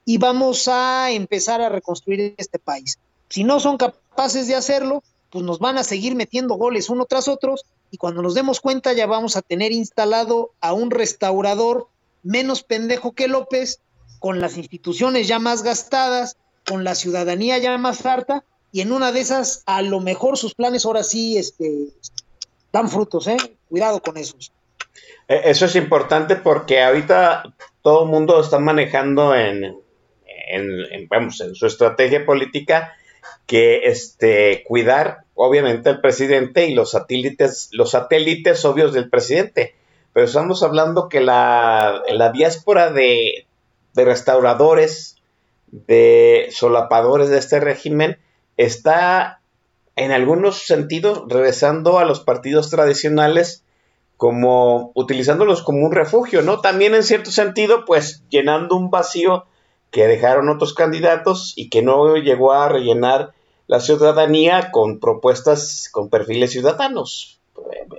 y 0.03 0.17
vamos 0.17 0.67
a 0.67 1.11
empezar 1.11 1.61
a 1.61 1.69
reconstruir 1.69 2.33
este 2.37 2.57
país. 2.57 2.97
Si 3.29 3.43
no 3.43 3.59
son 3.59 3.77
capaces 3.77 4.47
de 4.47 4.55
hacerlo, 4.55 5.03
pues 5.29 5.45
nos 5.45 5.59
van 5.59 5.77
a 5.77 5.83
seguir 5.83 6.15
metiendo 6.15 6.55
goles 6.55 6.89
uno 6.89 7.05
tras 7.05 7.27
otros 7.27 7.65
y 7.91 7.97
cuando 7.97 8.21
nos 8.21 8.35
demos 8.35 8.59
cuenta 8.59 8.93
ya 8.93 9.07
vamos 9.07 9.35
a 9.35 9.41
tener 9.41 9.71
instalado 9.71 10.51
a 10.61 10.73
un 10.73 10.91
restaurador 10.91 11.87
menos 12.23 12.63
pendejo 12.63 13.13
que 13.13 13.27
López, 13.27 13.79
con 14.19 14.39
las 14.39 14.57
instituciones 14.57 15.27
ya 15.27 15.39
más 15.39 15.63
gastadas, 15.63 16.37
con 16.67 16.83
la 16.83 16.95
ciudadanía 16.95 17.57
ya 17.57 17.77
más 17.77 18.05
harta, 18.05 18.43
y 18.71 18.81
en 18.81 18.91
una 18.91 19.11
de 19.11 19.21
esas, 19.21 19.63
a 19.65 19.81
lo 19.81 19.99
mejor 19.99 20.37
sus 20.37 20.53
planes 20.53 20.85
ahora 20.85 21.03
sí 21.03 21.37
este, 21.37 21.87
dan 22.71 22.89
frutos, 22.89 23.27
¿eh? 23.27 23.37
Cuidado 23.67 24.01
con 24.01 24.17
esos. 24.17 24.51
E, 25.27 25.49
eso 25.49 25.65
es 25.65 25.75
importante 25.75 26.35
porque 26.35 26.81
ahorita 26.81 27.43
todo 27.81 28.03
el 28.03 28.09
mundo 28.09 28.39
está 28.41 28.59
manejando 28.59 29.33
en, 29.35 29.75
en, 30.49 31.07
vamos, 31.07 31.41
en 31.41 31.55
su 31.55 31.65
estrategia 31.65 32.25
política 32.25 32.93
que 33.45 33.81
este, 33.85 34.63
cuidar 34.67 35.25
obviamente 35.35 35.89
al 35.89 36.01
presidente 36.01 36.67
y 36.67 36.73
los 36.73 36.91
satélites, 36.91 37.69
los 37.71 37.91
satélites 37.91 38.65
obvios 38.65 38.93
del 38.93 39.09
presidente. 39.09 39.75
Pero 40.13 40.25
estamos 40.25 40.63
hablando 40.63 41.07
que 41.07 41.21
la, 41.21 42.03
la 42.09 42.31
diáspora 42.31 42.91
de, 42.91 43.47
de 43.93 44.05
restauradores, 44.05 45.17
de 45.71 46.49
solapadores 46.51 47.29
de 47.29 47.37
este 47.37 47.59
régimen, 47.59 48.17
está 48.57 49.41
en 49.95 50.11
algunos 50.11 50.65
sentidos 50.65 51.23
regresando 51.27 51.99
a 51.99 52.05
los 52.05 52.21
partidos 52.21 52.69
tradicionales 52.69 53.63
como 54.17 54.91
utilizándolos 54.95 55.63
como 55.63 55.85
un 55.85 55.93
refugio, 55.93 56.41
¿no? 56.41 56.59
También 56.59 56.93
en 56.93 57.03
cierto 57.03 57.31
sentido, 57.31 57.85
pues 57.85 58.23
llenando 58.29 58.75
un 58.75 58.89
vacío 58.89 59.45
que 59.91 60.07
dejaron 60.07 60.49
otros 60.49 60.73
candidatos 60.73 61.53
y 61.55 61.69
que 61.69 61.81
no 61.81 62.15
llegó 62.15 62.53
a 62.53 62.69
rellenar 62.69 63.33
la 63.67 63.79
ciudadanía 63.79 64.71
con 64.71 64.99
propuestas 64.99 65.89
con 65.91 66.09
perfiles 66.09 66.51
ciudadanos. 66.51 67.39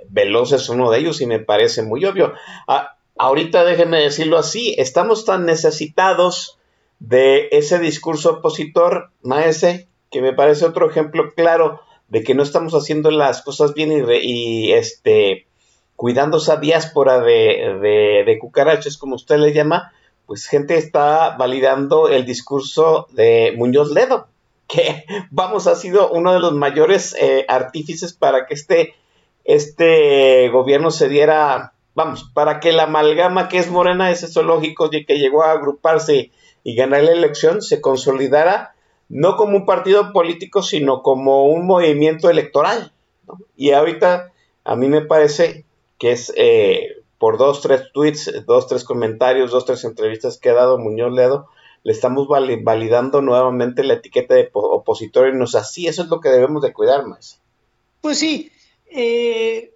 Veloz 0.09 0.51
es 0.51 0.69
uno 0.69 0.91
de 0.91 0.99
ellos 0.99 1.21
y 1.21 1.25
me 1.25 1.39
parece 1.39 1.81
muy 1.81 2.03
obvio. 2.05 2.33
Ah, 2.67 2.97
ahorita 3.17 3.63
déjenme 3.63 3.99
decirlo 3.99 4.37
así, 4.37 4.75
estamos 4.77 5.25
tan 5.25 5.45
necesitados 5.45 6.57
de 6.99 7.49
ese 7.51 7.79
discurso 7.79 8.31
opositor, 8.31 9.11
Maese, 9.21 9.87
que 10.11 10.21
me 10.21 10.33
parece 10.33 10.65
otro 10.65 10.89
ejemplo 10.89 11.33
claro 11.35 11.81
de 12.09 12.23
que 12.23 12.35
no 12.35 12.43
estamos 12.43 12.73
haciendo 12.73 13.09
las 13.09 13.41
cosas 13.41 13.73
bien 13.73 14.05
y, 14.21 14.73
este 14.73 15.47
cuidando 15.95 16.37
esa 16.37 16.57
diáspora 16.57 17.19
de, 17.19 17.77
de, 17.79 18.23
de 18.25 18.39
cucarachas, 18.39 18.97
como 18.97 19.15
usted 19.15 19.37
le 19.37 19.53
llama, 19.53 19.93
pues 20.31 20.47
gente 20.47 20.77
está 20.77 21.35
validando 21.35 22.07
el 22.07 22.25
discurso 22.25 23.05
de 23.11 23.53
Muñoz 23.57 23.91
Ledo, 23.91 24.29
que 24.65 25.03
vamos, 25.29 25.67
ha 25.67 25.75
sido 25.75 26.09
uno 26.09 26.31
de 26.31 26.39
los 26.39 26.53
mayores 26.53 27.13
eh, 27.19 27.43
artífices 27.49 28.13
para 28.13 28.45
que 28.45 28.53
este, 28.53 28.95
este 29.43 30.47
gobierno 30.47 30.89
se 30.89 31.09
diera, 31.09 31.73
vamos, 31.95 32.31
para 32.33 32.61
que 32.61 32.71
la 32.71 32.83
amalgama 32.83 33.49
que 33.49 33.57
es 33.57 33.69
Morena, 33.69 34.09
ese 34.09 34.29
zoológico 34.29 34.89
que 34.89 35.19
llegó 35.19 35.43
a 35.43 35.51
agruparse 35.51 36.31
y 36.63 36.75
ganar 36.75 37.03
la 37.03 37.11
elección, 37.11 37.61
se 37.61 37.81
consolidara 37.81 38.73
no 39.09 39.35
como 39.35 39.57
un 39.57 39.65
partido 39.65 40.13
político, 40.13 40.63
sino 40.63 41.01
como 41.03 41.43
un 41.43 41.67
movimiento 41.67 42.29
electoral. 42.29 42.93
Y 43.57 43.71
ahorita 43.71 44.31
a 44.63 44.77
mí 44.77 44.87
me 44.87 45.01
parece 45.01 45.65
que 45.99 46.13
es 46.13 46.31
eh, 46.37 47.00
por 47.21 47.37
dos, 47.37 47.61
tres 47.61 47.83
tweets, 47.93 48.45
dos, 48.47 48.65
tres 48.65 48.83
comentarios, 48.83 49.51
dos, 49.51 49.65
tres 49.65 49.83
entrevistas 49.83 50.39
que 50.39 50.49
ha 50.49 50.55
dado 50.55 50.79
Muñoz 50.79 51.13
Ledo, 51.13 51.49
le 51.83 51.91
estamos 51.91 52.27
validando 52.27 53.21
nuevamente 53.21 53.83
la 53.83 53.93
etiqueta 53.93 54.33
de 54.33 54.49
opositor 54.51 55.29
y 55.29 55.37
nos 55.37 55.53
así, 55.53 55.85
eso 55.85 56.01
es 56.01 56.09
lo 56.09 56.19
que 56.19 56.29
debemos 56.29 56.63
de 56.63 56.73
cuidar 56.73 57.05
más. 57.05 57.39
Pues 58.01 58.17
sí, 58.17 58.51
eh, 58.89 59.75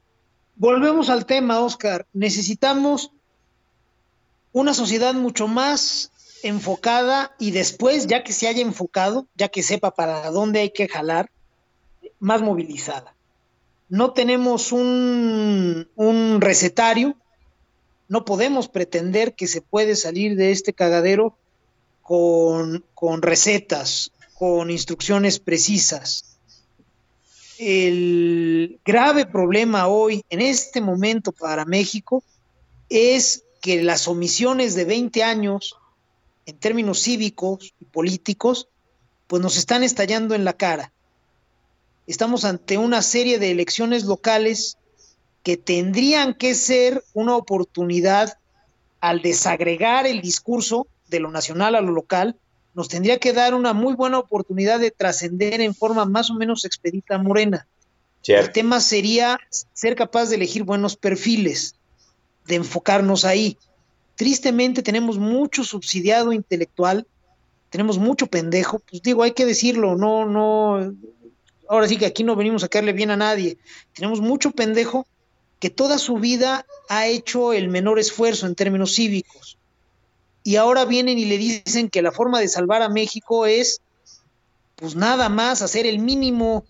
volvemos 0.56 1.12
al 1.12 1.28
tema, 1.28 1.60
Oscar. 1.60 2.08
Necesitamos 2.14 3.12
una 4.52 4.74
sociedad 4.74 5.14
mucho 5.14 5.48
más 5.48 6.12
enfocada 6.42 7.36
y 7.38 7.52
después, 7.52 8.08
ya 8.08 8.24
que 8.24 8.34
se 8.34 8.48
haya 8.48 8.64
enfocado, 8.64 9.28
ya 9.36 9.50
que 9.50 9.62
sepa 9.62 9.92
para 9.92 10.32
dónde 10.32 10.62
hay 10.62 10.72
que 10.72 10.88
jalar, 10.88 11.30
más 12.20 12.42
movilizada. 12.42 13.14
No 13.88 14.14
tenemos 14.14 14.72
un, 14.72 15.88
un 15.96 16.42
recetario, 16.42 17.16
no 18.08 18.26
podemos 18.26 18.68
pretender 18.68 19.36
que 19.36 19.48
se 19.48 19.62
puede 19.62 19.96
salir 19.96 20.36
de 20.36 20.52
este 20.52 20.74
cagadero 20.74 21.38
con, 22.02 22.86
con 22.94 23.22
recetas, 23.22 24.12
con 24.36 24.70
instrucciones 24.70 25.40
precisas. 25.40 26.38
El 27.58 28.80
grave 28.86 29.26
problema 29.26 29.88
hoy, 29.88 30.24
en 30.30 30.42
este 30.42 30.82
momento 30.82 31.32
para 31.32 31.66
México, 31.66 32.24
es 32.90 33.44
que 33.62 33.82
las 33.82 34.08
omisiones 34.08 34.76
de 34.76 34.86
20 34.86 35.24
años 35.24 35.76
en 36.46 36.58
términos 36.58 37.02
cívicos 37.02 37.74
y 37.80 37.86
políticos, 37.86 38.68
pues 39.28 39.42
nos 39.42 39.58
están 39.58 39.84
estallando 39.84 40.36
en 40.36 40.46
la 40.46 40.54
cara. 40.54 40.92
Estamos 42.08 42.46
ante 42.46 42.78
una 42.78 43.02
serie 43.02 43.40
de 43.40 43.52
elecciones 43.52 44.04
locales 44.04 44.78
que 45.46 45.58
tendrían 45.58 46.34
que 46.34 46.56
ser 46.56 47.04
una 47.14 47.36
oportunidad 47.36 48.40
al 49.00 49.22
desagregar 49.22 50.08
el 50.08 50.20
discurso 50.20 50.88
de 51.08 51.20
lo 51.20 51.30
nacional 51.30 51.76
a 51.76 51.82
lo 51.82 51.92
local, 51.92 52.36
nos 52.74 52.90
tendría 52.90 53.20
que 53.20 53.32
dar 53.32 53.54
una 53.54 53.72
muy 53.74 53.94
buena 53.94 54.18
oportunidad 54.18 54.80
de 54.80 54.90
trascender 54.90 55.62
en 55.62 55.76
forma 55.76 56.06
más 56.06 56.32
o 56.32 56.34
menos 56.34 56.66
expedita 56.66 57.20
Morena. 57.20 57.68
Cierto. 58.24 58.48
El 58.48 58.54
tema 58.54 58.80
sería 58.80 59.40
ser 59.72 59.96
capaz 59.96 60.30
de 60.30 60.38
elegir 60.38 60.64
buenos 60.64 60.98
perfiles, 60.98 61.76
de 62.48 62.56
enfocarnos 62.56 63.24
ahí. 63.24 63.56
Tristemente 64.16 64.82
tenemos 64.82 65.20
mucho 65.20 65.64
subsidiado 65.64 66.34
intelectual, 66.34 67.06
tenemos 67.70 68.00
mucho 68.00 68.26
pendejo, 68.26 68.80
pues 68.80 69.04
digo, 69.04 69.22
hay 69.22 69.34
que 69.34 69.46
decirlo, 69.46 69.96
no, 69.96 70.26
no, 70.26 70.92
ahora 71.70 71.88
sí 71.88 71.98
que 71.98 72.08
aquí 72.08 72.24
no 72.24 72.36
venimos 72.36 72.64
a 72.64 72.68
caerle 72.68 72.94
bien 72.94 73.12
a 73.12 73.18
nadie, 73.18 73.60
tenemos 73.94 74.22
mucho 74.22 74.50
pendejo 74.50 75.06
que 75.66 75.72
toda 75.72 75.98
su 75.98 76.18
vida 76.18 76.64
ha 76.90 77.08
hecho 77.08 77.52
el 77.52 77.70
menor 77.70 77.98
esfuerzo 77.98 78.46
en 78.46 78.54
términos 78.54 78.94
cívicos 78.94 79.58
y 80.44 80.58
ahora 80.58 80.86
vienen 80.86 81.18
y 81.18 81.26
le 81.26 81.40
dicen 81.40 81.90
que 81.90 82.04
la 82.04 82.12
forma 82.12 82.40
de 82.40 82.48
salvar 82.48 82.84
a 82.84 82.90
México 82.90 83.48
es, 83.48 83.82
pues 84.76 84.96
nada 84.96 85.28
más 85.28 85.64
hacer 85.64 85.88
el 85.88 85.98
mínimo, 85.98 86.66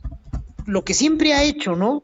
lo 0.66 0.86
que 0.86 0.94
siempre 0.94 1.34
ha 1.34 1.44
hecho, 1.44 1.76
¿no? 1.76 2.04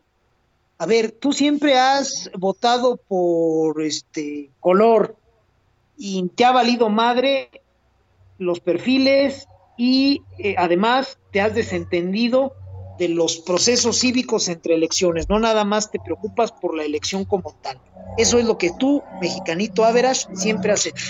A 0.80 0.85
ver, 0.85 1.13
tú 1.13 1.31
siempre 1.31 1.80
has 1.80 2.30
votado 2.38 2.97
por 2.97 3.81
este 3.81 4.49
color 4.59 5.15
y 5.97 6.27
te 6.35 6.43
ha 6.43 6.51
valido 6.51 6.89
madre 6.89 7.49
los 8.38 8.59
perfiles 8.59 9.47
y 9.77 10.23
eh, 10.39 10.55
además 10.57 11.19
te 11.31 11.39
has 11.39 11.55
desentendido 11.55 12.53
de 13.02 13.10
los 13.10 13.38
procesos 13.38 13.98
cívicos 13.98 14.48
entre 14.48 14.76
elecciones, 14.76 15.28
no 15.28 15.40
nada 15.40 15.64
más 15.64 15.90
te 15.90 15.98
preocupas 15.98 16.52
por 16.52 16.76
la 16.78 16.84
elección 16.84 17.26
como 17.26 17.57
tal. 17.64 17.82
Eso 18.15 18.38
es 18.38 18.45
lo 18.45 18.60
que 18.60 18.69
tú, 18.78 19.02
mexicanito 19.19 19.84
Average, 19.84 20.28
siempre 20.36 20.72
has 20.72 20.86
hecho. 20.86 21.03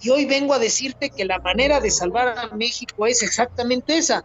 Y 0.00 0.10
hoy 0.10 0.26
vengo 0.26 0.52
a 0.52 0.58
decirte 0.58 1.10
que 1.10 1.24
la 1.24 1.38
manera 1.38 1.78
de 1.78 1.92
salvar 1.92 2.36
a 2.36 2.48
México 2.56 3.06
es 3.06 3.22
exactamente 3.22 3.96
esa. 3.98 4.24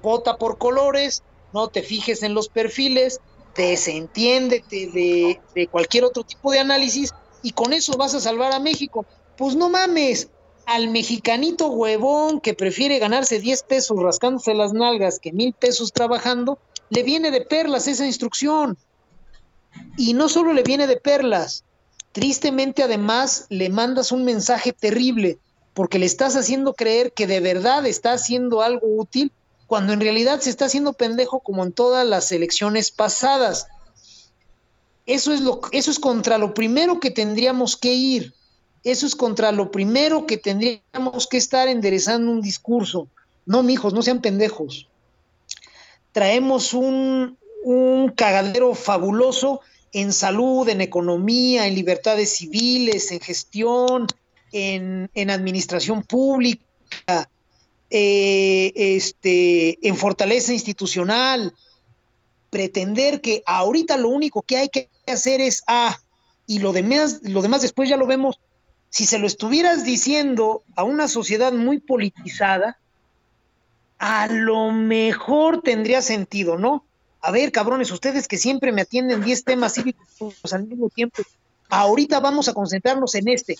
Vota 0.00 0.38
por 0.38 0.56
colores, 0.56 1.22
no 1.52 1.68
te 1.68 1.82
fijes 1.82 2.22
en 2.22 2.32
los 2.32 2.48
perfiles, 2.48 3.20
desentiéndete 3.54 4.86
de, 4.94 5.38
de 5.54 5.66
cualquier 5.66 6.04
otro 6.04 6.24
tipo 6.24 6.52
de 6.52 6.60
análisis 6.60 7.12
y 7.42 7.50
con 7.50 7.74
eso 7.74 7.98
vas 7.98 8.14
a 8.14 8.20
salvar 8.20 8.52
a 8.52 8.60
México. 8.60 9.04
Pues 9.36 9.56
no 9.56 9.68
mames, 9.68 10.30
al 10.70 10.86
mexicanito 10.86 11.66
huevón 11.66 12.40
que 12.40 12.54
prefiere 12.54 13.00
ganarse 13.00 13.40
10 13.40 13.64
pesos 13.64 14.00
rascándose 14.00 14.54
las 14.54 14.72
nalgas 14.72 15.18
que 15.18 15.32
mil 15.32 15.52
pesos 15.52 15.92
trabajando, 15.92 16.60
le 16.90 17.02
viene 17.02 17.32
de 17.32 17.40
perlas 17.40 17.88
esa 17.88 18.06
instrucción. 18.06 18.78
Y 19.96 20.14
no 20.14 20.28
solo 20.28 20.52
le 20.52 20.62
viene 20.62 20.86
de 20.86 20.96
perlas, 20.96 21.64
tristemente 22.12 22.84
además 22.84 23.46
le 23.48 23.68
mandas 23.68 24.12
un 24.12 24.24
mensaje 24.24 24.72
terrible 24.72 25.40
porque 25.74 25.98
le 25.98 26.06
estás 26.06 26.36
haciendo 26.36 26.74
creer 26.74 27.12
que 27.14 27.26
de 27.26 27.40
verdad 27.40 27.84
está 27.84 28.12
haciendo 28.12 28.62
algo 28.62 28.86
útil 28.86 29.32
cuando 29.66 29.92
en 29.92 30.00
realidad 30.00 30.38
se 30.38 30.50
está 30.50 30.66
haciendo 30.66 30.92
pendejo 30.92 31.40
como 31.40 31.64
en 31.64 31.72
todas 31.72 32.06
las 32.06 32.30
elecciones 32.30 32.92
pasadas. 32.92 33.66
Eso 35.04 35.32
es, 35.32 35.40
lo, 35.40 35.62
eso 35.72 35.90
es 35.90 35.98
contra 35.98 36.38
lo 36.38 36.54
primero 36.54 37.00
que 37.00 37.10
tendríamos 37.10 37.76
que 37.76 37.92
ir. 37.92 38.34
Eso 38.82 39.06
es 39.06 39.14
contra 39.14 39.52
lo 39.52 39.70
primero 39.70 40.26
que 40.26 40.38
tendríamos 40.38 41.26
que 41.26 41.36
estar 41.36 41.68
enderezando 41.68 42.30
un 42.30 42.40
discurso. 42.40 43.08
No, 43.46 43.62
mijos, 43.62 43.92
no 43.92 44.02
sean 44.02 44.20
pendejos. 44.20 44.88
Traemos 46.12 46.72
un, 46.72 47.36
un 47.62 48.08
cagadero 48.10 48.74
fabuloso 48.74 49.60
en 49.92 50.12
salud, 50.12 50.68
en 50.68 50.80
economía, 50.80 51.66
en 51.66 51.74
libertades 51.74 52.36
civiles, 52.36 53.10
en 53.12 53.20
gestión, 53.20 54.06
en, 54.52 55.10
en 55.14 55.30
administración 55.30 56.02
pública, 56.02 57.28
eh, 57.90 58.72
este, 58.74 59.78
en 59.86 59.96
fortaleza 59.96 60.52
institucional. 60.52 61.52
Pretender 62.50 63.20
que 63.20 63.42
ahorita 63.46 63.96
lo 63.96 64.08
único 64.08 64.42
que 64.42 64.56
hay 64.56 64.68
que 64.68 64.88
hacer 65.06 65.40
es 65.40 65.62
A, 65.66 66.00
y 66.46 66.58
lo 66.58 66.72
demás, 66.72 67.20
lo 67.22 67.42
demás 67.42 67.62
después 67.62 67.88
ya 67.88 67.96
lo 67.96 68.06
vemos. 68.06 68.40
Si 68.90 69.06
se 69.06 69.18
lo 69.18 69.26
estuvieras 69.26 69.84
diciendo 69.84 70.62
a 70.76 70.84
una 70.84 71.08
sociedad 71.08 71.52
muy 71.52 71.78
politizada, 71.78 72.78
a 73.98 74.26
lo 74.28 74.72
mejor 74.72 75.62
tendría 75.62 76.02
sentido, 76.02 76.58
¿no? 76.58 76.84
A 77.20 77.30
ver, 77.30 77.52
cabrones, 77.52 77.90
ustedes 77.90 78.26
que 78.26 78.38
siempre 78.38 78.72
me 78.72 78.82
atienden 78.82 79.22
10 79.22 79.44
temas 79.44 79.74
cívicos 79.74 80.52
al 80.52 80.66
mismo 80.66 80.88
tiempo, 80.88 81.22
ahorita 81.68 82.18
vamos 82.18 82.48
a 82.48 82.54
concentrarnos 82.54 83.14
en 83.14 83.28
este, 83.28 83.56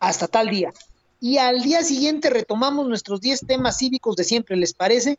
hasta 0.00 0.26
tal 0.28 0.50
día. 0.50 0.72
Y 1.20 1.38
al 1.38 1.62
día 1.62 1.82
siguiente 1.82 2.30
retomamos 2.30 2.86
nuestros 2.86 3.20
10 3.20 3.46
temas 3.46 3.78
cívicos 3.78 4.16
de 4.16 4.24
siempre, 4.24 4.56
¿les 4.56 4.74
parece? 4.74 5.18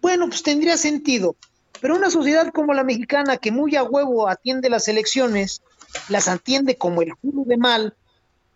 Bueno, 0.00 0.28
pues 0.28 0.42
tendría 0.42 0.76
sentido. 0.76 1.36
Pero 1.80 1.96
una 1.96 2.10
sociedad 2.10 2.52
como 2.52 2.74
la 2.74 2.84
mexicana, 2.84 3.38
que 3.38 3.50
muy 3.50 3.76
a 3.76 3.82
huevo 3.82 4.28
atiende 4.28 4.68
las 4.68 4.88
elecciones, 4.88 5.62
las 6.08 6.28
atiende 6.28 6.76
como 6.76 7.02
el 7.02 7.16
culo 7.16 7.44
de 7.46 7.56
mal, 7.56 7.94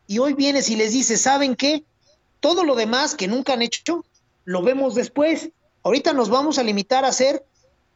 y 0.06 0.18
hoy 0.18 0.34
vienes 0.34 0.68
y 0.68 0.76
les 0.76 0.92
dices, 0.92 1.22
¿saben 1.22 1.56
qué? 1.56 1.84
Todo 2.40 2.64
lo 2.64 2.74
demás 2.74 3.14
que 3.14 3.28
nunca 3.28 3.54
han 3.54 3.62
hecho, 3.62 4.04
lo 4.44 4.62
vemos 4.62 4.94
después. 4.94 5.50
Ahorita 5.82 6.12
nos 6.12 6.28
vamos 6.28 6.58
a 6.58 6.62
limitar 6.62 7.04
a 7.04 7.08
hacer 7.08 7.44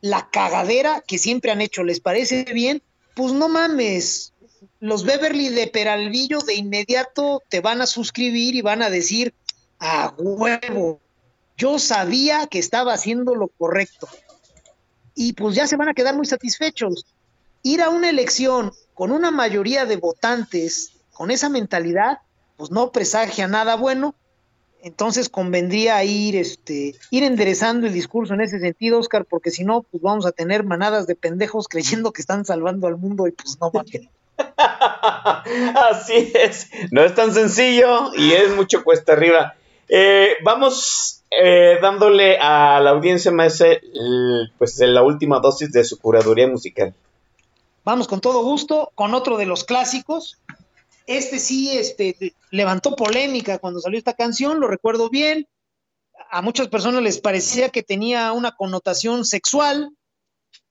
la 0.01 0.31
cagadera 0.31 1.03
que 1.07 1.19
siempre 1.19 1.51
han 1.51 1.61
hecho. 1.61 1.85
¿Les 1.85 2.01
parece 2.01 2.45
bien? 2.45 2.83
Pues 3.15 3.33
no 3.33 3.49
mames. 3.49 4.33
Los 4.81 5.05
Beverly 5.05 5.51
de 5.51 5.67
Peralvillo 5.67 6.41
de 6.41 6.55
inmediato 6.55 7.43
te 7.49 7.61
van 7.61 7.83
a 7.83 7.87
suscribir 7.87 8.55
y 8.55 8.63
van 8.63 8.83
a 8.83 8.91
decir, 8.91 9.35
a 9.79 10.15
huevo, 10.17 11.01
yo 11.57 11.79
sabía 11.79 12.47
que 12.47 12.59
estaba 12.59 12.95
haciendo 12.95 13.35
lo 13.35 13.49
correcto. 13.49 14.09
Y 15.15 15.33
pues 15.33 15.57
ya 15.57 15.67
se 15.67 15.77
van 15.77 15.89
a 15.89 15.95
quedar 15.95 16.17
muy 16.17 16.27
satisfechos. 16.27 17.05
Ir 17.63 17.83
a 17.83 17.91
una 17.91 18.09
elección 18.09 18.73
con 18.95 19.11
una 19.11 19.31
mayoría 19.31 19.85
de 19.85 19.97
votantes 19.97 20.93
con 21.19 21.33
esa 21.33 21.49
mentalidad, 21.49 22.21
pues 22.57 22.71
no 22.71 22.93
presagia 22.93 23.49
nada 23.49 23.75
bueno. 23.75 24.15
Entonces 24.85 25.29
convendría 25.29 26.05
ir, 26.05 26.37
este, 26.37 26.95
ir 27.11 27.25
enderezando 27.25 27.89
el 27.89 27.93
discurso 27.93 28.35
en 28.35 28.41
ese 28.41 28.61
sentido, 28.61 29.01
Oscar, 29.01 29.25
porque 29.25 29.51
si 29.51 29.65
no, 29.65 29.83
pues 29.83 30.01
vamos 30.01 30.27
a 30.27 30.31
tener 30.31 30.63
manadas 30.63 31.09
de 31.09 31.17
pendejos 31.17 31.67
creyendo 31.67 32.13
que 32.13 32.21
están 32.21 32.45
salvando 32.45 32.87
al 32.87 32.97
mundo 32.97 33.27
y 33.27 33.33
pues 33.33 33.59
no 33.61 33.73
mames. 33.75 34.09
Así 35.91 36.33
es, 36.37 36.71
no 36.93 37.03
es 37.03 37.17
tan 37.17 37.35
sencillo 37.35 38.15
y 38.15 38.35
es 38.35 38.55
mucho 38.55 38.85
cuesta 38.85 39.15
arriba. 39.15 39.55
Eh, 39.89 40.37
vamos 40.45 41.25
eh, 41.33 41.79
dándole 41.83 42.39
a 42.39 42.79
la 42.79 42.91
audiencia 42.91 43.33
más 43.33 43.61
eh, 43.61 43.81
pues 44.57 44.79
la 44.79 45.03
última 45.03 45.41
dosis 45.41 45.73
de 45.73 45.83
su 45.83 45.99
curaduría 45.99 46.47
musical. 46.47 46.95
Vamos 47.85 48.07
con 48.07 48.21
todo 48.21 48.45
gusto 48.45 48.93
con 48.95 49.15
otro 49.15 49.37
de 49.37 49.47
los 49.47 49.65
clásicos. 49.65 50.39
Este 51.09 51.39
sí 51.39 51.71
este, 51.71 52.35
levantó 52.51 52.95
polémica 52.95 53.57
cuando 53.57 53.81
salió 53.81 53.99
esta 53.99 54.13
canción, 54.13 54.61
lo 54.61 54.69
recuerdo 54.69 55.09
bien. 55.09 55.49
A 56.31 56.43
muchas 56.43 56.69
personas 56.69 57.03
les 57.03 57.19
parecía 57.19 57.71
que 57.71 57.83
tenía 57.83 58.31
una 58.33 58.55
connotación 58.55 59.25
sexual. 59.25 59.91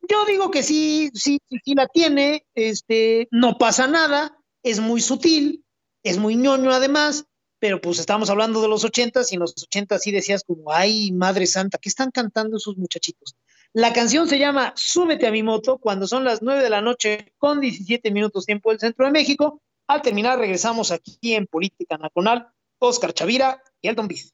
Yo 0.07 0.26
digo 0.26 0.51
que 0.51 0.61
sí, 0.61 1.09
sí, 1.15 1.41
sí 1.49 1.73
la 1.73 1.88
tiene. 1.88 2.45
Este, 2.53 3.27
no 3.31 3.57
pasa 3.57 3.88
nada, 3.88 4.38
es 4.61 4.80
muy 4.80 5.01
sutil, 5.01 5.65
es 6.03 6.19
muy 6.19 6.35
ñoño 6.35 6.72
además, 6.72 7.26
pero 7.57 7.81
pues 7.81 7.97
estamos 7.97 8.30
hablando 8.30 8.61
de 8.61 8.68
los 8.68 8.84
ochentas 8.84 9.31
y 9.31 9.35
en 9.35 9.41
los 9.41 9.55
ochentas 9.64 10.03
sí 10.03 10.11
decías 10.11 10.43
como, 10.45 10.72
ay, 10.72 11.11
madre 11.14 11.47
santa, 11.47 11.80
¿qué 11.80 11.89
están 11.89 12.11
cantando 12.11 12.57
esos 12.57 12.77
muchachitos? 12.77 13.35
La 13.73 13.91
canción 13.91 14.30
se 14.30 14.38
llama 14.38 14.72
Súbete 14.76 15.26
a 15.26 15.31
mi 15.31 15.41
moto 15.41 15.80
cuando 15.80 16.05
son 16.05 16.23
las 16.23 16.43
nueve 16.43 16.61
de 16.61 16.69
la 16.69 16.81
noche 16.81 17.34
con 17.39 17.59
17 17.59 18.11
minutos 18.11 18.45
tiempo 18.45 18.69
del 18.69 18.80
centro 18.80 19.05
de 19.05 19.11
México. 19.11 19.64
Al 19.88 20.01
terminar, 20.01 20.38
regresamos 20.38 20.91
aquí 20.91 21.35
en 21.35 21.47
Política 21.47 21.97
Nacional, 21.97 22.49
Oscar 22.80 23.14
Chavira 23.14 23.61
y 23.81 23.88
Elton 23.88 24.07
Biz. 24.07 24.34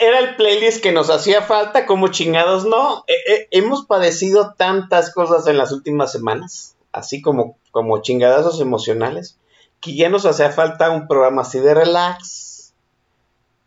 Era 0.00 0.18
el 0.18 0.36
playlist 0.36 0.82
que 0.82 0.92
nos 0.92 1.10
hacía 1.10 1.42
falta, 1.42 1.86
como 1.86 2.08
chingados 2.08 2.64
no. 2.64 3.04
Eh, 3.06 3.32
eh, 3.32 3.48
hemos 3.50 3.84
padecido 3.84 4.54
tantas 4.56 5.12
cosas 5.12 5.46
en 5.46 5.58
las 5.58 5.72
últimas 5.72 6.10
semanas, 6.10 6.76
así 6.92 7.20
como, 7.20 7.58
como 7.70 8.00
chingadazos 8.00 8.60
emocionales, 8.60 9.38
que 9.80 9.94
ya 9.94 10.08
nos 10.08 10.26
hacía 10.26 10.50
falta 10.50 10.90
un 10.90 11.06
programa 11.06 11.42
así 11.42 11.58
de 11.58 11.74
relax, 11.74 12.74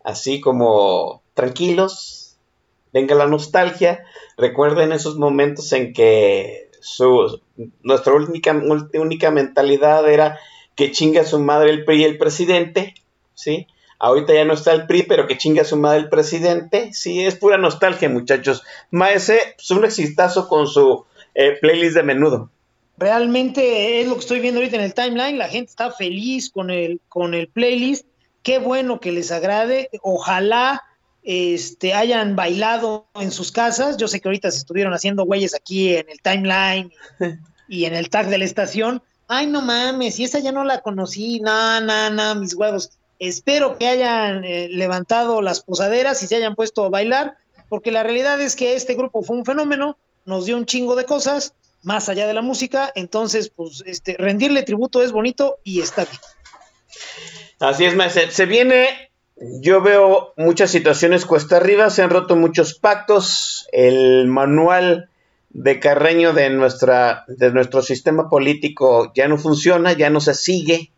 así 0.03 0.41
como 0.41 1.21
tranquilos, 1.33 2.37
venga 2.91 3.15
la 3.15 3.27
nostalgia, 3.27 4.03
recuerden 4.37 4.91
esos 4.91 5.17
momentos 5.17 5.71
en 5.73 5.93
que 5.93 6.69
su, 6.81 7.39
nuestra 7.81 8.13
única, 8.13 8.59
única 8.93 9.31
mentalidad 9.31 10.09
era 10.09 10.39
que 10.75 10.91
chinga 10.91 11.25
su 11.25 11.39
madre 11.39 11.69
el 11.69 11.85
PRI 11.85 12.01
y 12.01 12.03
el 12.05 12.17
presidente, 12.17 12.95
¿sí? 13.33 13.67
Ahorita 14.03 14.33
ya 14.33 14.43
no 14.43 14.53
está 14.53 14.73
el 14.73 14.85
PRI, 14.85 15.03
pero 15.03 15.27
que 15.27 15.37
chinga 15.37 15.63
su 15.63 15.77
madre 15.77 15.99
el 15.99 16.09
presidente. 16.09 16.91
Sí, 16.91 17.21
es 17.21 17.35
pura 17.35 17.57
nostalgia, 17.57 18.09
muchachos. 18.09 18.61
Maese, 18.91 19.39
pues 19.55 19.71
un 19.71 19.85
exitazo 19.85 20.49
con 20.49 20.67
su 20.67 21.05
eh, 21.33 21.57
playlist 21.61 21.95
de 21.95 22.03
menudo. 22.03 22.49
Realmente 22.97 24.01
es 24.01 24.07
lo 24.09 24.15
que 24.15 24.19
estoy 24.19 24.41
viendo 24.41 24.59
ahorita 24.59 24.75
en 24.75 24.81
el 24.81 24.93
timeline. 24.93 25.37
La 25.37 25.47
gente 25.47 25.69
está 25.69 25.89
feliz 25.89 26.49
con 26.49 26.69
el, 26.69 26.99
con 27.07 27.33
el 27.33 27.47
playlist. 27.47 28.05
Qué 28.41 28.59
bueno 28.59 28.99
que 28.99 29.13
les 29.13 29.31
agrade. 29.31 29.89
Ojalá 30.01 30.83
este, 31.23 31.93
hayan 31.93 32.35
bailado 32.35 33.07
en 33.15 33.31
sus 33.31 33.53
casas. 33.53 33.95
Yo 33.95 34.09
sé 34.09 34.19
que 34.19 34.27
ahorita 34.27 34.51
se 34.51 34.57
estuvieron 34.57 34.93
haciendo 34.93 35.23
güeyes 35.23 35.55
aquí 35.55 35.95
en 35.95 36.09
el 36.09 36.19
timeline 36.21 36.91
y 37.69 37.85
en 37.85 37.95
el 37.95 38.09
tag 38.09 38.27
de 38.27 38.37
la 38.37 38.43
estación. 38.43 39.01
Ay, 39.29 39.47
no 39.47 39.61
mames, 39.61 40.19
y 40.19 40.25
esa 40.25 40.39
ya 40.39 40.51
no 40.51 40.65
la 40.65 40.81
conocí. 40.81 41.39
No, 41.39 41.79
no, 41.79 42.09
no, 42.09 42.35
mis 42.35 42.53
huevos. 42.53 42.91
Espero 43.19 43.77
que 43.77 43.87
hayan 43.87 44.43
eh, 44.43 44.67
levantado 44.69 45.41
las 45.41 45.61
posaderas 45.61 46.21
y 46.23 46.27
se 46.27 46.35
hayan 46.35 46.55
puesto 46.55 46.85
a 46.85 46.89
bailar, 46.89 47.37
porque 47.69 47.91
la 47.91 48.03
realidad 48.03 48.39
es 48.41 48.55
que 48.55 48.75
este 48.75 48.95
grupo 48.95 49.23
fue 49.23 49.37
un 49.37 49.45
fenómeno, 49.45 49.97
nos 50.25 50.45
dio 50.45 50.57
un 50.57 50.65
chingo 50.65 50.95
de 50.95 51.05
cosas, 51.05 51.53
más 51.83 52.09
allá 52.09 52.27
de 52.27 52.33
la 52.33 52.41
música, 52.41 52.91
entonces, 52.95 53.49
pues, 53.49 53.83
este, 53.85 54.15
rendirle 54.17 54.63
tributo 54.63 55.03
es 55.03 55.11
bonito 55.11 55.57
y 55.63 55.81
está 55.81 56.05
bien. 56.05 56.19
Así 57.59 57.85
es, 57.85 57.95
maese. 57.95 58.31
Se 58.31 58.45
viene, 58.45 59.11
yo 59.35 59.81
veo 59.81 60.33
muchas 60.37 60.71
situaciones 60.71 61.25
cuesta 61.25 61.57
arriba, 61.57 61.89
se 61.89 62.01
han 62.01 62.09
roto 62.09 62.35
muchos 62.35 62.73
pactos, 62.79 63.67
el 63.71 64.27
manual 64.27 65.09
de 65.49 65.79
Carreño 65.79 66.33
de, 66.33 66.49
nuestra, 66.49 67.25
de 67.27 67.51
nuestro 67.51 67.81
sistema 67.81 68.29
político 68.29 69.11
ya 69.13 69.27
no 69.27 69.37
funciona, 69.37 69.93
ya 69.93 70.09
no 70.09 70.19
se 70.19 70.33
sigue, 70.33 70.91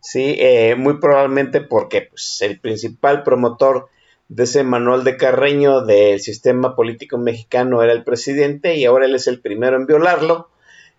¿sí? 0.00 0.36
Eh, 0.38 0.74
muy 0.76 0.98
probablemente 0.98 1.60
porque 1.60 2.02
pues, 2.02 2.38
el 2.40 2.60
principal 2.60 3.22
promotor 3.22 3.88
de 4.28 4.44
ese 4.44 4.62
manual 4.62 5.04
de 5.04 5.16
Carreño 5.16 5.82
del 5.82 6.20
sistema 6.20 6.76
político 6.76 7.16
mexicano 7.18 7.82
era 7.82 7.92
el 7.92 8.04
presidente 8.04 8.76
y 8.76 8.84
ahora 8.84 9.06
él 9.06 9.14
es 9.14 9.26
el 9.26 9.40
primero 9.40 9.76
en 9.76 9.86
violarlo. 9.86 10.50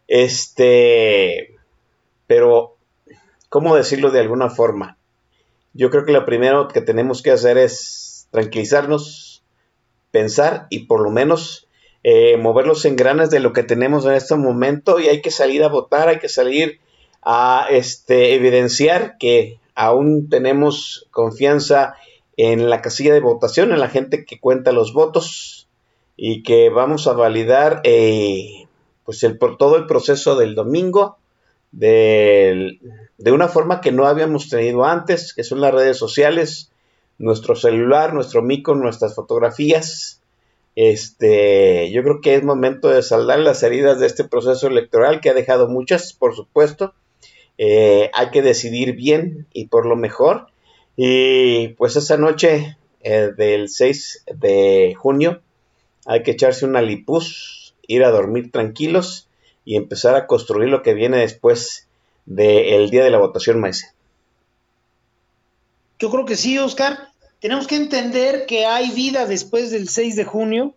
Este, 0.08 1.56
pero, 2.26 2.76
¿cómo 3.50 3.76
decirlo 3.76 4.10
de 4.10 4.20
alguna 4.20 4.50
forma? 4.50 4.98
Yo 5.74 5.92
creo 5.92 6.06
que 6.06 6.12
lo 6.12 6.26
primero 6.26 6.68
que 6.68 6.82
tenemos 6.82 7.22
que 7.22 7.32
hacer 7.32 7.60
es 7.60 8.28
tranquilizarnos, 8.32 9.44
pensar 10.12 10.66
y 10.72 10.86
por 10.86 11.02
lo 11.02 11.12
menos 11.12 11.68
eh, 12.04 12.38
mover 12.38 12.66
los 12.66 12.86
engranes 12.86 13.30
de 13.30 13.40
lo 13.40 13.54
que 13.54 13.64
tenemos 13.64 14.06
en 14.06 14.14
este 14.14 14.36
momento 14.36 15.00
y 15.00 15.08
hay 15.08 15.22
que 15.22 15.32
salir 15.32 15.64
a 15.64 15.68
votar, 15.68 16.08
hay 16.10 16.20
que 16.20 16.30
salir 16.30 16.80
a 17.22 17.68
este, 17.70 18.34
evidenciar 18.34 19.18
que 19.18 19.60
aún 19.76 20.30
tenemos 20.30 21.08
confianza 21.12 21.96
en 22.38 22.70
la 22.70 22.82
casilla 22.82 23.14
de 23.14 23.20
votación, 23.20 23.72
en 23.72 23.80
la 23.80 23.90
gente 23.90 24.26
que 24.26 24.40
cuenta 24.40 24.72
los 24.72 24.94
votos 24.94 25.68
y 26.16 26.44
que 26.44 26.70
vamos 26.70 27.08
a 27.08 27.14
validar 27.14 27.82
eh, 27.84 28.68
pues 29.06 29.24
el, 29.24 29.38
por 29.38 29.58
todo 29.58 29.78
el 29.78 29.86
proceso 29.86 30.36
del 30.36 30.56
domingo 30.56 31.18
de, 31.72 32.80
de 33.18 33.32
una 33.32 33.48
forma 33.48 33.82
que 33.82 33.92
no 33.92 34.06
habíamos 34.06 34.50
tenido 34.50 34.86
antes, 34.86 35.34
que 35.34 35.44
son 35.44 35.62
las 35.62 35.74
redes 35.74 35.98
sociales, 35.98 36.72
nuestro 37.18 37.56
celular, 37.56 38.14
nuestro 38.14 38.42
mico, 38.42 38.76
nuestras 38.76 39.16
fotografías. 39.16 40.22
Este, 40.76 41.92
yo 41.92 42.04
creo 42.04 42.22
que 42.22 42.36
es 42.36 42.44
momento 42.44 42.90
de 42.90 43.04
saldar 43.04 43.40
las 43.40 43.62
heridas 43.64 44.00
de 44.00 44.08
este 44.08 44.24
proceso 44.24 44.68
electoral 44.68 45.20
que 45.20 45.30
ha 45.30 45.34
dejado 45.34 45.68
muchas, 45.68 46.14
por 46.14 46.36
supuesto, 46.36 46.94
eh, 47.62 48.10
hay 48.14 48.30
que 48.30 48.42
decidir 48.42 48.94
bien 48.94 49.46
y 49.52 49.68
por 49.68 49.86
lo 49.86 49.98
mejor. 49.98 50.48
Y 50.96 51.70
pues 51.70 51.98
esa 51.98 52.16
noche 52.16 52.78
eh, 53.02 53.32
del 53.36 53.68
6 53.68 54.24
de 54.34 54.96
junio 54.98 55.42
hay 56.06 56.24
que 56.24 56.32
echarse 56.32 56.66
una 56.66 56.82
lipus, 56.82 57.76
ir 57.86 58.06
a 58.06 58.12
dormir 58.12 58.52
tranquilos 58.52 59.28
y 59.66 59.76
empezar 59.76 60.16
a 60.16 60.26
construir 60.26 60.70
lo 60.70 60.82
que 60.84 60.94
viene 60.94 61.18
después 61.18 61.88
del 62.26 62.90
día 62.90 63.04
de 63.04 63.12
la 63.12 63.18
votación, 63.18 63.60
Maese. 63.60 63.92
Yo 66.00 66.10
creo 66.10 66.24
que 66.26 66.38
sí, 66.38 66.58
Oscar. 66.58 67.10
Tenemos 67.42 67.68
que 67.68 67.76
entender 67.76 68.46
que 68.46 68.66
hay 68.66 68.92
vida 68.92 69.26
después 69.26 69.70
del 69.70 69.90
6 69.90 70.16
de 70.16 70.24
junio. 70.24 70.74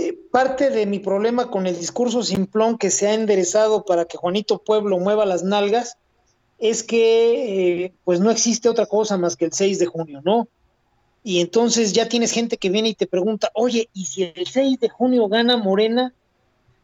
Eh, 0.00 0.16
parte 0.30 0.70
de 0.70 0.86
mi 0.86 1.00
problema 1.00 1.50
con 1.50 1.66
el 1.66 1.76
discurso 1.76 2.22
simplón 2.22 2.78
que 2.78 2.88
se 2.88 3.08
ha 3.08 3.14
enderezado 3.14 3.84
para 3.84 4.04
que 4.04 4.16
Juanito 4.16 4.58
Pueblo 4.58 4.96
mueva 4.98 5.26
las 5.26 5.42
nalgas 5.42 5.96
es 6.60 6.84
que 6.84 7.84
eh, 7.84 7.92
pues 8.04 8.20
no 8.20 8.30
existe 8.30 8.68
otra 8.68 8.86
cosa 8.86 9.16
más 9.16 9.34
que 9.34 9.46
el 9.46 9.52
6 9.52 9.80
de 9.80 9.86
junio, 9.86 10.20
¿no? 10.24 10.46
Y 11.24 11.40
entonces 11.40 11.92
ya 11.92 12.08
tienes 12.08 12.30
gente 12.30 12.58
que 12.58 12.70
viene 12.70 12.90
y 12.90 12.94
te 12.94 13.08
pregunta, 13.08 13.50
oye, 13.54 13.88
¿y 13.92 14.06
si 14.06 14.22
el 14.22 14.46
6 14.46 14.78
de 14.78 14.88
junio 14.88 15.26
gana 15.26 15.56
Morena? 15.56 16.14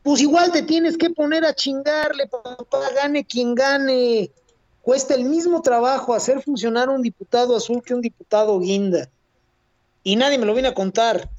Pues 0.02 0.20
igual 0.20 0.50
te 0.50 0.62
tienes 0.62 0.98
que 0.98 1.10
poner 1.10 1.44
a 1.44 1.54
chingarle, 1.54 2.26
papá, 2.26 2.90
gane 2.96 3.24
quien 3.24 3.54
gane. 3.54 4.28
Cuesta 4.82 5.14
el 5.14 5.24
mismo 5.24 5.62
trabajo 5.62 6.14
hacer 6.14 6.42
funcionar 6.42 6.88
un 6.88 7.00
diputado 7.00 7.54
azul 7.54 7.80
que 7.80 7.94
un 7.94 8.00
diputado 8.00 8.58
guinda. 8.58 9.08
Y 10.02 10.16
nadie 10.16 10.36
me 10.36 10.46
lo 10.46 10.52
viene 10.52 10.68
a 10.68 10.74
contar. 10.74 11.30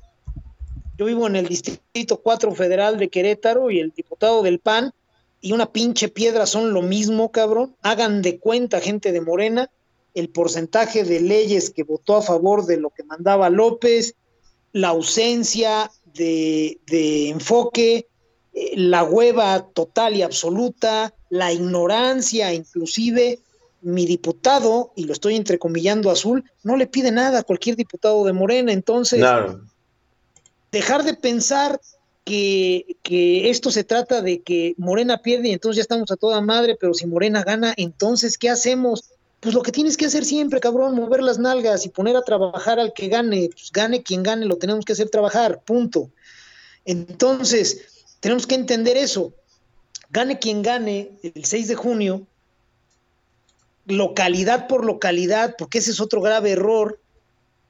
Yo 0.98 1.06
vivo 1.06 1.28
en 1.28 1.36
el 1.36 1.48
Distrito 1.48 2.22
4 2.22 2.56
Federal 2.56 2.98
de 2.98 3.10
Querétaro 3.10 3.70
y 3.70 3.80
el 3.80 3.92
diputado 3.92 4.42
del 4.44 4.60
PAN 4.60 4.94
y 5.42 5.52
una 5.52 5.72
pinche 5.72 6.08
piedra 6.08 6.46
son 6.46 6.74
lo 6.74 6.82
mismo, 6.82 7.32
cabrón. 7.32 7.76
Hagan 7.82 8.22
de 8.22 8.40
cuenta, 8.40 8.80
gente 8.80 9.12
de 9.12 9.22
Morena, 9.22 9.70
el 10.14 10.30
porcentaje 10.30 11.04
de 11.04 11.20
leyes 11.20 11.70
que 11.70 11.84
votó 11.84 12.16
a 12.16 12.22
favor 12.22 12.66
de 12.66 12.78
lo 12.78 12.90
que 12.92 13.04
mandaba 13.04 13.50
López, 13.50 14.16
la 14.72 14.90
ausencia 14.90 15.92
de, 16.14 16.80
enfoque, 17.30 18.08
eh, 18.54 18.72
la 18.76 19.04
hueva 19.04 19.68
total 19.68 20.16
y 20.16 20.22
absoluta, 20.22 21.14
la 21.30 21.52
ignorancia, 21.52 22.54
inclusive 22.54 23.40
mi 23.82 24.06
diputado, 24.06 24.94
y 24.96 25.04
lo 25.04 25.14
estoy 25.14 25.36
entrecomillando 25.36 26.10
azul, 26.10 26.44
no 26.64 26.78
le 26.78 26.88
pide 26.88 27.12
nada 27.12 27.40
a 27.40 27.44
cualquier 27.44 27.76
diputado 27.76 28.24
de 28.24 28.34
Morena. 28.34 28.72
Entonces, 28.72 29.20
Claro. 29.20 29.62
Dejar 30.76 31.06
de 31.06 31.14
pensar 31.14 31.80
que, 32.26 32.98
que 33.02 33.50
esto 33.50 33.72
se 33.72 33.86
trata 33.86 34.22
de 34.22 34.42
que 34.42 34.76
Morena 34.78 35.22
pierde 35.22 35.48
y 35.48 35.54
entonces 35.54 35.78
ya 35.78 35.84
estamos 35.84 36.12
a 36.12 36.18
toda 36.18 36.42
madre, 36.42 36.76
pero 36.78 36.94
si 36.94 37.08
Morena 37.08 37.44
gana, 37.44 37.74
entonces, 37.78 38.38
¿qué 38.38 38.50
hacemos? 38.50 39.12
Pues 39.40 39.56
lo 39.56 39.62
que 39.62 39.72
tienes 39.72 39.96
que 39.96 40.08
hacer 40.08 40.26
siempre, 40.26 40.60
cabrón, 40.60 40.94
mover 40.94 41.24
las 41.24 41.40
nalgas 41.40 41.86
y 41.86 41.90
poner 41.90 42.18
a 42.18 42.24
trabajar 42.24 42.78
al 42.78 42.92
que 42.92 43.08
gane. 43.08 43.50
Pues 43.54 43.72
gane 43.72 44.04
quien 44.04 44.22
gane, 44.22 44.46
lo 44.46 44.58
tenemos 44.58 44.84
que 44.84 44.92
hacer 44.92 45.08
trabajar, 45.10 45.62
punto. 45.64 46.10
Entonces, 46.84 48.06
tenemos 48.20 48.46
que 48.46 48.56
entender 48.56 48.98
eso. 48.98 49.34
Gane 50.10 50.40
quien 50.40 50.62
gane 50.62 51.12
el 51.24 51.46
6 51.46 51.70
de 51.70 51.76
junio, 51.76 52.28
localidad 53.86 54.68
por 54.68 54.84
localidad, 54.84 55.56
porque 55.58 55.78
ese 55.78 55.92
es 55.92 56.02
otro 56.02 56.20
grave 56.20 56.52
error. 56.52 57.00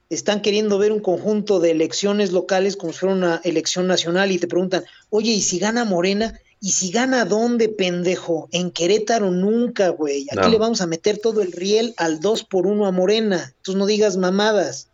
Están 0.08 0.40
queriendo 0.40 0.78
ver 0.78 0.92
un 0.92 1.00
conjunto 1.00 1.58
de 1.58 1.72
elecciones 1.72 2.32
locales 2.32 2.76
como 2.76 2.92
si 2.92 3.00
fuera 3.00 3.14
una 3.14 3.40
elección 3.42 3.86
nacional 3.86 4.30
y 4.30 4.38
te 4.38 4.46
preguntan, 4.46 4.84
oye, 5.10 5.32
¿y 5.32 5.42
si 5.42 5.58
gana 5.58 5.84
Morena? 5.84 6.38
¿Y 6.60 6.72
si 6.72 6.90
gana 6.90 7.24
dónde, 7.24 7.68
pendejo? 7.68 8.48
En 8.52 8.70
Querétaro 8.70 9.30
nunca, 9.30 9.88
güey. 9.88 10.26
Aquí 10.30 10.40
No. 10.40 10.48
le 10.48 10.58
vamos 10.58 10.80
a 10.80 10.86
meter 10.86 11.18
todo 11.18 11.42
el 11.42 11.52
riel 11.52 11.92
al 11.96 12.20
2 12.20 12.44
por 12.44 12.66
1 12.66 12.86
a 12.86 12.92
Morena. 12.92 13.52
Entonces 13.56 13.78
no 13.78 13.86
digas 13.86 14.16
mamadas. 14.16 14.88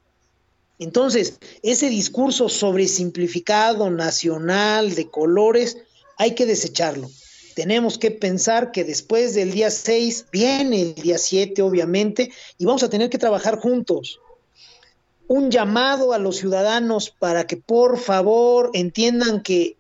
Entonces, 0.79 1.39
ese 1.63 1.89
discurso 1.89 2.49
sobresimplificado, 2.49 3.91
nacional, 3.91 4.95
de 4.95 5.09
colores, 5.09 5.77
hay 6.19 6.35
que 6.35 6.47
desecharlo. 6.47 7.09
Tenemos 7.55 7.99
que 7.99 8.11
pensar 8.11 8.73
que 8.73 8.83
después 8.83 9.35
del 9.35 9.53
día 9.53 9.71
6 9.71 10.27
viene 10.33 10.83
el 10.83 10.95
día 10.95 11.19
7, 11.19 11.63
obviamente, 11.63 12.33
y 12.59 12.65
vamos 12.65 12.83
a 12.83 12.91
tener 12.91 13.11
que 13.11 13.19
trabajar 13.19 13.61
juntos. 13.61 14.19
Un 15.29 15.51
llamado 15.51 16.13
a 16.13 16.19
los 16.19 16.37
ciudadanos 16.37 17.11
para 17.11 17.47
que 17.47 17.57
por 17.57 17.99
favor 17.99 18.71
entiendan 18.75 19.43
que 19.43 19.77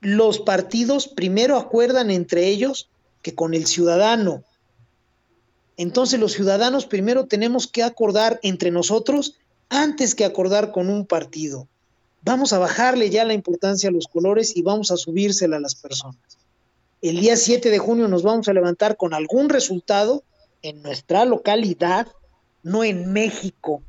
los 0.00 0.38
partidos 0.38 1.08
primero 1.08 1.56
acuerdan 1.56 2.10
entre 2.10 2.48
ellos 2.48 2.88
que 3.22 3.34
con 3.34 3.54
el 3.54 3.66
ciudadano. 3.66 4.44
Entonces 5.76 6.18
los 6.18 6.32
ciudadanos 6.32 6.86
primero 6.86 7.26
tenemos 7.26 7.66
que 7.66 7.82
acordar 7.82 8.40
entre 8.42 8.70
nosotros 8.70 9.34
antes 9.68 10.14
que 10.14 10.24
acordar 10.24 10.72
con 10.72 10.88
un 10.88 11.06
partido. 11.06 11.68
Vamos 12.22 12.52
a 12.52 12.58
bajarle 12.58 13.10
ya 13.10 13.24
la 13.24 13.34
importancia 13.34 13.88
a 13.88 13.92
los 13.92 14.08
colores 14.08 14.56
y 14.56 14.62
vamos 14.62 14.90
a 14.90 14.96
subírsela 14.96 15.58
a 15.58 15.60
las 15.60 15.74
personas. 15.74 16.38
El 17.02 17.20
día 17.20 17.36
7 17.36 17.70
de 17.70 17.78
junio 17.78 18.08
nos 18.08 18.22
vamos 18.22 18.48
a 18.48 18.52
levantar 18.52 18.96
con 18.96 19.14
algún 19.14 19.48
resultado 19.48 20.24
en 20.62 20.82
nuestra 20.82 21.24
localidad, 21.24 22.08
no 22.62 22.82
en 22.82 23.12
México. 23.12 23.82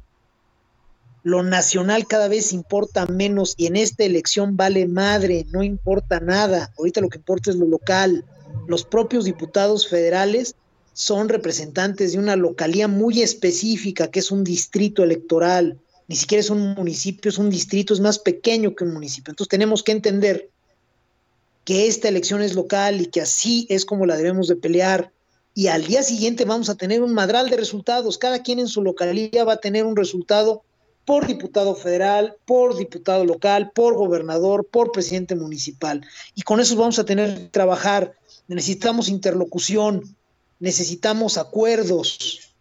Lo 1.28 1.44
nacional 1.44 2.08
cada 2.08 2.30
vez 2.30 2.54
importa 2.54 3.06
menos 3.06 3.54
y 3.58 3.66
en 3.66 3.76
esta 3.76 4.06
elección 4.06 4.56
vale 4.56 4.88
madre, 4.88 5.46
no 5.52 5.62
importa 5.62 6.22
nada. 6.22 6.72
Ahorita 6.78 7.02
lo 7.02 7.10
que 7.10 7.18
importa 7.18 7.50
es 7.50 7.58
lo 7.58 7.66
local. 7.66 8.24
Los 8.66 8.86
propios 8.86 9.26
diputados 9.26 9.90
federales 9.90 10.56
son 10.94 11.28
representantes 11.28 12.14
de 12.14 12.20
una 12.20 12.38
localía 12.38 12.88
muy 12.88 13.22
específica, 13.22 14.08
que 14.08 14.20
es 14.20 14.32
un 14.32 14.46
distrito 14.46 15.04
electoral. 15.04 15.78
Ni 16.08 16.16
siquiera 16.16 16.40
es 16.40 16.50
un 16.50 16.76
municipio, 16.76 17.28
es 17.28 17.38
un 17.38 17.50
distrito, 17.50 17.94
es 17.94 18.00
más 18.00 18.20
pequeño 18.20 18.74
que 18.74 18.86
un 18.86 18.94
municipio. 18.94 19.32
Entonces 19.32 19.50
tenemos 19.50 19.84
que 19.84 19.92
entender 19.92 20.50
que 21.66 21.88
esta 21.90 22.08
elección 22.08 22.42
es 22.42 22.56
local 22.56 23.02
y 23.02 23.08
que 23.08 23.20
así 23.20 23.68
es 23.68 23.84
como 23.84 24.06
la 24.06 24.16
debemos 24.16 24.48
de 24.48 24.56
pelear. 24.56 25.12
Y 25.54 25.68
al 25.68 25.88
día 25.88 26.04
siguiente 26.04 26.46
vamos 26.46 26.70
a 26.70 26.76
tener 26.76 27.04
un 27.04 27.14
madral 27.14 27.50
de 27.50 27.58
resultados. 27.58 28.18
Cada 28.18 28.44
quien 28.44 28.60
en 28.60 28.70
su 28.70 28.82
localidad 28.82 29.46
va 29.46 29.54
a 29.56 29.60
tener 29.60 29.84
un 29.84 29.98
resultado 29.98 30.64
por 31.08 31.26
diputado 31.26 31.74
federal, 31.74 32.36
por 32.44 32.76
diputado 32.76 33.24
local, 33.24 33.72
por 33.74 33.94
gobernador, 33.96 34.68
por 34.70 34.92
presidente 34.92 35.36
municipal. 35.36 36.06
Y 36.36 36.42
con 36.42 36.60
eso 36.60 36.76
vamos 36.76 37.00
a 37.00 37.06
tener 37.06 37.34
que 37.34 37.46
trabajar. 37.46 38.14
Necesitamos 38.50 39.08
interlocución, 39.08 40.04
necesitamos 40.60 41.38
acuerdos. 41.38 42.52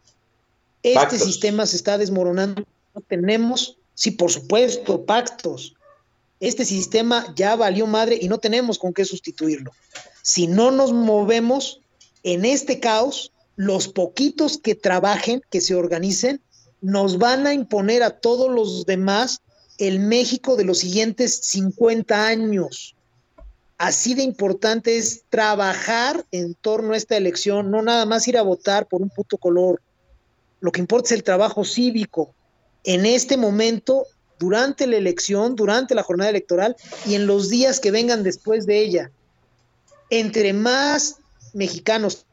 Este 0.85 0.94
Pactos. 0.94 1.24
sistema 1.24 1.66
se 1.66 1.74
está 1.74 1.98
desmoronando. 1.98 2.62
No 2.94 3.01
tenemos, 3.01 3.78
sí, 3.97 4.12
por 4.12 4.31
supuesto, 4.31 5.05
pactos. 5.05 5.74
Este 6.39 6.64
sistema 6.64 7.35
ya 7.35 7.56
valió 7.56 7.89
madre 7.89 8.16
y 8.23 8.28
no 8.28 8.39
tenemos 8.39 8.78
con 8.78 8.94
qué 8.94 9.05
sustituirlo. 9.05 9.73
Si 10.23 10.47
no 10.47 10.70
nos 10.70 10.93
movemos 10.93 11.81
en 12.23 12.44
este 12.44 12.78
caos, 12.78 13.32
los 13.56 13.89
poquitos 13.89 14.56
que 14.56 14.77
trabajen, 14.77 15.43
que 15.51 15.60
se 15.60 15.74
organicen, 15.74 16.40
nos 16.81 17.19
van 17.19 17.47
a 17.47 17.55
imponer 17.55 18.03
a 18.03 18.11
todos 18.11 18.51
los 18.51 18.86
demás 18.86 19.40
el 19.78 20.01
México 20.01 20.57
de 20.57 20.65
los 20.65 20.78
siguientes 20.78 21.36
50 21.43 22.27
años. 22.27 22.94
Así 23.78 24.15
de 24.15 24.23
importante 24.23 24.97
es 24.97 25.24
trabajar 25.28 26.24
en 26.31 26.55
torno 26.55 26.94
a 26.94 26.97
esta 26.97 27.16
elección, 27.16 27.70
no 27.70 27.82
nada 27.82 28.07
más 28.07 28.27
ir 28.27 28.39
a 28.39 28.43
votar 28.43 28.86
por 28.86 29.03
un 29.03 29.11
puto 29.11 29.36
color. 29.36 29.82
Lo 30.61 30.73
que 30.73 30.81
importa 30.81 31.09
es 31.09 31.12
el 31.12 31.23
trabajo 31.23 31.65
cívico. 31.65 32.35
En 32.85 33.05
este 33.05 33.36
momento, 33.36 34.07
durante 34.39 34.86
la 34.86 34.97
elección, 34.97 35.57
durante 35.57 35.94
la 35.94 36.03
jornada 36.03 36.31
electoral 36.31 36.77
y 37.05 37.15
en 37.15 37.27
los 37.27 37.51
días 37.51 37.81
que 37.81 37.90
vengan 37.90 38.23
después 38.23 38.65
de 38.65 38.81
ella. 38.81 39.11
Entre 40.09 40.53
más 40.53 41.16
mexicanos 41.53 42.26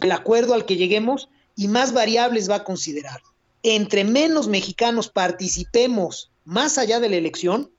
el 0.00 0.12
acuerdo 0.12 0.54
al 0.54 0.66
que 0.66 0.76
lleguemos 0.76 1.28
y 1.56 1.68
más 1.68 1.92
variables 1.92 2.50
va 2.50 2.56
a 2.56 2.64
considerar. 2.64 3.20
Entre 3.62 4.04
menos 4.04 4.48
mexicanos 4.48 5.08
participemos 5.08 6.30
más 6.44 6.78
allá 6.78 7.00
de 7.00 7.08
la 7.08 7.16
elección, 7.16 7.70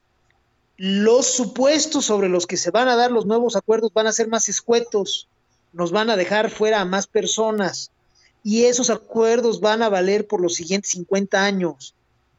los 0.76 1.26
supuestos 1.26 2.06
sobre 2.06 2.28
los 2.28 2.46
que 2.46 2.56
se 2.56 2.70
van 2.70 2.88
a 2.88 2.96
dar 2.96 3.10
los 3.10 3.26
nuevos 3.26 3.56
acuerdos 3.56 3.92
van 3.92 4.06
a 4.06 4.12
ser 4.12 4.28
más 4.28 4.48
escuetos, 4.48 5.28
nos 5.72 5.90
van 5.90 6.10
a 6.10 6.16
dejar 6.16 6.50
fuera 6.50 6.80
a 6.80 6.84
más 6.84 7.06
personas 7.06 7.90
y 8.44 8.64
esos 8.64 8.90
acuerdos 8.90 9.60
van 9.60 9.82
a 9.82 9.88
valer 9.88 10.26
por 10.26 10.40
los 10.40 10.54
siguientes 10.54 10.92
50 10.92 11.42
años. 11.44 11.94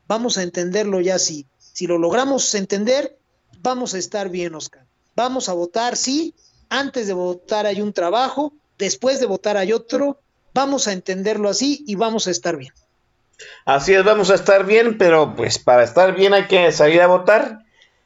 Vamos 0.08 0.38
a 0.38 0.44
entenderlo 0.44 1.00
ya 1.02 1.16
así. 1.16 1.46
Si 1.58 1.88
lo 1.88 1.98
logramos 1.98 2.54
entender, 2.56 3.18
vamos 3.62 3.94
a 3.94 3.98
estar 3.98 4.30
bien, 4.30 4.56
Oscar. 4.56 4.86
Vamos 5.16 5.50
a 5.50 5.54
votar, 5.54 5.96
sí. 5.96 6.34
Antes 6.70 7.08
de 7.08 7.14
votar 7.14 7.66
hay 7.66 7.82
un 7.82 7.94
trabajo, 7.94 8.54
después 8.78 9.20
de 9.20 9.26
votar 9.26 9.58
hay 9.58 9.74
otro. 9.74 10.20
Vamos 10.54 10.88
a 10.88 10.94
entenderlo 10.94 11.50
así 11.50 11.84
y 11.88 11.96
vamos 11.96 12.28
a 12.28 12.32
estar 12.32 12.58
bien. 12.58 12.74
Así 13.66 13.94
es, 13.94 14.04
vamos 14.04 14.30
a 14.30 14.36
estar 14.36 14.66
bien, 14.66 14.98
pero 14.98 15.36
pues 15.36 15.58
para 15.60 15.84
estar 15.84 16.16
bien 16.16 16.34
hay 16.34 16.48
que 16.48 16.72
salir 16.72 17.02
a 17.02 17.08
votar. 17.08 17.60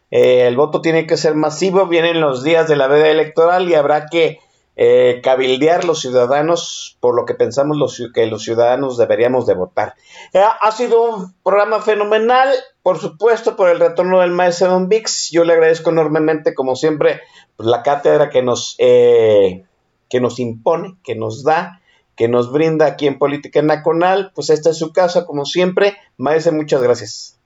Eh, 0.09 0.47
el 0.47 0.55
voto 0.55 0.81
tiene 0.81 1.05
que 1.05 1.17
ser 1.17 1.35
masivo, 1.35 1.87
vienen 1.87 2.21
los 2.21 2.43
días 2.43 2.67
de 2.67 2.77
la 2.77 2.87
veda 2.87 3.09
electoral 3.09 3.69
y 3.69 3.75
habrá 3.75 4.05
que 4.05 4.39
eh, 4.79 5.21
cabildear 5.23 5.85
los 5.85 6.01
ciudadanos 6.01 6.97
por 6.99 7.15
lo 7.15 7.25
que 7.25 7.33
pensamos 7.33 7.77
los, 7.77 8.11
que 8.13 8.27
los 8.27 8.43
ciudadanos 8.43 8.95
deberíamos 8.95 9.47
de 9.47 9.55
votar. 9.55 9.95
Eh, 10.33 10.39
ha 10.39 10.71
sido 10.71 11.01
un 11.01 11.33
programa 11.43 11.81
fenomenal, 11.81 12.53
por 12.83 12.99
supuesto, 12.99 13.55
por 13.55 13.69
el 13.69 13.79
retorno 13.79 14.19
del 14.19 14.29
maestro 14.29 14.69
Don 14.69 14.87
Vix. 14.87 15.31
Yo 15.31 15.45
le 15.45 15.53
agradezco 15.53 15.89
enormemente, 15.89 16.53
como 16.53 16.75
siempre, 16.75 17.21
la 17.57 17.81
cátedra 17.81 18.29
que 18.29 18.43
nos, 18.43 18.75
eh, 18.77 19.63
que 20.09 20.19
nos 20.19 20.39
impone, 20.39 20.95
que 21.03 21.15
nos 21.15 21.43
da, 21.43 21.81
que 22.15 22.27
nos 22.27 22.51
brinda 22.51 22.85
aquí 22.85 23.07
en 23.07 23.19
Política 23.19 23.61
Nacional. 23.61 24.31
Pues 24.33 24.49
esta 24.49 24.71
es 24.71 24.77
su 24.77 24.91
casa, 24.91 25.25
como 25.25 25.45
siempre. 25.45 25.97
Maese, 26.17 26.51
muchas 26.51 26.81
gracias. 26.81 27.37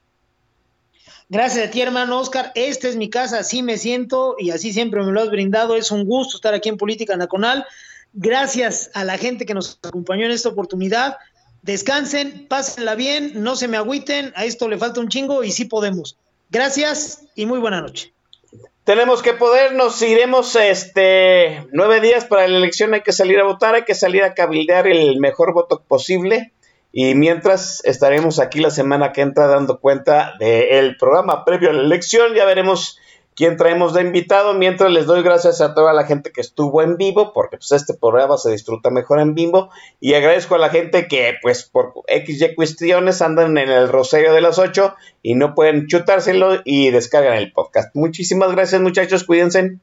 Gracias 1.29 1.67
a 1.67 1.71
ti, 1.71 1.81
hermano 1.81 2.19
Oscar. 2.19 2.51
Esta 2.55 2.89
es 2.89 2.97
mi 2.97 3.09
casa, 3.09 3.39
así 3.39 3.63
me 3.63 3.77
siento 3.77 4.35
y 4.37 4.51
así 4.51 4.73
siempre 4.73 5.01
me 5.01 5.13
lo 5.13 5.21
has 5.21 5.29
brindado. 5.29 5.75
Es 5.75 5.89
un 5.91 6.05
gusto 6.05 6.35
estar 6.35 6.53
aquí 6.53 6.67
en 6.67 6.77
Política 6.77 7.15
Nacional. 7.15 7.65
Gracias 8.13 8.91
a 8.93 9.05
la 9.05 9.17
gente 9.17 9.45
que 9.45 9.53
nos 9.53 9.79
acompañó 9.81 10.25
en 10.25 10.31
esta 10.31 10.49
oportunidad. 10.49 11.15
Descansen, 11.61 12.47
pásenla 12.49 12.95
bien, 12.95 13.31
no 13.35 13.55
se 13.55 13.69
me 13.69 13.77
agüiten. 13.77 14.33
A 14.35 14.43
esto 14.43 14.67
le 14.67 14.77
falta 14.77 14.99
un 14.99 15.07
chingo 15.07 15.43
y 15.43 15.51
sí 15.51 15.65
podemos. 15.65 16.17
Gracias 16.49 17.23
y 17.35 17.45
muy 17.45 17.59
buena 17.59 17.81
noche. 17.81 18.13
Tenemos 18.83 19.21
que 19.21 19.33
poder, 19.33 19.73
nos 19.73 20.01
iremos 20.01 20.55
este 20.55 21.67
nueve 21.71 22.01
días 22.01 22.25
para 22.25 22.47
la 22.47 22.57
elección, 22.57 22.95
hay 22.95 23.01
que 23.01 23.11
salir 23.11 23.39
a 23.39 23.43
votar, 23.43 23.75
hay 23.75 23.83
que 23.83 23.93
salir 23.93 24.23
a 24.23 24.33
cabildear 24.33 24.87
el 24.87 25.19
mejor 25.19 25.53
voto 25.53 25.83
posible. 25.87 26.51
Y 26.91 27.13
mientras 27.13 27.85
estaremos 27.85 28.39
aquí 28.39 28.59
la 28.59 28.71
semana 28.71 29.13
que 29.13 29.21
entra 29.21 29.45
dando 29.45 29.79
cuenta 29.79 30.33
del 30.39 30.97
programa 30.97 31.45
previo 31.45 31.69
a 31.69 31.73
la 31.73 31.83
elección, 31.83 32.33
ya 32.33 32.43
veremos 32.43 32.99
quién 33.41 33.57
traemos 33.57 33.95
de 33.95 34.01
invitado. 34.01 34.53
Mientras 34.53 34.91
les 34.91 35.07
doy 35.07 35.23
gracias 35.23 35.61
a 35.61 35.73
toda 35.73 35.93
la 35.93 36.05
gente 36.05 36.31
que 36.31 36.41
estuvo 36.41 36.83
en 36.83 36.95
vivo, 36.95 37.33
porque 37.33 37.57
pues 37.57 37.71
este 37.71 37.95
programa 37.95 38.37
se 38.37 38.51
disfruta 38.51 38.91
mejor 38.91 39.19
en 39.19 39.33
vivo. 39.33 39.71
Y 39.99 40.13
agradezco 40.13 40.53
a 40.53 40.59
la 40.59 40.69
gente 40.69 41.07
que 41.07 41.33
pues 41.41 41.63
por 41.63 41.91
XY 42.07 42.53
cuestiones 42.53 43.19
andan 43.23 43.57
en 43.57 43.69
el 43.69 43.89
rosario 43.89 44.31
de 44.33 44.41
las 44.41 44.59
8 44.59 44.93
y 45.23 45.33
no 45.33 45.55
pueden 45.55 45.87
chutárselo 45.87 46.61
y 46.65 46.91
descargan 46.91 47.35
el 47.35 47.51
podcast. 47.51 47.95
Muchísimas 47.95 48.51
gracias 48.51 48.79
muchachos, 48.79 49.23
cuídense. 49.23 49.79